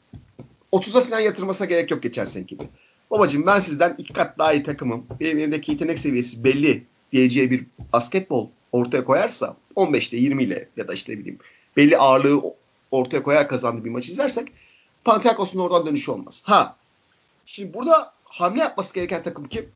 30'a 0.73 1.01
falan 1.01 1.19
yatırmasına 1.19 1.67
gerek 1.67 1.91
yok 1.91 2.03
geçen 2.03 2.25
seneki 2.25 2.57
gibi. 2.57 2.69
Babacım 3.11 3.45
ben 3.45 3.59
sizden 3.59 3.95
iki 3.97 4.13
kat 4.13 4.39
daha 4.39 4.53
iyi 4.53 4.63
takımım. 4.63 5.07
Benim 5.19 5.37
elimdeki 5.37 5.71
yetenek 5.71 5.99
seviyesi 5.99 6.43
belli 6.43 6.83
diyeceği 7.11 7.51
bir 7.51 7.65
basketbol 7.93 8.49
ortaya 8.71 9.05
koyarsa 9.05 9.57
15'te 9.75 10.17
20 10.17 10.43
ile 10.43 10.69
ya 10.77 10.87
da 10.87 10.93
işte 10.93 11.19
bileyim 11.19 11.39
belli 11.77 11.97
ağırlığı 11.97 12.41
ortaya 12.91 13.23
koyar 13.23 13.49
kazandığı 13.49 13.85
bir 13.85 13.89
maç 13.89 14.09
izlersek 14.09 14.47
Panathinaikos'un 15.03 15.59
oradan 15.59 15.85
dönüşü 15.85 16.11
olmaz. 16.11 16.43
Ha. 16.45 16.77
Şimdi 17.45 17.73
burada 17.73 18.13
hamle 18.23 18.61
yapması 18.61 18.95
gereken 18.95 19.23
takım 19.23 19.47
kim? 19.47 19.71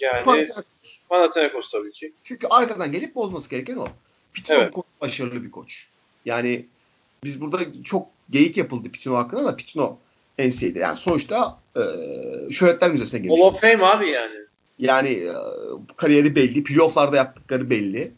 Yani 0.00 0.24
Panathinaikos. 0.24 1.00
Panathinaikos 1.08 1.70
tabii 1.70 1.92
ki. 1.92 2.12
Çünkü 2.22 2.46
arkadan 2.46 2.92
gelip 2.92 3.14
bozması 3.14 3.50
gereken 3.50 3.76
o. 3.76 3.86
Pitino 4.32 4.58
Evet. 4.58 4.76
bu 4.76 4.84
başarılı 5.00 5.44
bir 5.44 5.50
koç. 5.50 5.88
Yani 6.24 6.66
biz 7.24 7.40
burada 7.40 7.82
çok 7.84 8.08
geyik 8.30 8.56
yapıldı 8.56 8.92
Pitino 8.92 9.16
hakkında 9.16 9.44
da 9.44 9.56
Pitino 9.56 9.98
NCAA'de. 10.38 10.78
Yani 10.78 10.96
sonuçta 10.96 11.58
e, 11.76 11.82
şöhretler 12.52 12.90
müzesine 12.90 13.20
girmiş. 13.20 13.40
Hall 13.40 13.46
of 13.46 13.60
Fame 13.60 13.84
abi 13.84 14.08
yani. 14.08 14.32
Yani 14.78 15.08
e, 15.08 15.32
kariyeri 15.96 16.36
belli. 16.36 16.64
Playoff'larda 16.64 17.16
yaptıkları 17.16 17.70
belli. 17.70 18.12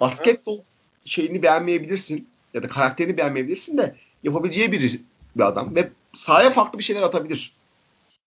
Basketbol 0.00 0.58
şeyini 1.04 1.42
beğenmeyebilirsin 1.42 2.28
ya 2.54 2.62
da 2.62 2.68
karakterini 2.68 3.16
beğenmeyebilirsin 3.16 3.78
de 3.78 3.94
yapabileceği 4.22 4.72
bir, 4.72 5.00
bir 5.36 5.42
adam 5.42 5.74
ve 5.76 5.88
sahaya 6.12 6.50
farklı 6.50 6.78
bir 6.78 6.84
şeyler 6.84 7.02
atabilir. 7.02 7.52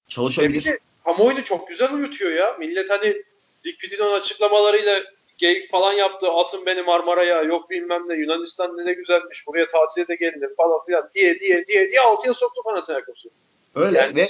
Çalışabilir. 0.07 0.67
E 0.67 0.79
kamuoyunu 1.05 1.43
çok 1.43 1.67
güzel 1.69 1.93
uyutuyor 1.93 2.31
ya. 2.31 2.55
Millet 2.59 2.89
hani 2.89 3.15
Dick 3.63 3.79
Pitino'nun 3.79 4.19
açıklamalarıyla 4.19 5.01
geyik 5.37 5.71
falan 5.71 5.93
yaptı. 5.93 6.31
Atın 6.31 6.65
beni 6.65 6.81
Marmara'ya 6.81 7.41
yok 7.41 7.69
bilmem 7.69 8.09
ne 8.09 8.15
Yunanistan 8.15 8.77
ne, 8.77 8.85
ne 8.85 8.93
güzelmiş 8.93 9.47
buraya 9.47 9.67
tatile 9.67 10.07
de 10.07 10.15
gelinir 10.15 10.49
falan 10.57 10.85
filan 10.85 11.09
diye 11.13 11.39
diye 11.39 11.65
diye 11.65 11.89
diye 11.89 12.01
altıya 12.01 12.33
soktu 12.33 12.61
Panathinaikos'u. 12.63 13.29
Öyle 13.75 13.97
yani, 13.97 14.15
ve 14.15 14.27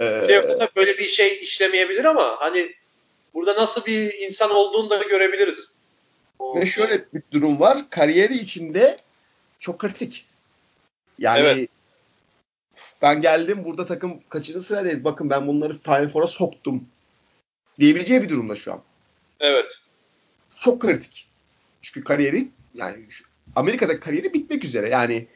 e, 0.00 0.68
böyle 0.76 0.98
bir 0.98 1.06
şey 1.06 1.38
işlemeyebilir 1.42 2.04
ama 2.04 2.36
hani 2.38 2.74
burada 3.34 3.56
nasıl 3.56 3.84
bir 3.84 4.14
insan 4.14 4.50
olduğunu 4.50 4.90
da 4.90 4.96
görebiliriz. 4.96 5.72
Ve 6.40 6.66
şöyle 6.66 7.04
bir 7.14 7.22
durum 7.32 7.60
var. 7.60 7.78
Kariyeri 7.90 8.34
içinde 8.34 8.98
çok 9.60 9.78
kritik. 9.78 10.26
Yani 11.18 11.40
evet. 11.40 11.68
ben 13.02 13.22
geldim 13.22 13.64
burada 13.64 13.86
takım 13.86 14.20
kaçıncı 14.28 14.60
sıradayız. 14.60 15.04
Bakın 15.04 15.30
ben 15.30 15.46
bunları 15.46 15.78
Final 15.78 16.08
Four'a 16.08 16.26
soktum. 16.26 16.88
Diyebileceği 17.78 18.22
bir 18.22 18.28
durumda 18.28 18.54
şu 18.54 18.72
an. 18.72 18.82
Evet. 19.40 19.78
Çok 20.60 20.80
kritik. 20.80 21.28
Çünkü 21.82 22.04
kariyeri 22.04 22.48
yani 22.74 22.96
Amerika'da 23.56 24.00
kariyeri 24.00 24.34
bitmek 24.34 24.64
üzere. 24.64 24.88
Yani 24.88 25.26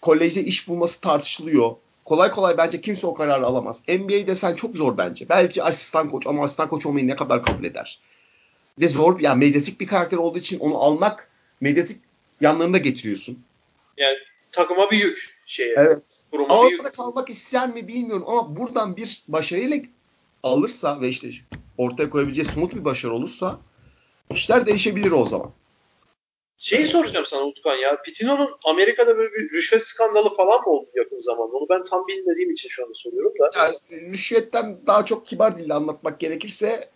kolejde 0.00 0.44
iş 0.44 0.68
bulması 0.68 1.00
tartışılıyor. 1.00 1.76
Kolay 2.04 2.30
kolay 2.30 2.58
bence 2.58 2.80
kimse 2.80 3.06
o 3.06 3.14
kararı 3.14 3.46
alamaz. 3.46 3.82
NBA'de 3.88 4.34
sen 4.34 4.54
çok 4.54 4.76
zor 4.76 4.98
bence. 4.98 5.28
Belki 5.28 5.62
asistan 5.62 6.10
koç 6.10 6.26
ama 6.26 6.44
asistan 6.44 6.68
koç 6.68 6.86
olmayı 6.86 7.06
ne 7.06 7.16
kadar 7.16 7.42
kabul 7.42 7.64
eder? 7.64 8.00
Ve 8.80 8.88
zor 8.88 9.20
yani 9.20 9.38
medyatik 9.38 9.80
bir 9.80 9.86
karakter 9.86 10.16
olduğu 10.16 10.38
için 10.38 10.58
onu 10.58 10.78
almak 10.78 11.30
medyatik 11.60 12.00
yanlarında 12.40 12.78
getiriyorsun. 12.78 13.44
Yani 13.96 14.16
takıma 14.50 14.90
bir 14.90 14.98
yük 14.98 15.38
şey. 15.46 15.74
Evet. 15.76 16.22
Avrupa'da 16.48 16.92
kalmak 16.92 17.30
ister 17.30 17.74
mi 17.74 17.88
bilmiyorum 17.88 18.24
ama 18.28 18.56
buradan 18.56 18.96
bir 18.96 19.22
başarıyla 19.28 19.76
alırsa 20.42 21.00
ve 21.00 21.08
işte 21.08 21.30
ortaya 21.78 22.10
koyabileceği 22.10 22.44
smooth 22.44 22.74
bir 22.74 22.84
başarı 22.84 23.12
olursa 23.12 23.58
işler 24.30 24.66
değişebilir 24.66 25.10
o 25.10 25.26
zaman. 25.26 25.50
Şeyi 26.58 26.86
soracağım 26.86 27.26
sana 27.26 27.42
Utkan 27.42 27.76
ya. 27.76 28.02
Pitino'nun 28.02 28.50
Amerika'da 28.64 29.18
böyle 29.18 29.32
bir 29.32 29.50
rüşvet 29.50 29.82
skandalı 29.82 30.34
falan 30.36 30.60
mı 30.60 30.66
oldu 30.66 30.88
yakın 30.94 31.18
zamanda? 31.18 31.56
Onu 31.56 31.66
ben 31.68 31.84
tam 31.84 32.06
bilmediğim 32.06 32.50
için 32.50 32.68
şu 32.68 32.84
anda 32.84 32.94
soruyorum 32.94 33.32
da. 33.40 33.50
Yani 33.56 34.10
rüşvetten 34.10 34.78
daha 34.86 35.04
çok 35.04 35.26
kibar 35.26 35.58
dille 35.58 35.74
anlatmak 35.74 36.20
gerekirse 36.20 36.88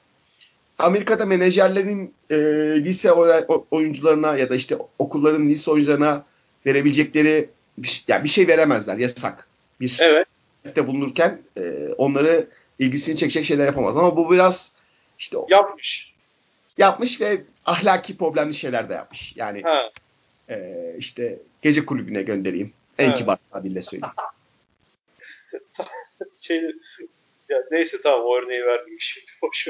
Amerika'da 0.78 1.26
menajerlerin 1.26 2.14
e, 2.30 2.36
lise 2.84 3.12
oyuncularına 3.70 4.36
ya 4.36 4.50
da 4.50 4.54
işte 4.54 4.78
okulların 4.98 5.48
lise 5.48 5.70
oyuncularına 5.70 6.24
verebilecekleri 6.66 7.48
bir, 7.78 8.04
yani 8.08 8.24
bir 8.24 8.28
şey 8.28 8.48
veremezler. 8.48 8.96
Yasak. 8.96 9.48
Bir 9.80 9.98
evet. 10.00 10.26
de 10.76 10.86
bulunurken 10.86 11.42
e, 11.58 11.88
onları 11.98 12.46
ilgisini 12.78 13.16
çekecek 13.16 13.44
şeyler 13.44 13.66
yapamaz. 13.66 13.96
Ama 13.96 14.16
bu 14.16 14.30
biraz 14.30 14.76
işte 15.18 15.36
yapmış. 15.48 16.05
Yapmış 16.78 17.20
ve 17.20 17.44
ahlaki 17.66 18.18
problemli 18.18 18.54
şeyler 18.54 18.88
de 18.88 18.94
yapmış. 18.94 19.36
Yani 19.36 19.62
e, 20.48 20.94
işte 20.98 21.38
gece 21.62 21.86
kulübüne 21.86 22.22
göndereyim. 22.22 22.72
En 22.98 23.10
ha. 23.10 23.16
kibar 23.16 23.38
tabirle 23.52 23.82
söyleyeyim. 23.82 24.14
şey, 26.36 26.62
ya 27.48 27.62
neyse 27.70 28.00
tamam 28.02 28.20
o 28.24 28.36
örneği 28.36 28.64
verdim 28.66 28.96
şimdi 28.98 29.26
boş 29.42 29.68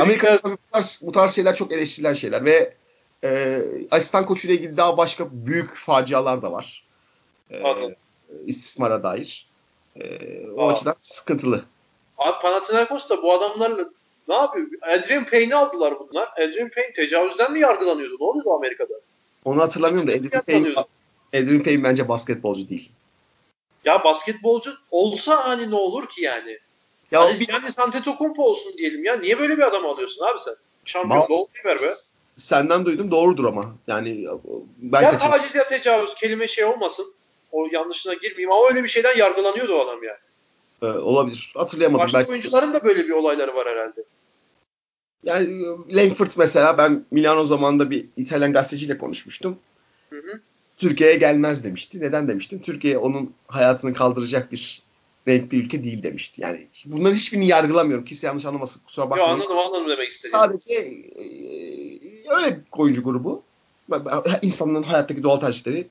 Amerika'da 0.00 0.50
bu 0.52 0.58
tarz, 0.72 1.02
bu 1.06 1.12
tarz 1.12 1.34
şeyler 1.34 1.54
çok 1.54 1.72
eleştirilen 1.72 2.12
şeyler 2.12 2.44
ve 2.44 2.74
e, 3.24 3.62
asistan 3.90 4.26
koçuyla 4.26 4.56
ilgili 4.56 4.76
daha 4.76 4.96
başka 4.96 5.28
büyük 5.32 5.76
facialar 5.76 6.42
da 6.42 6.52
var. 6.52 6.84
E, 7.50 7.62
Anladım. 7.62 7.94
İstismara 8.46 9.02
dair. 9.02 9.46
E, 9.96 10.04
o 10.50 10.68
Aa. 10.68 10.72
açıdan 10.72 10.94
sıkıntılı. 11.00 11.64
Abi 12.18 12.42
Panathinaikos 12.42 13.10
da 13.10 13.22
bu 13.22 13.32
adamlarla 13.32 13.90
ne 14.28 14.34
yapıyor? 14.34 14.66
Adrian 14.82 15.24
Payne'i 15.24 15.54
aldılar 15.54 15.94
bunlar. 15.98 16.28
Adrian 16.36 16.68
Payne 16.68 16.92
tecavüzden 16.92 17.52
mi 17.52 17.60
yargılanıyordu? 17.60 18.16
Ne 18.20 18.24
oluyordu 18.24 18.54
Amerika'da? 18.54 18.94
Onu 19.44 19.62
hatırlamıyorum 19.62 20.10
da 20.10 20.12
Adrian 20.12 20.42
Payne, 20.42 20.74
Adrian 21.34 21.62
Payne 21.62 21.84
bence 21.84 22.08
basketbolcu 22.08 22.68
değil. 22.68 22.90
Ya 23.84 24.04
basketbolcu 24.04 24.70
olsa 24.90 25.48
hani 25.48 25.70
ne 25.70 25.74
olur 25.74 26.06
ki 26.08 26.22
yani? 26.22 26.58
Ya 27.10 27.20
hani 27.20 27.40
bir... 27.40 27.48
Yani 27.48 27.66
Antetokounmpo 27.78 28.42
olsun 28.42 28.78
diyelim 28.78 29.04
ya. 29.04 29.16
Niye 29.16 29.38
böyle 29.38 29.56
bir 29.56 29.62
adam 29.62 29.86
alıyorsun 29.86 30.24
abi 30.26 30.38
sen? 30.38 30.54
Şampiyon 30.84 31.48
ver 31.64 31.76
be. 31.76 31.90
Senden 32.36 32.84
duydum 32.84 33.10
doğrudur 33.10 33.44
ama. 33.44 33.74
Yani 33.86 34.26
ben 34.78 35.02
ya 35.02 35.10
kaçım. 35.10 35.30
taciz 35.30 35.54
ya 35.54 35.66
tecavüz 35.66 36.14
kelime 36.14 36.46
şey 36.48 36.64
olmasın. 36.64 37.14
O 37.52 37.68
yanlışına 37.72 38.14
girmeyeyim 38.14 38.52
ama 38.52 38.68
öyle 38.68 38.84
bir 38.84 38.88
şeyden 38.88 39.16
yargılanıyordu 39.16 39.74
o 39.74 39.80
adam 39.80 40.02
yani. 40.02 40.18
Ee, 40.82 40.86
olabilir. 40.86 41.52
Hatırlayamadım. 41.54 42.04
Başka 42.04 42.18
belki. 42.18 42.30
oyuncuların 42.30 42.74
da 42.74 42.84
böyle 42.84 43.04
bir 43.04 43.12
olayları 43.12 43.54
var 43.54 43.68
herhalde. 43.68 44.04
Yani 45.24 45.64
Langford 45.90 46.30
mesela 46.36 46.78
ben 46.78 47.04
Milano 47.10 47.44
zamanında 47.44 47.90
bir 47.90 48.06
İtalyan 48.16 48.52
gazeteciyle 48.52 48.98
konuşmuştum. 48.98 49.58
Hı 50.10 50.16
hı. 50.16 50.40
Türkiye'ye 50.76 51.16
gelmez 51.16 51.64
demişti. 51.64 52.00
Neden 52.00 52.28
demiştim? 52.28 52.62
Türkiye 52.62 52.98
onun 52.98 53.34
hayatını 53.48 53.94
kaldıracak 53.94 54.52
bir 54.52 54.82
renkli 55.28 55.58
ülke 55.58 55.84
değil 55.84 56.02
demişti. 56.02 56.42
Yani 56.42 56.66
bunların 56.84 57.14
hiçbirini 57.14 57.46
yargılamıyorum. 57.46 58.04
Kimse 58.04 58.26
yanlış 58.26 58.46
anlamasın. 58.46 58.80
Kusura 58.86 59.10
bakmayın. 59.10 59.28
Yo, 59.28 59.34
anladım 59.34 59.58
anladım 59.58 59.90
demek 59.90 60.08
istedim. 60.08 60.32
Sadece 60.32 60.74
e, 60.74 61.24
öyle 62.28 62.56
bir 62.56 62.62
oyuncu 62.78 63.02
grubu. 63.02 63.42
İnsanların 64.42 64.82
hayattaki 64.82 65.22
doğal 65.22 65.40
tercihleri, 65.40 65.86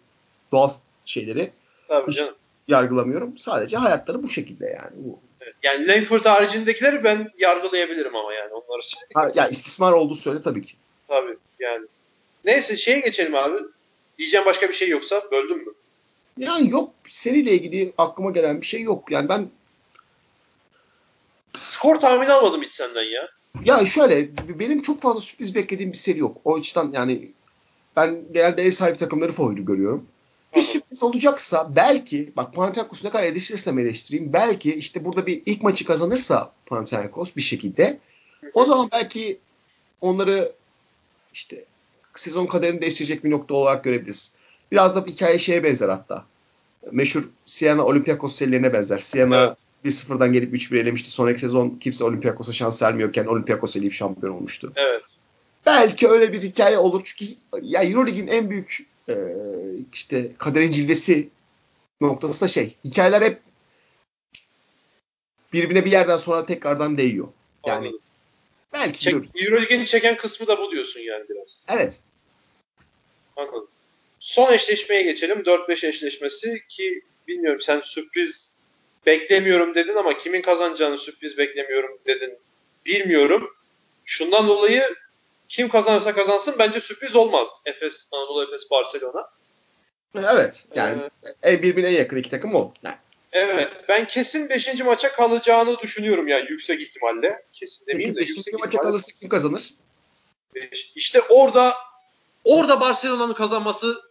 doğal 0.52 0.70
şeyleri 1.06 1.52
Tabii 1.88 2.12
canım. 2.12 2.36
Yargılamıyorum. 2.68 3.38
Sadece 3.38 3.78
hayatları 3.78 4.24
bu 4.24 4.30
şekilde 4.30 4.66
yani. 4.66 4.92
Bu. 4.96 5.20
Evet, 5.42 5.56
yani 5.64 5.88
Langford 5.88 6.26
haricindekileri 6.26 7.04
ben 7.04 7.32
yargılayabilirim 7.40 8.16
ama 8.16 8.34
yani 8.34 8.54
onları. 8.54 8.82
Ha, 9.14 9.32
ya 9.36 9.48
istismar 9.48 9.92
olduğu 9.92 10.16
söyle 10.16 10.42
tabii 10.42 10.62
ki. 10.62 10.74
Tabii 11.08 11.38
yani. 11.60 11.86
Neyse 12.46 12.78
şeye 12.78 13.00
geçelim 13.00 13.36
abi. 13.36 13.58
Diyeceğim 14.18 14.46
başka 14.46 14.68
bir 14.68 14.74
şey 14.74 14.90
yoksa 14.90 15.22
böldüm 15.32 15.58
mü? 15.58 15.74
Yani 16.38 16.70
yok 16.70 16.94
seriyle 17.10 17.52
ilgili 17.54 17.94
aklıma 17.98 18.32
gelen 18.32 18.62
bir 18.62 18.66
şey 18.66 18.82
yok. 18.82 19.12
Yani 19.12 19.30
ben 19.30 19.50
skor 21.64 21.96
tahmini 21.96 22.32
almadım 22.32 22.62
hiç 22.62 22.74
senden 22.74 23.04
ya. 23.04 23.30
Ya 23.66 23.86
şöyle 23.86 24.30
benim 24.60 24.82
çok 24.82 25.02
fazla 25.02 25.22
sürpriz 25.22 25.56
beklediğim 25.56 25.92
bir 25.92 25.98
seri 25.98 26.20
yok. 26.20 26.38
O 26.46 26.56
açıdan 26.56 26.92
yani 26.94 27.32
ben 27.96 28.24
genelde 28.32 28.64
ev 28.64 28.72
sahibi 28.72 28.98
takımları 28.98 29.32
favori 29.32 29.66
görüyorum. 29.66 30.08
Bir 30.56 30.62
sürpriz 30.62 31.04
olacaksa 31.04 31.76
belki 31.76 32.32
bak 32.36 32.54
Panathinaikos'u 32.54 33.08
ne 33.08 33.12
kadar 33.12 33.24
eleştirirsem 33.24 33.80
eleştireyim 33.80 34.34
belki 34.34 34.74
işte 34.74 35.06
burada 35.06 35.28
bir 35.28 35.42
ilk 35.46 35.64
maçı 35.64 35.86
kazanırsa 35.86 36.52
Panathinaikos 36.66 37.36
bir 37.36 37.42
şekilde 37.42 38.00
o 38.54 38.66
zaman 38.66 38.90
belki 38.92 39.40
onları 40.02 40.52
işte 41.34 41.66
sezon 42.16 42.46
kaderini 42.46 42.82
değiştirecek 42.82 43.24
bir 43.24 43.32
nokta 43.32 43.54
olarak 43.54 43.84
görebiliriz. 43.84 44.36
Biraz 44.72 44.96
da 44.96 45.06
bir 45.06 45.12
hikaye 45.12 45.40
şeye 45.40 45.64
benzer 45.64 45.90
hatta. 45.90 46.26
Meşhur 46.92 47.30
Siena 47.46 47.86
Olympiakos 47.86 48.36
serilerine 48.36 48.74
benzer. 48.74 48.98
Siena 48.98 49.56
evet. 49.86 49.94
1-0'dan 49.94 50.34
gelip 50.34 50.54
3-1 50.54 50.80
elemişti. 50.80 51.12
Sonraki 51.12 51.40
sezon 51.40 51.78
kimse 51.80 52.04
Olympiakos'a 52.04 52.54
şans 52.54 52.82
vermiyorken 52.84 53.26
Olympiakos 53.26 53.76
eleyip 53.76 53.94
şampiyon 53.94 54.34
olmuştu. 54.34 54.74
Evet. 54.76 55.02
Belki 55.66 56.08
öyle 56.08 56.34
bir 56.34 56.42
hikaye 56.42 56.78
olur. 56.78 57.02
Çünkü 57.04 57.34
ya 57.62 57.84
Euroleague'in 57.84 58.28
en 58.28 58.50
büyük 58.50 58.86
e, 59.12 59.18
işte 59.94 60.32
kaderin 60.38 60.72
cilvesi 60.72 61.30
noktası 62.02 62.42
da 62.42 62.48
şey. 62.48 62.76
Hikayeler 62.86 63.22
hep 63.22 63.40
birbirine 65.54 65.86
bir 65.86 65.92
yerden 65.92 66.18
sonra 66.18 66.46
tekrardan 66.46 66.98
değiyor. 66.98 67.28
Yani 67.66 67.78
Anladım. 67.78 68.00
belki 68.74 69.00
Çek, 69.00 69.16
Euroleague'in 69.36 69.86
çeken 69.86 70.18
kısmı 70.18 70.48
da 70.48 70.58
bu 70.58 70.72
diyorsun 70.72 71.00
yani 71.00 71.26
biraz. 71.30 71.64
Evet. 71.70 72.00
Anladım. 73.36 73.68
Son 74.20 74.54
eşleşmeye 74.54 75.02
geçelim. 75.02 75.40
4-5 75.40 75.88
eşleşmesi 75.88 76.64
ki 76.70 77.02
bilmiyorum 77.28 77.62
sen 77.62 77.80
sürpriz 77.82 78.52
beklemiyorum 79.06 79.76
dedin 79.76 79.96
ama 79.96 80.18
kimin 80.18 80.42
kazanacağını 80.42 80.98
sürpriz 80.98 81.38
beklemiyorum 81.38 82.00
dedin. 82.08 82.34
Bilmiyorum. 82.86 83.56
Şundan 84.06 84.48
dolayı 84.48 84.84
kim 85.52 85.70
kazanırsa 85.70 86.16
kazansın 86.16 86.56
bence 86.60 86.80
sürpriz 86.80 87.16
olmaz. 87.16 87.48
Efes, 87.66 88.08
Anadolu 88.12 88.44
Efes, 88.44 88.72
Barcelona. 88.72 89.30
Evet. 90.16 90.68
Yani 90.76 91.02
ee, 91.46 91.64
birbirine 91.64 91.88
en 91.88 91.98
yakın 91.98 92.18
iki 92.18 92.30
takım 92.30 92.56
o. 92.56 92.74
Yani. 92.84 92.96
Evet. 93.32 93.72
Ben 93.90 94.08
kesin 94.08 94.50
5. 94.50 94.80
maça 94.80 95.12
kalacağını 95.12 95.80
düşünüyorum 95.80 96.28
yani 96.28 96.46
yüksek 96.50 96.82
ihtimalle. 96.82 97.46
Kesin 97.54 97.86
demeyeyim 97.88 98.16
de 98.16 98.20
yüksek 98.20 98.38
ihtimalle. 98.38 98.66
maça 98.66 98.82
kalırsa 98.82 99.12
kim 99.20 99.30
kazanır? 99.30 99.74
İşte 100.96 101.22
orada 101.22 101.76
orada 102.44 102.80
Barcelona'nın 102.80 103.34
kazanması 103.34 104.02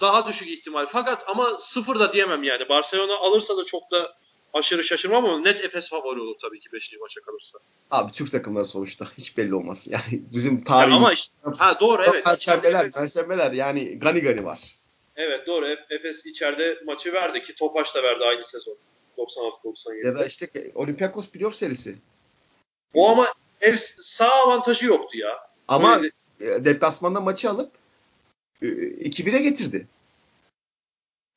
daha 0.00 0.28
düşük 0.28 0.48
ihtimal. 0.48 0.86
Fakat 0.86 1.24
ama 1.26 1.50
sıfır 1.58 1.98
da 1.98 2.12
diyemem 2.12 2.42
yani. 2.42 2.68
Barcelona 2.68 3.16
alırsa 3.16 3.56
da 3.56 3.64
çok 3.64 3.90
da 3.90 4.16
aşırı 4.54 4.84
şaşırmam 4.84 5.24
ama 5.24 5.40
net 5.40 5.64
Efes 5.64 5.88
favori 5.88 6.20
olur 6.20 6.34
tabii 6.42 6.60
ki 6.60 6.68
5. 6.72 6.92
maça 7.00 7.20
kalırsa. 7.20 7.58
Abi 7.90 8.12
Türk 8.12 8.32
takımları 8.32 8.66
sonuçta 8.66 9.06
hiç 9.18 9.36
belli 9.36 9.54
olmaz. 9.54 9.88
Yani 9.90 10.22
bizim 10.32 10.64
tarihimiz. 10.64 10.96
ama 10.96 11.12
işte, 11.12 11.34
ha 11.58 11.80
doğru 11.80 12.02
evet. 12.04 12.24
Perşembeler, 12.24 12.90
perşembeler 12.90 13.52
yani 13.52 13.98
gani 13.98 14.20
gani 14.20 14.44
var. 14.44 14.60
Evet 15.16 15.46
doğru. 15.46 15.66
Ef- 15.66 15.94
Efes 15.94 16.26
içeride 16.26 16.78
maçı 16.86 17.12
verdi 17.12 17.42
ki 17.42 17.54
Topaş 17.54 17.94
da 17.94 18.02
verdi 18.02 18.24
aynı 18.24 18.44
sezon. 18.44 18.76
96-97. 19.18 20.06
Ya 20.06 20.18
da 20.18 20.26
işte 20.26 20.48
Olympiakos 20.74 21.28
playoff 21.30 21.54
serisi. 21.54 21.96
O 22.94 23.08
ama 23.08 23.26
ev 23.60 23.76
sağ 24.00 24.28
avantajı 24.28 24.86
yoktu 24.86 25.18
ya. 25.18 25.50
Ama 25.68 25.96
Öyle- 25.96 26.10
e, 26.40 26.64
deplasmanda 26.64 27.20
maçı 27.20 27.50
alıp 27.50 27.72
e, 28.62 28.66
2-1'e 28.66 29.38
getirdi. 29.38 29.86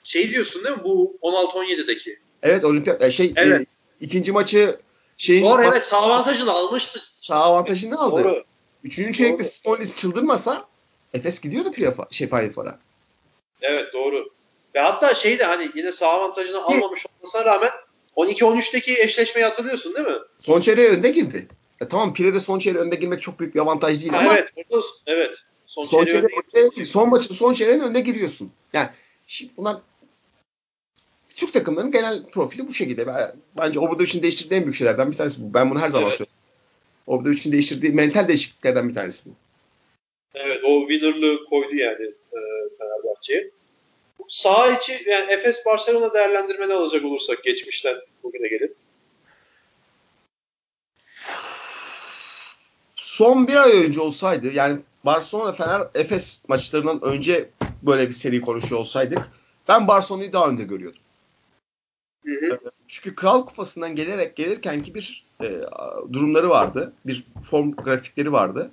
şey 0.03 0.30
diyorsun 0.32 0.64
değil 0.64 0.78
mi 0.78 0.84
bu 0.84 1.18
16-17'deki? 1.22 2.20
Evet 2.44 2.66
Olimpiyak 2.66 3.04
e, 3.04 3.12
şey 3.12 3.34
Evet. 3.36 3.62
e, 3.62 3.66
ikinci 4.02 4.32
maçı 4.32 4.80
şeyin 5.18 5.46
Doğru 5.46 5.64
evet 5.66 5.86
sağ 5.86 5.98
avantajını 5.98 6.52
almıştı. 6.52 7.02
sağ 7.22 7.36
avantajını 7.36 8.00
aldı. 8.02 8.24
Doğru. 8.24 8.44
Üçüncü 8.84 9.14
çeyrekte. 9.14 9.44
Smolis 9.44 9.96
çıldırmasa 9.98 10.66
Efes 11.14 11.41
gidiyordu 11.41 11.72
playoff'a, 11.72 12.08
şey 12.12 12.28
Final. 12.28 12.76
Evet 13.62 13.94
doğru. 13.94 14.30
Ve 14.76 14.80
hatta 14.80 15.14
şey 15.14 15.39
de 15.39 15.44
hani 15.44 15.72
yine 15.76 15.91
sağ 15.91 16.08
avantajını 16.10 16.64
almamış 16.64 17.06
olmasına 17.06 17.46
rağmen 17.46 17.70
12-13'teki 18.18 19.00
eşleşmeyi 19.02 19.46
hatırlıyorsun 19.46 19.96
değil 19.96 20.08
mi? 20.08 20.18
Son 20.39 20.62
çeyreğe 20.62 20.89
önde 20.89 21.10
girdi. 21.10 21.48
Ya 21.82 21.88
tamam 21.88 22.14
Pire'de 22.14 22.39
son 22.39 22.60
çeyreğe 22.60 22.84
önde 22.84 22.96
girmek 22.96 23.22
çok 23.22 23.39
büyük 23.39 23.56
bir 23.56 23.60
avantaj 23.60 24.02
değil 24.02 24.14
Ha, 24.14 24.20
ama 24.20 24.34
evet. 24.34 24.50
Orada, 24.72 24.86
evet. 25.08 25.36
Son, 25.68 25.84
son, 25.84 26.06
çeyreğe 26.06 26.22
çeyreğe 26.22 26.39
önde 26.66 26.76
önde- 26.76 26.86
son 26.86 27.10
maçın 27.10 27.34
son 27.34 27.54
çeyreğin 27.54 27.80
önde 27.80 28.00
giriyorsun. 28.00 28.52
Yani 28.74 28.89
şimdi 29.28 29.52
bunlar 29.58 29.78
Türk 31.36 31.54
takımlarının 31.54 31.92
genel 31.92 32.24
profili 32.26 32.68
bu 32.68 32.74
şekilde. 32.74 33.08
Ben- 33.08 33.36
Bence 33.58 33.80
Obradovic'in 33.80 34.22
değiştirdiği 34.24 34.58
en 34.60 34.66
büyük 34.66 34.76
şeylerden 34.76 35.12
bir 35.12 35.18
tanesi 35.18 35.44
bu. 35.44 35.54
Ben 35.54 35.70
bunu 35.70 35.80
her 35.80 35.90
zaman 35.90 36.08
Evet. 36.08 36.18
söylüyorum. 36.18 36.40
Obradovic'in 37.08 37.52
değiştirdiği 37.52 37.92
mental 37.94 38.28
değişikliklerden 38.28 38.90
bir 38.90 38.94
tanesi 38.94 39.30
bu. 39.30 39.34
Evet 40.34 40.62
o 40.64 40.88
winner'lığı 40.90 41.46
koydu 41.46 41.76
yani 41.76 42.06
e, 42.06 42.40
Fenerbahçe'ye. 42.80 43.50
Sağ 44.28 44.72
içi 44.72 45.10
yani 45.10 45.32
Efes 45.32 45.66
Barcelona 45.66 46.14
değerlendirmeni 46.14 46.74
alacak 46.74 47.06
olursak 47.06 47.44
geçmişten 47.44 47.96
bugüne 48.24 48.48
gelip. 48.48 48.76
Son 52.96 53.48
bir 53.48 53.56
ay 53.56 53.86
önce 53.86 54.02
olsaydı 54.02 54.54
yani 54.54 54.80
Barcelona 55.06 55.54
Fener 55.54 55.88
Efes 55.96 56.44
maçlarından 56.48 57.02
önce 57.04 57.50
böyle 57.84 58.08
bir 58.08 58.14
seri 58.14 58.42
konuşuyor 58.42 58.80
olsaydık 58.82 59.20
ben 59.68 59.88
Barcelona'yı 59.88 60.34
daha 60.34 60.50
önde 60.50 60.64
görüyordum. 60.64 61.02
Hı 62.26 62.32
hı. 62.32 62.59
Çünkü 62.88 63.15
Kral 63.15 63.45
Kupası'ndan 63.45 63.95
gelerek 63.95 64.36
gelirkenki 64.36 64.95
bir 64.95 65.26
e, 65.41 65.61
durumları 66.13 66.49
vardı. 66.49 66.93
Bir 67.05 67.24
form 67.43 67.71
grafikleri 67.71 68.32
vardı. 68.32 68.71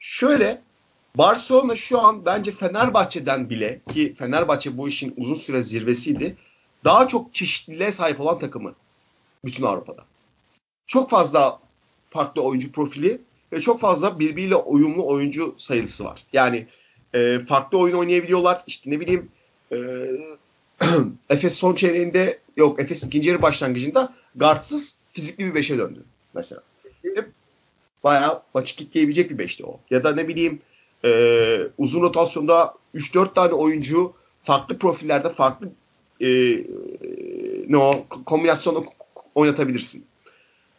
Şöyle 0.00 0.62
Barcelona 1.14 1.76
şu 1.76 2.00
an 2.00 2.24
bence 2.26 2.50
Fenerbahçe'den 2.50 3.50
bile 3.50 3.80
ki 3.92 4.14
Fenerbahçe 4.18 4.78
bu 4.78 4.88
işin 4.88 5.14
uzun 5.16 5.34
süre 5.34 5.62
zirvesiydi. 5.62 6.36
Daha 6.84 7.08
çok 7.08 7.34
çeşitliliğe 7.34 7.92
sahip 7.92 8.20
olan 8.20 8.38
takımı 8.38 8.74
bütün 9.44 9.64
Avrupa'da. 9.64 10.04
Çok 10.86 11.10
fazla 11.10 11.60
farklı 12.10 12.42
oyuncu 12.42 12.72
profili 12.72 13.20
ve 13.52 13.60
çok 13.60 13.80
fazla 13.80 14.18
birbiriyle 14.18 14.56
uyumlu 14.56 15.06
oyuncu 15.06 15.54
sayısı 15.56 16.04
var. 16.04 16.24
Yani 16.32 16.66
e, 17.14 17.38
farklı 17.38 17.78
oyun 17.78 17.96
oynayabiliyorlar. 17.96 18.62
İşte 18.66 18.90
ne 18.90 19.00
bileyim 19.00 19.28
e, 19.72 19.76
Efes 21.30 21.54
son 21.54 21.74
çeyreğinde 21.74 22.38
yok 22.60 22.80
Efes 22.80 23.04
ikinci 23.04 23.28
yarı 23.28 23.42
başlangıcında 23.42 24.14
guardsız 24.36 24.96
fizikli 25.12 25.46
bir 25.46 25.54
beşe 25.54 25.78
döndü 25.78 26.04
mesela. 26.34 26.62
Bayağı 28.04 28.42
maçı 28.54 28.76
kitleyebilecek 28.76 29.30
bir 29.30 29.38
beşti 29.38 29.66
o. 29.66 29.80
Ya 29.90 30.04
da 30.04 30.14
ne 30.14 30.28
bileyim 30.28 30.60
e, 31.04 31.10
uzun 31.78 32.02
rotasyonda 32.02 32.74
3-4 32.94 33.34
tane 33.34 33.52
oyuncu 33.52 34.12
farklı 34.42 34.78
profillerde 34.78 35.28
farklı 35.28 35.70
e, 36.20 36.28
ne 37.68 37.76
o 37.76 38.06
kombinasyonda 38.26 38.80
oynatabilirsin. 39.34 40.06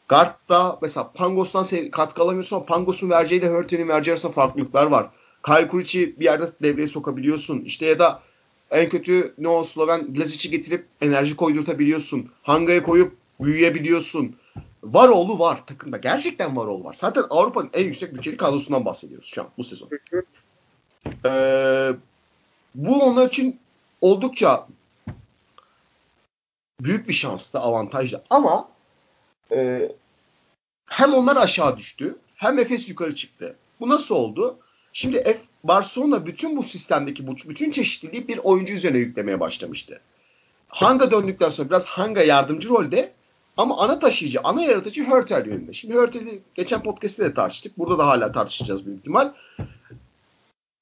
Guard'da 0.09 0.79
mesela 0.81 1.11
Pangos'tan 1.11 1.89
katkı 1.91 2.21
alamıyorsun 2.21 2.55
ama 2.55 2.65
Pangos'un 2.65 3.09
vereceğiyle 3.09 3.49
Hurt'ün 3.49 3.87
vereceği 3.87 4.13
arasında 4.13 4.31
farklılıklar 4.31 4.85
var. 4.85 5.09
Kyle 5.45 5.67
Kuric'i 5.67 6.19
bir 6.19 6.25
yerde 6.25 6.45
devreye 6.63 6.87
sokabiliyorsun. 6.87 7.59
İşte 7.59 7.85
ya 7.85 7.99
da 7.99 8.21
en 8.71 8.89
kötü 8.89 9.33
ne 9.37 9.47
o 9.47 9.63
Sloven 9.63 10.15
Blazic'i 10.15 10.49
getirip 10.49 10.85
enerji 11.01 11.35
koydurtabiliyorsun. 11.35 12.31
Hanga'ya 12.43 12.83
koyup 12.83 13.17
büyüyebiliyorsun. 13.39 14.35
Varoğlu 14.83 15.39
var 15.39 15.65
takımda. 15.65 15.97
Gerçekten 15.97 16.55
Varoğlu 16.55 16.83
var. 16.83 16.93
Zaten 16.93 17.23
Avrupa'nın 17.29 17.69
en 17.73 17.83
yüksek 17.83 18.15
bütçeli 18.15 18.37
kadrosundan 18.37 18.85
bahsediyoruz 18.85 19.27
şu 19.27 19.41
an 19.41 19.49
bu 19.57 19.63
sezon. 19.63 19.89
Ee, 21.25 21.91
bu 22.75 23.03
onlar 23.03 23.27
için 23.27 23.59
oldukça 24.01 24.67
büyük 26.81 27.07
bir 27.07 27.13
şanstı, 27.13 27.59
avantajlı. 27.59 28.23
Ama 28.29 28.69
e, 29.51 29.91
hem 30.85 31.13
onlar 31.13 31.35
aşağı 31.35 31.77
düştü 31.77 32.17
hem 32.35 32.59
Efes 32.59 32.89
yukarı 32.89 33.15
çıktı. 33.15 33.55
Bu 33.79 33.89
nasıl 33.89 34.15
oldu? 34.15 34.57
Şimdi 34.93 35.23
F, 35.23 35.37
Barcelona 35.63 36.25
bütün 36.25 36.57
bu 36.57 36.63
sistemdeki 36.63 37.27
bu 37.27 37.35
bütün 37.49 37.71
çeşitliliği 37.71 38.27
bir 38.27 38.37
oyuncu 38.37 38.73
üzerine 38.73 38.97
yüklemeye 38.97 39.39
başlamıştı. 39.39 40.01
Hanga 40.67 41.11
döndükten 41.11 41.49
sonra 41.49 41.69
biraz 41.69 41.85
Hanga 41.85 42.23
yardımcı 42.23 42.69
rolde 42.69 43.11
ama 43.57 43.77
ana 43.77 43.99
taşıyıcı, 43.99 44.39
ana 44.43 44.61
yaratıcı 44.61 45.05
Hurtel 45.05 45.45
yönünde. 45.45 45.73
Şimdi 45.73 45.95
Hurtel'i 45.95 46.41
geçen 46.55 46.83
podcast'te 46.83 47.23
de 47.23 47.33
tartıştık. 47.33 47.77
Burada 47.77 47.97
da 47.97 48.07
hala 48.07 48.31
tartışacağız 48.31 48.85
büyük 48.85 48.99
ihtimal. 48.99 49.33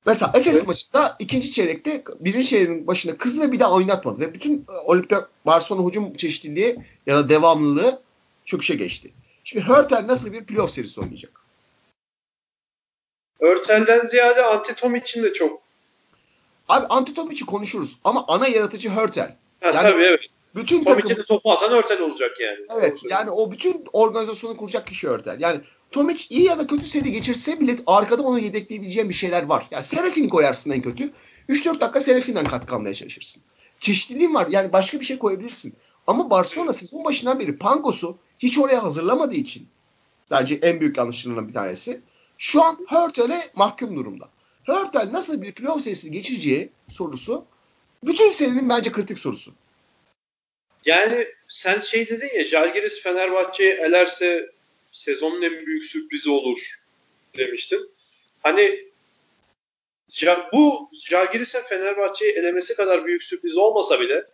Mesela 0.06 0.32
Efes 0.36 0.58
Evet. 0.58 0.68
maçında 0.68 1.16
ikinci 1.20 1.52
çeyrekte 1.52 2.04
birinci 2.20 2.48
çeyreğin 2.48 2.88
başına 2.88 3.18
kızla 3.18 3.52
bir 3.52 3.60
daha 3.60 3.72
oynatmadı. 3.72 4.20
Ve 4.20 4.34
bütün 4.34 4.58
e, 4.58 4.72
Olimpiyak 4.86 5.30
Barcelona 5.46 5.88
hücum 5.88 6.14
çeşitliliği 6.14 6.78
ya 7.08 7.16
da 7.16 7.30
devamlılığı 7.30 8.02
çöküşe 8.46 8.76
geçti. 8.76 9.12
Şimdi 9.44 9.66
Hurtel 9.66 10.08
nasıl 10.08 10.34
bir 10.34 10.44
playoff 10.44 10.72
serisi 10.72 11.02
oynayacak? 11.02 11.39
Örtel'den 13.40 14.06
ziyade 14.06 14.44
Antitomic'in 14.44 15.24
de 15.24 15.34
çok. 15.34 15.62
Abi 16.70 16.86
Antitomic'i 16.86 17.46
konuşuruz 17.46 17.98
ama 18.04 18.26
ana 18.28 18.48
yaratıcı 18.48 18.90
Hurtel. 18.90 19.36
Ha, 19.62 19.68
Yani 19.68 19.92
tabii 19.92 20.04
evet. 20.04 20.20
Bütün 20.56 20.84
takım 20.84 21.02
Tomic'e 21.02 21.18
de 21.18 21.26
topu 21.26 21.52
atan 21.52 21.72
Örtel 21.72 22.02
olacak 22.02 22.32
yani. 22.40 22.58
Evet 22.80 23.00
yani 23.10 23.30
o 23.30 23.52
bütün 23.52 23.86
organizasyonu 23.94 24.58
kuracak 24.58 24.88
kişi 24.88 25.08
Örtel. 25.08 25.40
Yani 25.40 25.62
Tomic 25.92 26.26
iyi 26.30 26.44
ya 26.44 26.58
da 26.60 26.68
kötü 26.68 26.86
seri 26.86 27.12
geçirse 27.12 27.60
bile 27.60 27.76
arkada 27.88 28.24
onu 28.24 28.40
yedekleyebileceğin 28.40 29.10
bir 29.10 29.14
şeyler 29.14 29.44
var. 29.44 29.68
Yani 29.72 29.84
Serafin 29.84 30.30
koyarsın 30.30 30.72
en 30.72 30.82
kötü. 30.82 31.12
3-4 31.50 31.82
dakika 31.82 32.00
Serafin'den 32.00 32.46
katkı 32.46 32.76
almaya 32.76 32.94
çalışırsın. 32.94 33.44
Çeşitliliğin 33.80 34.34
var. 34.34 34.48
Yani 34.50 34.74
başka 34.74 35.00
bir 35.00 35.06
şey 35.06 35.18
koyabilirsin. 35.18 35.76
Ama 36.08 36.30
Barcelona 36.30 36.74
sezon 36.74 37.06
başından 37.06 37.40
beri 37.40 37.58
Pangos'u 37.58 38.18
hiç 38.40 38.60
oraya 38.60 38.84
hazırlamadığı 38.84 39.36
için 39.36 39.68
bence 40.32 40.60
en 40.62 40.80
büyük 40.80 40.98
yanlışlarından 40.98 41.48
bir 41.48 41.54
tanesi. 41.54 42.02
Şu 42.40 42.64
an 42.64 42.86
Hurtel'e 42.88 43.52
mahkum 43.56 43.96
durumda. 43.96 44.30
Hurtel 44.66 45.10
nasıl 45.12 45.42
bir 45.42 45.54
playoff 45.54 45.82
serisi 45.82 46.12
geçireceği 46.12 46.70
sorusu 46.90 47.46
bütün 48.04 48.30
serinin 48.30 48.70
bence 48.70 48.92
kritik 48.92 49.20
sorusu. 49.20 49.52
Yani 50.86 51.28
sen 51.48 51.80
şey 51.80 52.10
dedin 52.10 52.30
ya 52.36 52.46
Jalgiris 52.46 53.02
Fenerbahçe'yi 53.02 53.72
elerse 53.72 54.52
sezonun 54.92 55.42
en 55.42 55.66
büyük 55.66 55.84
sürprizi 55.84 56.30
olur 56.30 56.80
demiştin. 57.38 57.90
Hani 58.44 58.80
bu 60.54 60.90
Jalgiris'in 61.04 61.62
Fenerbahçe'yi 61.62 62.32
elemesi 62.32 62.76
kadar 62.76 63.06
büyük 63.06 63.24
sürpriz 63.24 63.58
olmasa 63.58 64.00
bile 64.00 64.26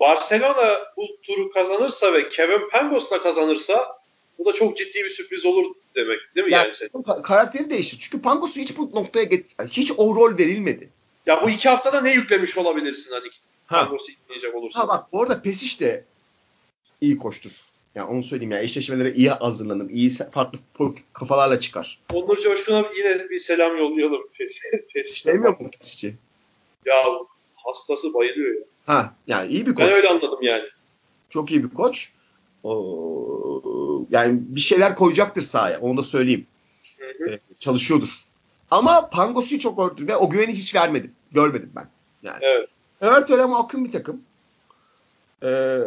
Barcelona 0.00 0.80
bu 0.96 1.06
turu 1.22 1.50
kazanırsa 1.50 2.12
ve 2.12 2.28
Kevin 2.28 2.68
Pangos'la 2.70 3.22
kazanırsa 3.22 3.97
bu 4.38 4.44
da 4.44 4.52
çok 4.52 4.76
ciddi 4.76 5.04
bir 5.04 5.10
sürpriz 5.10 5.46
olur 5.46 5.74
demek 5.94 6.18
değil 6.36 6.46
mi 6.46 6.52
yani, 6.52 6.70
Yani 6.94 7.22
karakteri 7.22 7.70
değişir. 7.70 7.98
Çünkü 8.00 8.22
Pangos'u 8.22 8.60
hiç 8.60 8.76
bu 8.76 8.90
noktaya 8.94 9.24
get- 9.24 9.68
hiç 9.70 9.92
o 9.96 10.14
rol 10.14 10.38
verilmedi. 10.38 10.88
Ya 11.26 11.42
bu 11.42 11.50
iki 11.50 11.68
haftada 11.68 12.00
ne 12.00 12.12
yüklemiş 12.12 12.58
olabilirsin 12.58 13.12
hani 13.14 13.26
Ha. 13.66 13.84
Pangos'u 13.84 14.10
yükleyecek 14.10 14.54
olursa? 14.54 14.80
Ha 14.80 14.88
bak 14.88 15.12
bu 15.12 15.22
arada 15.22 15.42
Pesic 15.42 15.84
de 15.86 16.04
iyi 17.00 17.18
koştur. 17.18 17.60
Yani 17.94 18.10
onu 18.10 18.22
söyleyeyim 18.22 18.52
ya 18.52 18.62
eşleşmelere 18.62 19.12
iyi 19.12 19.30
hazırlanır. 19.30 19.90
iyi 19.90 20.10
farklı 20.10 20.58
kafalarla 21.12 21.60
çıkar. 21.60 21.98
Onur 22.12 22.36
Coşkun'a 22.36 22.84
yine 22.96 23.30
bir 23.30 23.38
selam 23.38 23.76
yollayalım. 23.76 24.22
Pesiş'ten. 24.94 25.32
Sevmiyor 25.32 25.60
mu 25.60 25.70
Pesic'i? 25.70 26.14
Ya 26.84 27.04
hastası 27.54 28.14
bayılıyor 28.14 28.54
ya. 28.54 28.62
Ha 28.86 29.14
yani 29.26 29.52
iyi 29.52 29.66
bir 29.66 29.74
koç. 29.74 29.84
Ben 29.84 29.92
öyle 29.92 30.08
anladım 30.08 30.38
yani. 30.42 30.62
Çok 31.30 31.50
iyi 31.50 31.64
bir 31.64 31.74
koç. 31.74 32.12
O, 32.62 32.72
yani 34.10 34.38
bir 34.40 34.60
şeyler 34.60 34.94
koyacaktır 34.94 35.42
sahaya. 35.42 35.80
Onu 35.80 35.98
da 35.98 36.02
söyleyeyim. 36.02 36.46
Hı 36.98 37.24
hı. 37.24 37.30
Ee, 37.30 37.38
çalışıyordur. 37.60 38.08
Ama 38.70 39.10
Pangos'u 39.10 39.58
çok 39.58 39.78
gördü 39.78 40.06
ve 40.06 40.16
o 40.16 40.30
güveni 40.30 40.52
hiç 40.52 40.74
vermedim. 40.74 41.12
Görmedim 41.32 41.72
ben. 41.76 41.88
Yani 42.22 42.38
Evet. 42.40 42.68
Hörtel'e 43.00 43.44
mahkum 43.44 43.84
bir 43.84 43.90
takım. 43.90 44.22
Ee, 45.42 45.78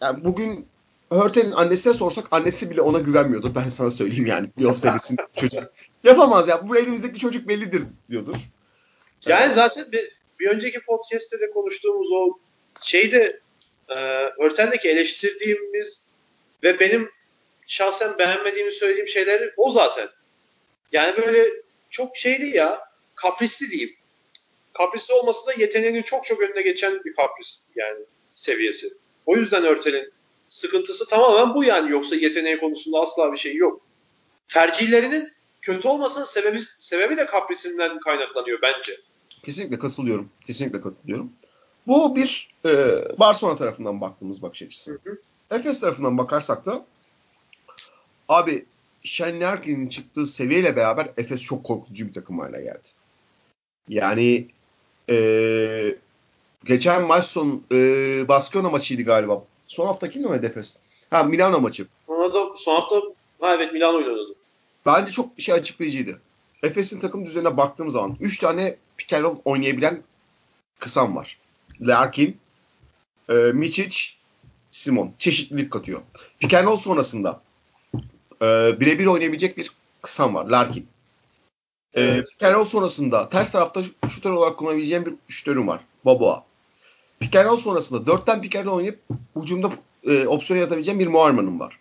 yani 0.00 0.24
bugün 0.24 0.66
Hörtel'in 1.10 1.52
annesine 1.52 1.94
sorsak 1.94 2.26
annesi 2.30 2.70
bile 2.70 2.80
ona 2.80 2.98
güvenmiyordu. 2.98 3.52
Ben 3.54 3.68
sana 3.68 3.90
söyleyeyim 3.90 4.26
yani. 4.26 4.50
Playoff 4.50 4.78
serisinin 4.78 5.18
çocuk. 5.36 5.62
Yapamaz 6.04 6.48
ya. 6.48 6.68
Bu 6.68 6.76
elimizdeki 6.76 7.20
çocuk 7.20 7.48
bellidir 7.48 7.82
diyordur. 8.10 8.36
Yani 9.26 9.52
zaten 9.52 9.92
bir, 9.92 10.12
bir 10.40 10.48
önceki 10.48 10.80
podcast'te 10.80 11.40
de 11.40 11.50
konuştuğumuz 11.50 12.12
o 12.12 12.38
şeyde 12.80 13.40
e, 13.88 13.94
Örten'deki 14.38 14.88
eleştirdiğimiz 14.88 16.04
ve 16.62 16.80
benim 16.80 17.10
şahsen 17.66 18.18
beğenmediğimi 18.18 18.72
söylediğim 18.72 19.08
şeyleri 19.08 19.52
o 19.56 19.70
zaten. 19.70 20.08
Yani 20.92 21.16
böyle 21.16 21.46
çok 21.90 22.16
şeyli 22.16 22.56
ya 22.56 22.80
kaprisli 23.14 23.70
diyeyim. 23.70 23.96
Kaprisli 24.72 25.14
olması 25.14 25.46
da 25.46 25.52
yeteneğinin 25.52 26.02
çok 26.02 26.24
çok 26.24 26.40
önüne 26.40 26.62
geçen 26.62 27.04
bir 27.04 27.14
kapris 27.14 27.62
yani 27.76 27.98
seviyesi. 28.34 28.94
O 29.26 29.36
yüzden 29.36 29.64
Örtel'in 29.64 30.12
sıkıntısı 30.48 31.06
tamamen 31.06 31.54
bu 31.54 31.64
yani. 31.64 31.92
Yoksa 31.92 32.16
yeteneği 32.16 32.60
konusunda 32.60 33.00
asla 33.00 33.32
bir 33.32 33.38
şey 33.38 33.54
yok. 33.54 33.80
Tercihlerinin 34.48 35.32
kötü 35.62 35.88
olmasının 35.88 36.24
sebebi, 36.24 36.60
sebebi 36.78 37.16
de 37.16 37.26
kaprisinden 37.26 38.00
kaynaklanıyor 38.00 38.58
bence. 38.62 38.92
Kesinlikle 39.42 39.78
katılıyorum. 39.78 40.30
Kesinlikle 40.46 40.80
katılıyorum. 40.80 41.32
Bu 41.86 42.16
bir 42.16 42.54
e, 42.64 42.70
Barcelona 43.18 43.56
tarafından 43.56 44.00
baktığımız 44.00 44.42
bakış 44.42 44.62
açısı. 44.62 45.00
Hı 45.04 45.10
hı. 45.10 45.18
Efes 45.50 45.80
tarafından 45.80 46.18
bakarsak 46.18 46.66
da 46.66 46.86
abi 48.28 48.66
Şenlerkin'in 49.02 49.88
çıktığı 49.88 50.26
seviyeyle 50.26 50.76
beraber 50.76 51.10
Efes 51.16 51.42
çok 51.42 51.64
korkutucu 51.64 52.06
bir 52.06 52.12
takım 52.12 52.38
haline 52.38 52.62
geldi. 52.62 52.88
Yani 53.88 54.46
e, 55.10 55.96
geçen 56.64 57.02
maç 57.02 57.24
son 57.24 57.62
e, 57.72 58.28
Baskona 58.28 58.70
maçıydı 58.70 59.02
galiba. 59.02 59.44
Son 59.68 59.86
hafta 59.86 60.10
kimle 60.10 60.28
oynadı 60.28 60.46
Efes? 60.46 60.76
Ha 61.10 61.22
Milano 61.22 61.60
maçı. 61.60 61.86
Sonra 62.06 62.34
da 62.34 62.56
son 62.56 62.74
hafta 62.74 62.96
ha 63.40 63.54
evet 63.54 63.72
Milano 63.72 63.96
oynadı. 63.96 64.34
Bence 64.86 65.12
çok 65.12 65.30
şey 65.38 65.54
açıklayıcıydı. 65.54 66.20
Efes'in 66.62 67.00
takım 67.00 67.26
düzenine 67.26 67.56
baktığım 67.56 67.90
zaman 67.90 68.16
3 68.20 68.38
tane 68.38 68.76
pick 68.96 69.22
oynayabilen 69.44 70.02
kısam 70.78 71.16
var. 71.16 71.38
Larkin, 71.80 72.36
e, 73.28 73.32
Mičić, 73.32 74.14
Simon. 74.70 75.12
Çeşitlilik 75.18 75.70
katıyor. 75.70 76.02
Pick 76.40 76.78
sonrasında 76.78 77.40
e, 78.42 78.80
birebir 78.80 79.06
oynayabilecek 79.06 79.56
bir 79.56 79.70
kısam 80.02 80.34
var. 80.34 80.46
Larkin. 80.46 80.86
E, 81.94 82.02
evet. 82.02 82.30
pick 82.30 82.42
and 82.42 82.54
roll 82.54 82.64
sonrasında 82.64 83.28
ters 83.28 83.52
tarafta 83.52 83.82
şutör 84.08 84.30
olarak 84.30 84.56
kullanabileceğim 84.56 85.06
bir 85.06 85.14
şutörüm 85.28 85.68
var. 85.68 85.80
Baboa. 86.04 86.44
Pick 87.20 87.36
and 87.36 87.46
roll 87.46 87.56
sonrasında 87.56 88.06
dörtten 88.06 88.42
pick 88.42 88.56
and 88.56 88.66
roll 88.66 88.76
oynayıp 88.76 89.00
ucumda 89.34 89.72
e, 90.04 90.26
opsiyon 90.26 90.58
yaratabileceğim 90.58 91.00
bir 91.00 91.06
Muharman'ım 91.06 91.60
var. 91.60 91.78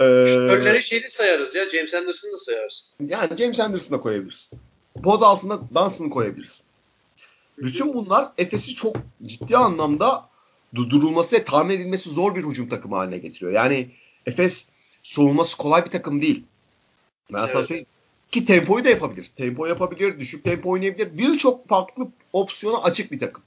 Ee, 0.00 0.24
Şütörleri 0.26 0.82
şeyi 0.82 1.10
sayarız 1.10 1.54
ya. 1.54 1.68
James 1.68 1.94
Anderson'ı 1.94 2.32
da 2.32 2.38
sayarız. 2.38 2.84
Yani 3.06 3.36
James 3.36 3.60
Anderson'ı 3.60 3.98
da 3.98 4.02
koyabilirsin. 4.02 4.58
Pod 5.02 5.22
altında 5.22 5.60
Dunson'ı 5.74 6.10
koyabilirsin. 6.10 6.66
Bütün 7.58 7.94
bunlar 7.94 8.28
Efes'i 8.38 8.74
çok 8.74 8.96
ciddi 9.22 9.56
anlamda 9.56 10.28
durdurulması 10.74 11.36
ve 11.36 11.44
tahmin 11.44 11.74
edilmesi 11.74 12.10
zor 12.10 12.34
bir 12.34 12.44
hücum 12.44 12.68
takımı 12.68 12.96
haline 12.96 13.18
getiriyor. 13.18 13.52
Yani 13.52 13.90
Efes 14.26 14.68
savunması 15.04 15.56
kolay 15.56 15.84
bir 15.84 15.90
takım 15.90 16.22
değil. 16.22 16.44
Ben 17.32 17.38
evet. 17.38 17.50
sana 17.50 17.62
söyleyeyim. 17.62 17.86
Ki 18.30 18.44
tempoyu 18.44 18.84
da 18.84 18.88
yapabilir. 18.88 19.30
Tempo 19.36 19.66
yapabilir, 19.66 20.20
düşük 20.20 20.44
tempo 20.44 20.70
oynayabilir. 20.70 21.18
Birçok 21.18 21.68
farklı 21.68 22.08
opsiyona 22.32 22.82
açık 22.82 23.12
bir 23.12 23.18
takım. 23.18 23.42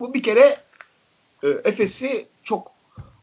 Bu 0.00 0.14
bir 0.14 0.22
kere 0.22 0.60
e, 1.42 1.48
Efes'i 1.48 2.28
çok 2.42 2.72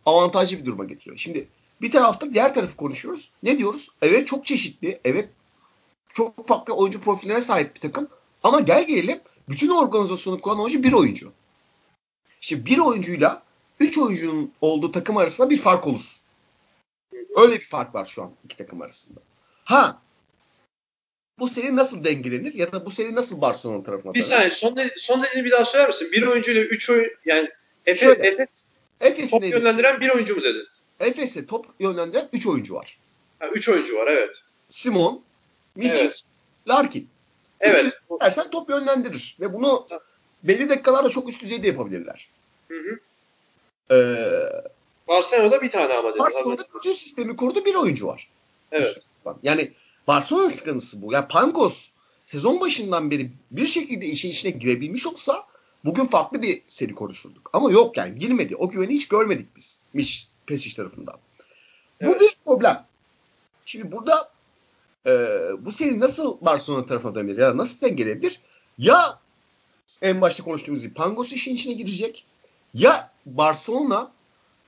avantajlı 0.06 0.58
bir 0.58 0.66
duruma 0.66 0.84
getiriyor. 0.84 1.18
Şimdi 1.18 1.48
bir 1.82 1.92
tarafta 1.92 2.34
diğer 2.34 2.54
tarafı 2.54 2.78
konuşuyoruz. 2.78 3.32
Ne 3.44 3.58
diyoruz? 3.58 3.90
Evet 4.02 4.28
çok 4.28 4.46
çeşitli. 4.46 5.00
Evet 5.06 5.30
çok 6.14 6.48
farklı 6.48 6.74
oyuncu 6.74 7.02
profillerine 7.02 7.42
sahip 7.42 7.76
bir 7.76 7.80
takım. 7.80 8.08
Ama 8.44 8.60
gel 8.60 8.88
gelelim 8.88 9.20
bütün 9.50 9.70
organizasyonu 9.70 10.42
kuran 10.42 10.60
oyuncu 10.60 10.84
bir 10.84 10.94
oyuncu. 10.94 11.32
İşte 12.42 12.66
bir 12.66 12.78
oyuncuyla 12.78 13.44
üç 13.80 13.98
oyuncunun 13.98 14.52
olduğu 14.62 14.92
takım 14.92 15.18
arasında 15.18 15.50
bir 15.50 15.62
fark 15.62 15.88
olur. 15.88 16.23
Öyle 17.36 17.56
bir 17.56 17.66
fark 17.66 17.96
var 17.96 18.06
şu 18.06 18.24
an 18.24 18.32
iki 18.46 18.58
takım 18.58 18.82
arasında. 18.82 19.20
Ha 19.64 20.02
bu 21.40 21.48
seri 21.48 21.76
nasıl 21.76 22.04
dengelenir 22.04 22.54
ya 22.54 22.72
da 22.72 22.86
bu 22.86 22.92
seri 22.92 23.16
nasıl 23.16 23.42
Barcelona 23.42 23.84
tarafına 23.84 24.14
Bir 24.14 24.22
saniye 24.22 24.52
son, 24.52 24.76
dedi, 24.76 24.94
son 24.98 25.24
dediğini 25.24 25.46
bir 25.46 25.52
daha 25.52 25.66
söyler 25.66 25.88
misin? 25.88 26.12
Bir 26.12 26.28
oyuncuyla 26.28 26.62
üç 26.62 26.90
oyun 26.90 27.12
yani 27.26 27.50
Efe, 27.86 28.10
Efe, 28.10 28.48
Efes'in 29.02 29.40
top 29.40 29.52
yönlendiren 29.52 30.02
bir 30.02 30.10
oyuncu 30.10 30.36
mu 30.36 30.44
dedin? 30.44 30.68
Efes'e 31.00 31.46
top 31.46 31.66
yönlendiren 31.80 32.30
3 32.34 32.48
oyuncu 32.48 32.74
var. 32.74 32.98
3 33.54 33.70
oyuncu 33.70 33.96
var 33.96 34.08
evet. 34.08 34.44
Simon, 34.70 35.22
Miçic, 35.76 36.04
evet. 36.04 36.24
Larkin. 36.68 37.10
Evet. 37.60 37.86
Üçü 37.86 37.92
istersen 38.12 38.50
top 38.50 38.70
yönlendirir. 38.70 39.38
Ve 39.40 39.54
bunu 39.54 39.88
belli 40.44 40.70
dakikalarda 40.70 41.10
çok 41.10 41.30
üst 41.30 41.42
düzeyde 41.42 41.68
yapabilirler. 41.68 42.30
Hı 42.68 42.78
hı. 42.78 43.00
Ee, 43.92 44.70
Barcelona'da 45.08 45.62
bir 45.62 45.72
tane 45.72 45.94
ama 45.94 46.10
dedi. 46.10 46.20
Barcelona'da 46.20 46.64
bütün 46.76 46.92
sistemi 46.92 47.36
kurdu 47.36 47.66
bir 47.66 47.76
oyuncu 47.76 48.08
var. 48.08 48.30
Evet. 48.72 48.98
Yani 49.44 49.72
Barcelona 50.08 50.50
sıkıntısı 50.50 51.02
bu. 51.02 51.14
Yani 51.14 51.28
Pankos 51.28 51.92
sezon 52.26 52.60
başından 52.60 53.12
beri 53.12 53.32
bir 53.52 53.68
şekilde 53.68 54.06
işin 54.06 54.30
içine 54.30 54.52
girebilmiş 54.52 55.08
olsa 55.08 55.46
bugün 55.86 56.06
farklı 56.06 56.42
bir 56.42 56.62
seri 56.68 56.96
konuşurduk. 56.96 57.50
Ama 57.54 57.72
yok 57.72 57.98
yani 57.98 58.20
girmedi. 58.20 58.56
O 58.56 58.70
güveni 58.70 58.94
hiç 58.94 59.08
görmedik 59.08 59.56
biz. 59.56 59.80
Miş 59.94 60.28
Pesic 60.46 60.76
tarafından. 60.76 61.16
Evet. 62.02 62.16
Bu 62.16 62.20
bir 62.20 62.38
problem. 62.46 62.86
Şimdi 63.66 63.92
burada 63.92 64.32
e, 65.08 65.12
bu 65.60 65.72
seri 65.72 66.00
nasıl 66.00 66.38
Barcelona 66.42 66.86
tarafına 66.86 67.16
dönebilir 67.16 67.42
ya 67.42 67.58
nasıl 67.58 67.82
dengelenebilir? 67.82 68.42
Ya 68.78 69.20
en 70.02 70.22
başta 70.22 70.44
konuştuğumuz 70.44 70.82
gibi 70.82 70.94
Pangos 70.94 71.34
işin 71.34 71.56
içine 71.56 71.74
girecek 71.74 72.26
ya 72.74 73.12
Barcelona 73.26 74.12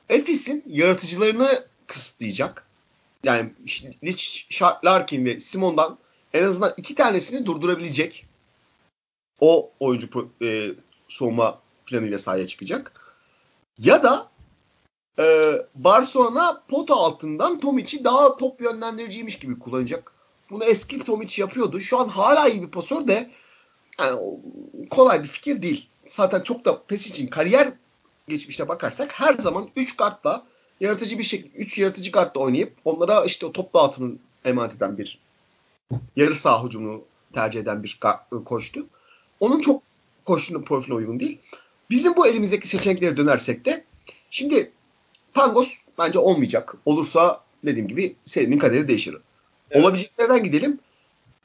Efes'in 0.09 0.63
yaratıcılarını 0.67 1.65
kısıtlayacak. 1.87 2.67
Yani 3.23 3.53
Rich 4.03 4.61
Larkin 4.85 5.25
ve 5.25 5.39
Simon'dan 5.39 5.97
en 6.33 6.43
azından 6.43 6.73
iki 6.77 6.95
tanesini 6.95 7.45
durdurabilecek. 7.45 8.25
O 9.39 9.71
oyuncu 9.79 10.29
e, 10.41 10.71
soğuma 11.07 11.59
planıyla 11.85 12.17
sahaya 12.17 12.47
çıkacak. 12.47 13.15
Ya 13.77 14.03
da 14.03 14.29
e, 15.19 15.55
Barcelona 15.75 16.63
pota 16.67 16.95
altından 16.95 17.59
Tomic'i 17.59 18.03
daha 18.03 18.37
top 18.37 18.61
yönlendiriciymiş 18.61 19.39
gibi 19.39 19.59
kullanacak. 19.59 20.13
Bunu 20.49 20.63
eski 20.63 20.99
Tomic 20.99 21.41
yapıyordu. 21.41 21.79
Şu 21.79 21.99
an 21.99 22.07
hala 22.07 22.47
iyi 22.47 22.61
bir 22.61 22.71
pasör 22.71 23.07
de 23.07 23.31
yani 23.99 24.19
kolay 24.89 25.23
bir 25.23 25.27
fikir 25.27 25.61
değil. 25.61 25.89
Zaten 26.07 26.41
çok 26.41 26.65
da 26.65 26.83
pes 26.83 27.07
için 27.07 27.27
kariyer 27.27 27.73
geçmişte 28.27 28.67
bakarsak 28.67 29.11
her 29.19 29.33
zaman 29.33 29.69
3 29.75 29.97
kartla 29.97 30.45
yaratıcı 30.79 31.19
bir 31.19 31.23
şekilde 31.23 31.57
3 31.57 31.77
yaratıcı 31.77 32.11
kartla 32.11 32.41
oynayıp 32.41 32.73
onlara 32.85 33.25
işte 33.25 33.45
o 33.45 33.51
top 33.51 33.73
dağıtımını 33.73 34.15
emanet 34.45 34.75
eden 34.75 34.97
bir 34.97 35.19
yarı 36.15 36.33
saha 36.33 36.65
hücumunu 36.65 37.01
tercih 37.33 37.59
eden 37.59 37.83
bir 37.83 37.99
koştu. 38.45 38.85
Onun 39.39 39.61
çok 39.61 39.83
koşunun 40.25 40.61
profiline 40.61 40.95
uygun 40.95 41.19
değil. 41.19 41.39
Bizim 41.89 42.15
bu 42.15 42.27
elimizdeki 42.27 42.67
seçeneklere 42.67 43.17
dönersek 43.17 43.65
de 43.65 43.85
şimdi 44.29 44.71
Pangos 45.33 45.79
bence 45.97 46.19
olmayacak. 46.19 46.75
Olursa 46.85 47.41
dediğim 47.65 47.87
gibi 47.87 48.15
serinin 48.25 48.59
kaderi 48.59 48.87
değişir. 48.87 49.17
Evet. 49.71 49.83
Olabileceklerden 49.83 50.43
gidelim. 50.43 50.79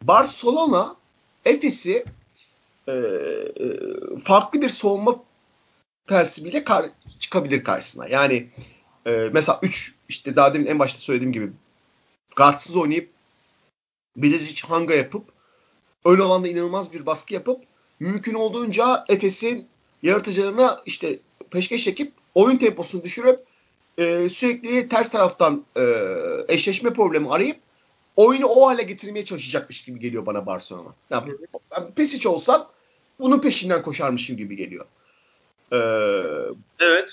Barcelona 0.03 0.97
Efes'i 1.45 2.05
e, 2.89 2.95
farklı 4.25 4.61
bir 4.61 4.69
savunma 4.69 5.21
prensibiyle 6.11 6.65
kar- 6.65 6.91
çıkabilir 7.19 7.65
karşısına. 7.65 8.09
Yani 8.09 8.49
e, 9.07 9.11
mesela 9.11 9.59
3 9.63 9.95
işte 10.09 10.37
daha 10.37 10.55
demin 10.55 10.67
en 10.67 10.79
başta 10.79 10.99
söylediğim 10.99 11.33
gibi 11.33 11.51
guardsız 12.37 12.77
oynayıp 12.77 13.11
Bilezic 14.17 14.63
hanga 14.69 14.95
yapıp 14.95 15.25
ön 16.05 16.21
alanda 16.21 16.49
inanılmaz 16.49 16.93
bir 16.93 17.07
baskı 17.07 17.35
yapıp 17.35 17.63
mümkün 18.01 18.35
olduğunca 18.35 19.05
Efes'in 19.09 19.69
yaratıcılarına 20.03 20.81
işte 20.87 21.19
peşkeş 21.51 21.85
çekip 21.85 22.13
oyun 22.35 22.57
temposunu 22.57 23.05
düşürüp 23.05 23.41
e, 23.99 24.29
sürekli 24.29 24.89
ters 24.89 25.11
taraftan 25.11 25.65
e, 25.77 25.83
eşleşme 26.49 26.93
problemi 26.93 27.31
arayıp 27.31 27.57
oyunu 28.17 28.47
o 28.47 28.67
hale 28.67 28.83
getirmeye 28.83 29.25
çalışacakmış 29.25 29.85
gibi 29.85 30.01
geliyor 30.01 30.27
bana 30.27 30.47
Barcelona. 30.47 30.95
Yani, 31.11 31.33
Pesic 31.97 32.29
olsam 32.29 32.71
bunun 33.21 33.41
peşinden 33.41 33.83
koşarmışım 33.83 34.37
gibi 34.37 34.57
geliyor. 34.57 34.87
Ee, 35.73 36.23
evet. 36.81 37.11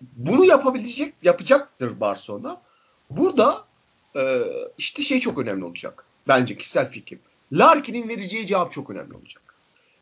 Bunu 0.00 0.44
yapabilecek, 0.44 1.14
yapacaktır 1.22 2.00
Barcelona. 2.00 2.60
Burada 3.10 3.64
e, 4.16 4.42
işte 4.78 5.02
şey 5.02 5.20
çok 5.20 5.38
önemli 5.38 5.64
olacak. 5.64 6.04
Bence 6.28 6.56
kişisel 6.58 6.90
fikrim. 6.90 7.20
Larkin'in 7.52 8.08
vereceği 8.08 8.46
cevap 8.46 8.72
çok 8.72 8.90
önemli 8.90 9.14
olacak. 9.14 9.42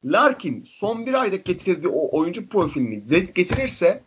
Larkin 0.04 0.64
son 0.64 1.06
bir 1.06 1.14
ayda 1.14 1.36
getirdiği 1.36 1.88
o 1.88 2.18
oyuncu 2.18 2.48
profilini 2.48 3.26
getirirse 3.34 4.02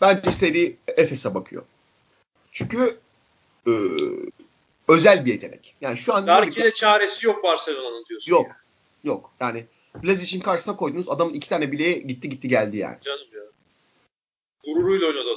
bence 0.00 0.32
seri 0.32 0.76
Efes'e 0.88 1.34
bakıyor. 1.34 1.62
Çünkü 2.52 2.98
e, 3.66 3.72
özel 4.88 5.26
bir 5.26 5.32
yetenek. 5.32 5.74
Yani 5.80 5.96
şu 5.96 6.14
an 6.14 6.26
Larkin'e 6.26 6.74
çaresi 6.74 7.26
yok 7.26 7.44
Barcelona'nın 7.44 8.04
diyorsun. 8.08 8.30
Yok. 8.30 8.46
Yani. 8.46 8.56
Yok. 9.04 9.32
Yani 9.40 9.66
Blazic'in 10.02 10.40
karşısına 10.40 10.76
koydunuz 10.76 11.08
adamın 11.08 11.32
iki 11.32 11.48
tane 11.48 11.72
bileğe 11.72 11.98
gitti 11.98 12.28
gitti 12.28 12.48
geldi 12.48 12.76
yani. 12.76 12.96
Canım 13.02 13.26
ya. 13.34 13.42
Gururuyla 14.64 15.06
oynadı. 15.06 15.28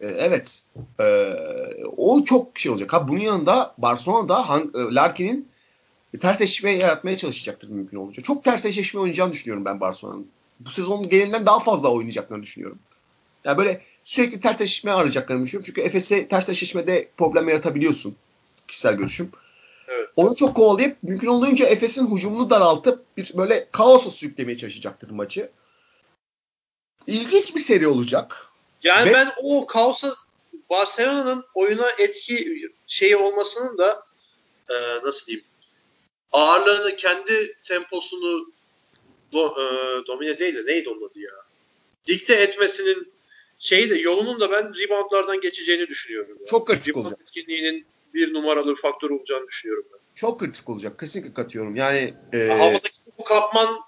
Yani. 0.00 0.12
E, 0.12 0.16
evet. 0.18 0.62
Ee, 1.00 1.34
o 1.96 2.24
çok 2.24 2.58
şey 2.58 2.72
olacak. 2.72 2.92
Ha 2.92 3.08
bunun 3.08 3.20
yanında 3.20 3.74
Barcelona'da 3.78 4.62
e, 4.74 4.94
Larkin'in 4.94 5.48
ters 6.20 6.40
eşleşme 6.40 6.70
yaratmaya 6.70 7.16
çalışacaktır 7.16 7.68
mümkün 7.68 7.96
olunca. 7.96 8.22
Çok 8.22 8.44
ters 8.44 8.64
eşleşme 8.64 9.00
oynayacağını 9.00 9.32
düşünüyorum 9.32 9.64
ben 9.64 9.80
Barcelona'nın. 9.80 10.28
Bu 10.60 10.70
sezonun 10.70 11.08
genelinden 11.08 11.46
daha 11.46 11.60
fazla 11.60 11.88
oynayacaklarını 11.88 12.42
düşünüyorum. 12.42 12.78
Yani 13.44 13.58
böyle 13.58 13.80
sürekli 14.04 14.40
ters 14.40 14.60
eşleşme 14.60 14.90
arayacaklarını 14.90 15.44
düşünüyorum. 15.44 15.66
Çünkü 15.66 15.80
Efes'e 15.80 16.28
ters 16.28 16.48
eşleşmede 16.48 17.08
problem 17.16 17.48
yaratabiliyorsun. 17.48 18.16
Kişisel 18.68 18.94
görüşüm. 18.94 19.30
Onu 20.16 20.36
çok 20.36 20.56
kovalayıp 20.56 21.02
mümkün 21.02 21.26
olduğunca 21.26 21.66
Efes'in 21.66 22.16
hücumunu 22.16 22.50
daraltıp 22.50 23.16
bir 23.16 23.30
böyle 23.34 23.68
kaosa 23.72 24.10
sürüklemeye 24.10 24.58
çalışacaktır 24.58 25.10
maçı. 25.10 25.50
İlginç 27.06 27.54
bir 27.54 27.60
seri 27.60 27.88
olacak. 27.88 28.46
Yani 28.82 29.10
Ve... 29.10 29.14
ben 29.14 29.26
o 29.42 29.66
kaosa 29.66 30.14
Barcelona'nın 30.70 31.44
oyuna 31.54 31.90
etki 31.98 32.68
şeyi 32.86 33.16
olmasının 33.16 33.78
da 33.78 34.02
e, 34.70 34.74
nasıl 35.04 35.26
diyeyim 35.26 35.46
ağırlığını 36.32 36.96
kendi 36.96 37.54
temposunu 37.64 38.52
do, 39.32 39.46
e, 39.46 39.66
domine 40.06 40.38
değil 40.38 40.54
de 40.54 40.66
neydi 40.66 40.88
onun 40.90 41.08
adı 41.08 41.20
ya? 41.20 41.30
Dikte 42.06 42.34
etmesinin 42.34 43.12
şeyi 43.58 43.90
de 43.90 43.98
yolunun 43.98 44.40
da 44.40 44.50
ben 44.50 44.78
reboundlardan 44.78 45.40
geçeceğini 45.40 45.88
düşünüyorum. 45.88 46.36
Ya. 46.40 46.46
Çok 46.46 46.66
kritik 46.66 46.88
Rebound 46.88 47.06
olacak. 47.06 47.20
etkinliğinin 47.22 47.86
bir 48.14 48.34
numaralı 48.34 48.76
faktör 48.76 49.10
olacağını 49.10 49.46
düşünüyorum 49.46 49.86
ben. 49.92 50.03
Çok 50.14 50.40
kritik 50.40 50.70
olacak. 50.70 50.98
Kesinlikle 50.98 51.34
katıyorum. 51.34 51.76
Yani 51.76 52.14
e... 52.32 52.48
havadaki 52.48 52.98
bu 53.18 53.24
kapmandan 53.24 53.80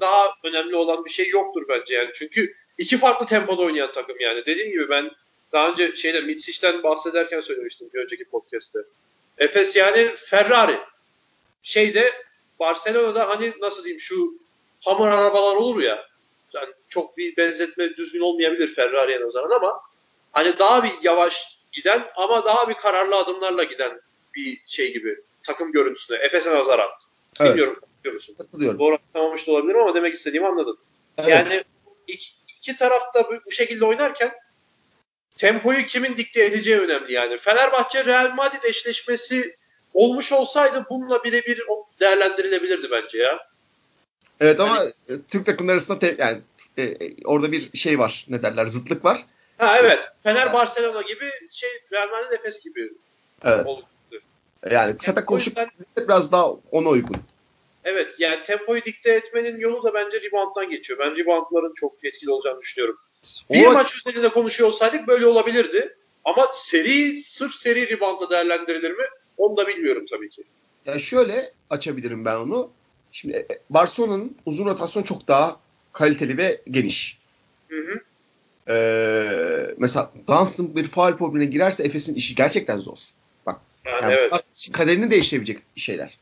daha 0.00 0.34
önemli 0.44 0.76
olan 0.76 1.04
bir 1.04 1.10
şey 1.10 1.28
yoktur 1.28 1.62
bence 1.68 1.94
yani. 1.94 2.10
Çünkü 2.14 2.54
iki 2.78 2.98
farklı 2.98 3.26
tempoda 3.26 3.62
oynayan 3.62 3.92
takım 3.92 4.16
yani. 4.20 4.46
Dediğim 4.46 4.70
gibi 4.70 4.88
ben 4.88 5.10
daha 5.52 5.70
önce 5.70 5.96
şeyde 5.96 6.20
Mitsic'ten 6.20 6.82
bahsederken 6.82 7.40
söylemiştim 7.40 7.88
bir 7.94 8.00
önceki 8.00 8.24
podcast'te. 8.24 8.78
Efes 9.38 9.76
yani 9.76 10.14
Ferrari. 10.16 10.78
Şeyde 11.62 12.12
Barcelona'da 12.60 13.28
hani 13.28 13.52
nasıl 13.60 13.84
diyeyim 13.84 14.00
şu 14.00 14.34
hamur 14.80 15.08
arabalar 15.08 15.56
olur 15.56 15.82
ya. 15.82 16.06
Yani 16.52 16.68
çok 16.88 17.16
bir 17.16 17.36
benzetme 17.36 17.96
düzgün 17.96 18.20
olmayabilir 18.20 18.74
Ferrari'ye 18.74 19.20
nazaran 19.20 19.50
ama 19.50 19.80
hani 20.32 20.58
daha 20.58 20.84
bir 20.84 20.92
yavaş 21.02 21.58
giden 21.72 22.06
ama 22.16 22.44
daha 22.44 22.68
bir 22.68 22.74
kararlı 22.74 23.16
adımlarla 23.16 23.64
giden 23.64 24.00
bir 24.38 24.62
şey 24.66 24.92
gibi 24.92 25.20
takım 25.42 25.72
görüntüsüne 25.72 26.16
Efes'e 26.16 26.50
nazaran. 26.50 26.88
Evet. 27.40 27.50
Bilmiyorum 27.50 27.82
musun? 28.12 28.34
Katılıyorum. 28.38 28.78
Doğru 28.78 28.98
anlamamış 29.14 29.46
da 29.46 29.52
olabilirim 29.52 29.80
ama 29.80 29.94
demek 29.94 30.14
istediğimi 30.14 30.46
anladın. 30.46 30.78
Evet. 31.18 31.28
Yani 31.28 31.64
iki, 32.06 32.30
iki 32.58 32.76
tarafta 32.76 33.24
bu, 33.24 33.34
bu 33.46 33.50
şekilde 33.50 33.84
oynarken 33.84 34.32
tempoyu 35.36 35.86
kimin 35.86 36.16
dikte 36.16 36.44
edeceği 36.44 36.78
önemli 36.78 37.12
yani. 37.12 37.38
Fenerbahçe 37.38 38.04
Real 38.04 38.34
Madrid 38.34 38.62
eşleşmesi 38.62 39.54
olmuş 39.94 40.32
olsaydı 40.32 40.86
bununla 40.90 41.24
birebir 41.24 41.62
değerlendirilebilirdi 42.00 42.90
bence 42.90 43.18
ya. 43.18 43.48
Evet 44.40 44.60
ama 44.60 44.86
yani, 45.08 45.20
Türk 45.28 45.46
takımları 45.46 45.74
arasında 45.74 45.98
te, 45.98 46.16
yani 46.18 46.40
e, 46.78 46.96
orada 47.24 47.52
bir 47.52 47.78
şey 47.78 47.98
var. 47.98 48.26
Ne 48.28 48.42
derler? 48.42 48.66
Zıtlık 48.66 49.04
var. 49.04 49.24
Ha 49.58 49.76
evet. 49.80 50.08
Fener 50.22 50.40
yani. 50.40 50.52
Barcelona 50.52 51.02
gibi 51.02 51.30
şey 51.50 51.70
Real 51.92 52.08
Madrid 52.10 52.32
Efes 52.32 52.64
gibi. 52.64 52.92
Evet. 53.44 53.66
Oldu. 53.66 53.86
Yani 54.70 54.96
zaten 55.00 55.24
koşu 55.24 55.50
yüzden, 55.50 55.70
biraz 55.98 56.32
daha 56.32 56.50
ona 56.50 56.88
uygun. 56.88 57.16
Evet 57.84 58.14
yani 58.18 58.42
tempoyu 58.42 58.84
dikte 58.84 59.12
etmenin 59.12 59.58
yolu 59.58 59.82
da 59.82 59.94
bence 59.94 60.20
rebounddan 60.20 60.70
geçiyor. 60.70 60.98
Ben 60.98 61.16
reboundların 61.16 61.74
çok 61.74 62.04
etkili 62.04 62.30
olacağını 62.30 62.60
düşünüyorum. 62.60 62.98
O... 63.48 63.54
Bir 63.54 63.66
maç 63.66 63.96
üzerinde 63.96 64.28
konuşuyor 64.28 64.68
olsaydık 64.68 65.08
böyle 65.08 65.26
olabilirdi. 65.26 65.96
Ama 66.24 66.50
seri, 66.52 67.22
sırf 67.22 67.54
seri 67.54 67.90
reboundla 67.90 68.30
değerlendirilir 68.30 68.90
mi? 68.90 69.04
Onu 69.36 69.56
da 69.56 69.66
bilmiyorum 69.66 70.04
tabii 70.10 70.30
ki. 70.30 70.44
Ya 70.86 70.98
şöyle 70.98 71.52
açabilirim 71.70 72.24
ben 72.24 72.34
onu. 72.34 72.70
Şimdi 73.12 73.36
e, 73.36 73.58
Barcelona'nın 73.70 74.36
uzun 74.46 74.66
rotasyon 74.66 75.02
çok 75.02 75.28
daha 75.28 75.60
kaliteli 75.92 76.38
ve 76.38 76.60
geniş. 76.70 77.18
Hı 77.68 77.80
hı. 77.80 78.00
Ee, 78.68 79.74
mesela 79.78 80.12
Dunstan 80.28 80.76
bir 80.76 80.88
faal 80.88 81.16
problemine 81.16 81.50
girerse 81.50 81.82
Efes'in 81.82 82.14
işi 82.14 82.34
gerçekten 82.34 82.78
zor. 82.78 82.98
Yani, 83.88 84.02
yani 84.02 84.14
evet. 84.14 84.70
Kaderini 84.72 85.10
değiştirebilecek 85.10 85.62
şeyler. 85.76 86.18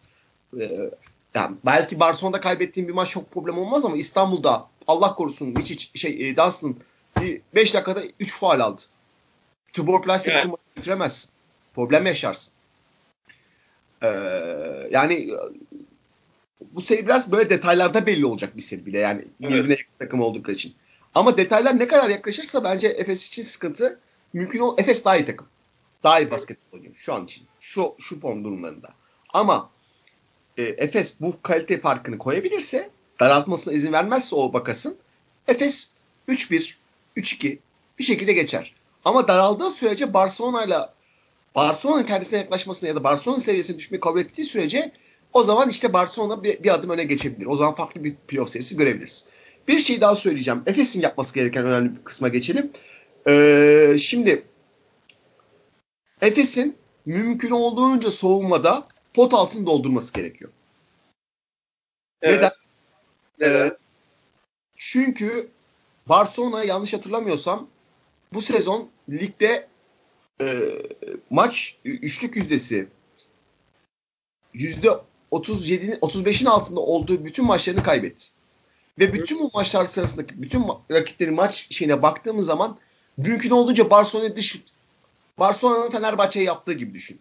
Ee, 0.60 0.90
yani 1.34 1.56
belki 1.66 2.00
Barcelona'da 2.00 2.40
kaybettiğim 2.40 2.88
bir 2.88 2.94
maç 2.94 3.10
çok 3.10 3.32
problem 3.32 3.58
olmaz 3.58 3.84
ama 3.84 3.96
İstanbul'da 3.96 4.68
Allah 4.86 5.14
korusun 5.14 5.54
hiç, 5.58 5.70
hiç 5.70 6.00
şey 6.00 6.28
e, 6.28 6.36
Dunstan 6.36 6.76
5 7.54 7.74
dakikada 7.74 8.02
3 8.20 8.32
faal 8.32 8.60
aldı. 8.60 8.80
Tubor 9.72 10.02
Plastik 10.02 10.32
evet. 10.32 10.46
maçı 10.46 10.62
götüremezsin. 10.76 11.30
Problem 11.74 12.06
yaşarsın. 12.06 12.52
Ee, 14.02 14.08
yani 14.90 15.28
bu 16.60 16.80
seri 16.80 17.06
biraz 17.06 17.32
böyle 17.32 17.50
detaylarda 17.50 18.06
belli 18.06 18.26
olacak 18.26 18.56
bir 18.56 18.62
seri 18.62 18.86
bile 18.86 18.98
yani 18.98 19.24
evet. 19.40 19.52
birbirine 19.52 19.72
yakın 19.72 19.92
takım 19.98 20.20
oldukları 20.20 20.56
için. 20.56 20.74
Ama 21.14 21.36
detaylar 21.36 21.78
ne 21.78 21.88
kadar 21.88 22.10
yaklaşırsa 22.10 22.64
bence 22.64 22.88
Efes 22.88 23.28
için 23.28 23.42
sıkıntı. 23.42 24.00
Mümkün 24.32 24.60
ol 24.60 24.78
Efes 24.78 25.04
daha 25.04 25.16
iyi 25.16 25.26
takım. 25.26 25.46
Daha 26.03 26.20
iyi 26.20 26.30
basketbol 26.30 26.76
oynuyor 26.76 26.94
şu 26.94 27.14
an 27.14 27.24
için. 27.24 27.44
Şu 27.61 27.94
şu 27.99 28.20
form 28.20 28.44
durumlarında. 28.44 28.88
Ama 29.32 29.70
e, 30.57 30.62
Efes 30.62 31.20
bu 31.20 31.34
kalite 31.42 31.80
farkını 31.80 32.18
koyabilirse 32.18 32.90
daraltmasına 33.20 33.74
izin 33.74 33.92
vermezse 33.92 34.36
o 34.36 34.53
bakasın 34.53 34.97
Efes 35.49 35.90
3-1, 36.28 36.74
3-2 37.16 37.59
bir 37.99 38.05
şekilde 38.05 38.32
geçer. 38.32 38.74
Ama 39.05 39.28
daraldığı 39.28 39.70
sürece 39.70 40.14
Barcelona 40.14 40.64
ile 40.64 40.76
Barcelona'nın 41.55 42.07
kendisine 42.07 42.38
yaklaşmasına 42.38 42.88
ya 42.88 42.97
da 42.97 43.05
Barcelona 43.05 43.40
seviyesine 43.40 43.78
düşmeyi 43.78 44.01
kabul 44.01 44.20
ettiği 44.20 44.44
sürece 44.44 44.92
o 45.32 45.44
zaman 45.44 45.68
işte 45.68 45.92
Barcelona 45.92 46.42
bir, 46.42 46.62
bir 46.62 46.74
adım 46.74 46.90
öne 46.90 47.05
geçebilir. 47.05 47.47
O 47.47 47.57
zaman 47.57 47.74
farklı 47.74 48.05
bir 48.05 48.14
playoff 48.14 48.51
serisi 48.51 48.76
görebiliriz. 48.76 49.24
Bir 49.68 49.78
şey 49.78 50.01
daha 50.01 50.14
söyleyeceğim. 50.14 50.62
Efes'in 50.66 51.01
yapması 51.01 51.34
gereken 51.34 51.64
önemli 51.64 51.97
bir 51.97 52.05
kısma 52.05 52.28
geçelim. 52.28 52.70
Ee, 53.28 53.97
şimdi 53.99 54.42
Efes'in 56.20 56.76
mümkün 57.06 57.50
olduğunca 57.50 58.10
soğumada 58.10 58.86
pot 59.14 59.34
altını 59.34 59.66
doldurması 59.66 60.12
gerekiyor. 60.12 60.50
Evet. 62.22 62.42
Neden? 62.42 62.50
Ee, 63.42 63.76
çünkü 64.76 65.48
Barcelona 66.06 66.64
yanlış 66.64 66.92
hatırlamıyorsam 66.92 67.68
bu 68.32 68.42
sezon 68.42 68.88
ligde 69.10 69.68
e, 70.40 70.68
maç 71.30 71.76
üçlük 71.84 72.36
yüzdesi 72.36 72.88
yüzde 74.54 74.90
37 75.30 75.90
35'in 75.90 76.46
altında 76.46 76.80
olduğu 76.80 77.24
bütün 77.24 77.44
maçlarını 77.44 77.82
kaybetti. 77.82 78.26
Ve 78.98 79.12
bütün 79.12 79.40
bu 79.40 79.50
maçlar 79.54 79.86
sırasındaki 79.86 80.42
bütün 80.42 80.64
rakiplerin 80.90 81.34
maç 81.34 81.66
şeyine 81.70 82.02
baktığımız 82.02 82.46
zaman 82.46 82.78
mümkün 83.16 83.50
olduğunca 83.50 83.90
Barcelona 83.90 84.36
dış 84.36 84.64
Barcelona'nın 85.39 85.91
Fenerbahçe'ye 85.91 86.45
yaptığı 86.45 86.72
gibi 86.72 86.95
düşün. 86.95 87.20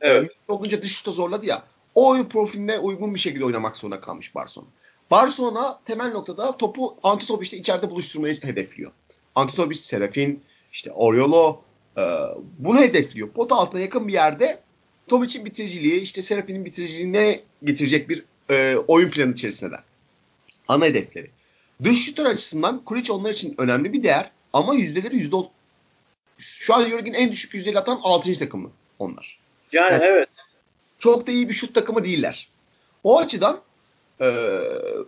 Evet. 0.00 0.32
Olduğunca 0.48 0.82
dış 0.82 0.96
şuta 0.96 1.10
zorladı 1.10 1.46
ya. 1.46 1.62
O 1.94 2.08
oyun 2.08 2.24
profiline 2.24 2.78
uygun 2.78 3.14
bir 3.14 3.20
şekilde 3.20 3.44
oynamak 3.44 3.76
zorunda 3.76 4.00
kalmış 4.00 4.34
Barcelona. 4.34 4.68
Barcelona 5.10 5.80
temel 5.84 6.12
noktada 6.12 6.56
topu 6.56 6.96
Antetokounmpo 7.02 7.56
içeride 7.56 7.90
buluşturmayı 7.90 8.42
hedefliyor. 8.42 8.92
Antetokounmpo, 9.34 9.74
Serafin, 9.74 10.42
işte 10.72 10.92
Oriolo 10.92 11.60
e, 11.96 12.02
bunu 12.58 12.78
hedefliyor. 12.78 13.28
Pot 13.28 13.52
altına 13.52 13.80
yakın 13.80 14.08
bir 14.08 14.12
yerde 14.12 14.60
Tobic'in 15.08 15.44
bitiriciliği, 15.44 16.00
işte 16.00 16.22
Serafin'in 16.22 16.64
bitiriciliğine 16.64 17.40
getirecek 17.64 18.08
bir 18.08 18.24
e, 18.50 18.76
oyun 18.88 19.10
planı 19.10 19.32
içerisinde. 19.32 19.76
Ana 20.68 20.84
hedefleri. 20.84 21.30
Dış 21.84 22.04
şutör 22.04 22.26
açısından 22.26 22.84
Kuric 22.84 23.12
onlar 23.12 23.30
için 23.30 23.54
önemli 23.58 23.92
bir 23.92 24.02
değer 24.02 24.30
ama 24.52 24.74
yüzdeleri 24.74 25.16
yüzde 25.16 25.36
şu 26.38 26.74
an 26.74 26.84
Euroleague'in 26.84 27.14
en 27.14 27.32
düşük 27.32 27.54
yüzdeli 27.54 27.78
atan 27.78 28.00
6. 28.02 28.38
takımı 28.38 28.70
onlar. 28.98 29.38
Yani, 29.72 29.92
yani 29.92 30.04
evet. 30.04 30.28
Çok 30.98 31.26
da 31.26 31.30
iyi 31.30 31.48
bir 31.48 31.54
şut 31.54 31.74
takımı 31.74 32.04
değiller. 32.04 32.48
O 33.04 33.18
açıdan 33.18 33.60
e, 34.20 34.58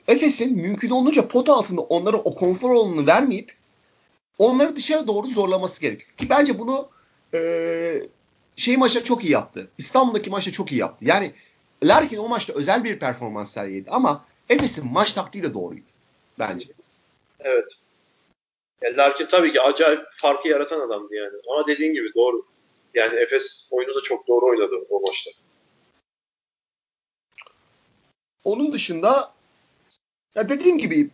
Efes'in 0.08 0.56
mümkün 0.56 0.90
olunca 0.90 1.28
pot 1.28 1.48
altında 1.48 1.80
onlara 1.80 2.16
o 2.16 2.34
konfor 2.34 2.70
alanını 2.70 3.06
vermeyip 3.06 3.54
onları 4.38 4.76
dışarı 4.76 5.06
doğru 5.06 5.26
zorlaması 5.26 5.80
gerekiyor. 5.80 6.10
Ki 6.16 6.30
bence 6.30 6.58
bunu 6.58 6.88
e, 7.34 8.02
şey 8.56 8.76
maçta 8.76 9.04
çok 9.04 9.24
iyi 9.24 9.32
yaptı. 9.32 9.70
İstanbul'daki 9.78 10.30
maçta 10.30 10.52
çok 10.52 10.72
iyi 10.72 10.80
yaptı. 10.80 11.04
Yani 11.04 11.32
Larkin 11.84 12.16
o 12.16 12.28
maçta 12.28 12.52
özel 12.52 12.84
bir 12.84 12.98
performans 12.98 13.50
sergiledi 13.50 13.90
ama 13.90 14.24
Efes'in 14.48 14.92
maç 14.92 15.12
taktiği 15.12 15.42
de 15.42 15.54
doğruydu 15.54 15.90
bence. 16.38 16.66
Evet. 17.40 17.72
Yani 18.82 18.96
Larkin 18.96 19.26
tabii 19.26 19.52
ki 19.52 19.60
acayip 19.60 20.00
farkı 20.16 20.48
yaratan 20.48 20.80
adamdı 20.80 21.14
yani. 21.14 21.36
Ama 21.48 21.66
dediğin 21.66 21.94
gibi 21.94 22.14
doğru. 22.14 22.46
Yani 22.94 23.20
Efes 23.20 23.66
oyunu 23.70 23.94
da 23.94 24.02
çok 24.02 24.28
doğru 24.28 24.46
oynadı 24.46 24.86
o 24.90 25.00
maçta. 25.00 25.30
Onun 28.44 28.72
dışında 28.72 29.32
ya 30.34 30.48
dediğim 30.48 30.78
gibi 30.78 31.10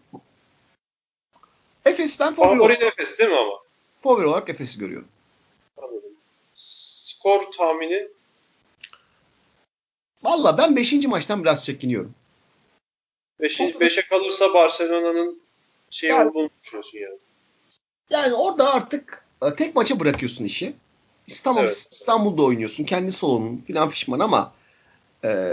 Efes 1.85 2.21
ben 2.21 2.35
favori, 2.35 2.59
Favori 2.59 2.61
olarak, 2.77 2.83
Efes 2.83 3.19
değil 3.19 3.31
mi 3.31 3.37
ama? 3.39 3.61
favori 4.03 4.27
olarak 4.27 4.49
Efes'i 4.49 4.79
görüyorum. 4.79 5.09
Anladım. 5.77 6.13
Skor 6.55 7.53
tahmini 7.53 8.09
Valla 10.23 10.59
ben 10.59 10.77
5. 10.77 10.93
maçtan 11.07 11.43
biraz 11.43 11.65
çekiniyorum. 11.65 12.15
5'e 13.41 13.65
5'e 13.81 14.07
kalırsa 14.09 14.55
Barcelona'nın 14.55 15.43
şey 15.91 16.11
Yani- 16.11 16.29
olduğunu 16.29 16.51
düşünüyorsun 16.63 16.99
yani. 16.99 17.19
Yani 18.11 18.35
orada 18.35 18.75
artık 18.75 19.25
e, 19.43 19.55
tek 19.55 19.75
maça 19.75 20.01
bırakıyorsun 20.01 20.45
işi. 20.45 20.75
İstanbul, 21.27 21.61
Evet. 21.61 21.89
İstanbul'da 21.91 22.43
oynuyorsun. 22.43 22.85
Kendi 22.85 23.13
salonun 23.13 23.57
filan 23.67 23.89
fişman 23.89 24.21
ama 24.21 24.53
e, 25.25 25.53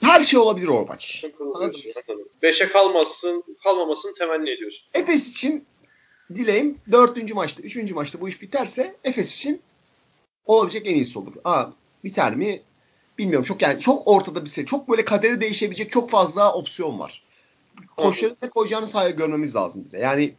her 0.00 0.20
şey 0.20 0.40
olabilir 0.40 0.68
o 0.68 0.86
maç. 0.86 1.24
5'e 2.42 2.68
kalmasın, 2.68 3.44
kalmamasını 3.64 4.14
temenni 4.14 4.50
ediyorsun. 4.50 4.88
Efes 4.94 5.30
için 5.30 5.66
dileğim 6.34 6.78
dördüncü 6.92 7.34
maçta, 7.34 7.62
üçüncü 7.62 7.94
maçta 7.94 8.20
bu 8.20 8.28
iş 8.28 8.42
biterse 8.42 8.96
Efes 9.04 9.36
için 9.36 9.62
olabilecek 10.46 10.86
en 10.86 10.94
iyisi 10.94 11.18
olur. 11.18 11.32
Aa, 11.44 11.66
biter 12.04 12.36
mi? 12.36 12.62
Bilmiyorum. 13.18 13.44
Çok 13.44 13.62
yani 13.62 13.80
çok 13.80 14.08
ortada 14.08 14.44
bir 14.44 14.50
şey. 14.50 14.64
Çok 14.64 14.88
böyle 14.88 15.04
kaderi 15.04 15.40
değişebilecek 15.40 15.90
çok 15.90 16.10
fazla 16.10 16.54
opsiyon 16.54 16.98
var. 16.98 17.22
Koçların 17.96 18.36
ne 18.42 18.50
koyacağını 18.50 18.86
sahaya 18.86 19.10
görmemiz 19.10 19.56
lazım 19.56 19.84
bir 19.84 19.90
de. 19.90 19.98
Yani 19.98 20.34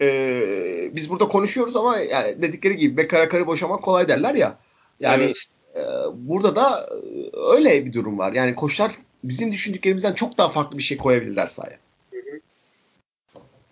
e, 0.00 0.90
biz 0.92 1.10
burada 1.10 1.28
konuşuyoruz 1.28 1.76
ama 1.76 1.98
yani 1.98 2.42
dedikleri 2.42 2.76
gibi 2.76 2.96
be 2.96 3.08
kara 3.08 3.28
karı 3.28 3.46
boşamak 3.46 3.82
kolay 3.82 4.08
derler 4.08 4.34
ya. 4.34 4.58
Yani 5.00 5.24
Evet. 5.24 5.46
e, 5.76 5.82
burada 6.14 6.56
da 6.56 6.90
e, 6.92 7.30
öyle 7.56 7.86
bir 7.86 7.92
durum 7.92 8.18
var. 8.18 8.32
Yani 8.32 8.54
koçlar 8.54 8.92
bizim 9.24 9.52
düşündüklerimizden 9.52 10.12
çok 10.12 10.38
daha 10.38 10.48
farklı 10.48 10.78
bir 10.78 10.82
şey 10.82 10.96
koyabilirler 10.96 11.46
sahaya. 11.46 11.78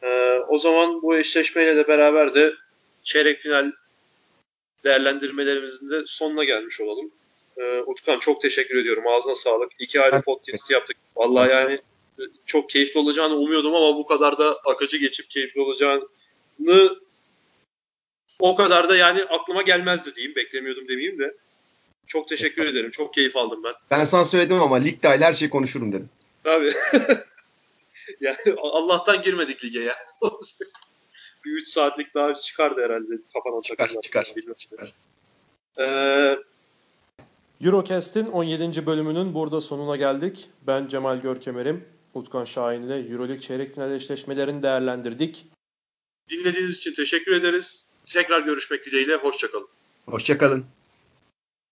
Ee, 0.02 0.38
o 0.48 0.58
zaman 0.58 1.02
bu 1.02 1.16
eşleşmeyle 1.16 1.76
de 1.76 1.88
beraber 1.88 2.34
de 2.34 2.52
çeyrek 3.02 3.38
final 3.38 3.72
değerlendirmelerimizin 4.84 5.90
de 5.90 6.02
sonuna 6.06 6.44
gelmiş 6.44 6.80
olalım. 6.80 7.10
Ee, 7.56 7.80
Utkan 7.86 8.18
çok 8.18 8.40
teşekkür 8.40 8.76
ediyorum. 8.76 9.06
Ağzına 9.06 9.34
sağlık. 9.34 9.72
İki 9.78 10.00
ayrı 10.00 10.22
podcast 10.22 10.70
yaptık. 10.70 10.96
Vallahi 11.16 11.50
yani 11.50 11.74
e, 12.18 12.22
çok 12.46 12.70
keyifli 12.70 13.00
olacağını 13.00 13.34
umuyordum 13.34 13.74
ama 13.74 13.96
bu 13.96 14.06
kadar 14.06 14.38
da 14.38 14.58
akıcı 14.64 14.96
geçip 14.96 15.30
keyifli 15.30 15.60
olacağını 15.60 16.08
o 18.40 18.56
kadar 18.56 18.88
da 18.88 18.96
yani 18.96 19.22
aklıma 19.24 19.62
gelmezdi 19.62 20.14
diyeyim. 20.14 20.36
Beklemiyordum 20.36 20.88
demeyeyim 20.88 21.18
de. 21.18 21.34
Çok 22.06 22.28
teşekkür 22.28 22.66
ederim. 22.66 22.90
Çok 22.90 23.14
keyif 23.14 23.36
aldım 23.36 23.64
ben. 23.64 23.72
Ben 23.90 24.04
sana 24.04 24.24
söyledim 24.24 24.62
ama 24.62 24.76
lig 24.76 25.02
dahil 25.02 25.20
her 25.20 25.32
şeyi 25.32 25.50
konuşurum 25.50 25.92
dedim. 25.92 26.08
Tabii. 26.44 26.72
yani 28.20 28.36
Allah'tan 28.58 29.22
girmedik 29.22 29.64
lige 29.64 29.80
ya. 29.80 29.94
bir 31.44 31.50
3 31.50 31.68
saatlik 31.68 32.14
daha 32.14 32.34
çıkardı 32.34 32.84
herhalde 32.84 33.12
kafana 33.32 33.60
Çıkar, 33.62 33.84
takılan. 33.86 34.00
çıkar, 34.00 34.32
Bilmem. 34.36 34.54
çıkar. 34.54 34.92
Ee, 35.78 36.38
Eurocast'in 37.64 38.26
17. 38.26 38.86
bölümünün 38.86 39.34
burada 39.34 39.60
sonuna 39.60 39.96
geldik. 39.96 40.48
Ben 40.66 40.88
Cemal 40.88 41.18
Görkemer'im. 41.20 41.84
Utkan 42.14 42.44
Şahin 42.44 42.82
ile 42.82 42.98
Euroleague 43.12 43.40
çeyrek 43.40 43.74
final 43.74 43.92
eşleşmelerini 43.92 44.62
değerlendirdik. 44.62 45.46
Dinlediğiniz 46.30 46.76
için 46.76 46.94
teşekkür 46.94 47.32
ederiz. 47.32 47.84
Tekrar 48.06 48.40
görüşmek 48.40 48.84
dileğiyle. 48.86 49.14
Hoşçakalın. 49.14 49.68
Hoşçakalın. 50.06 50.64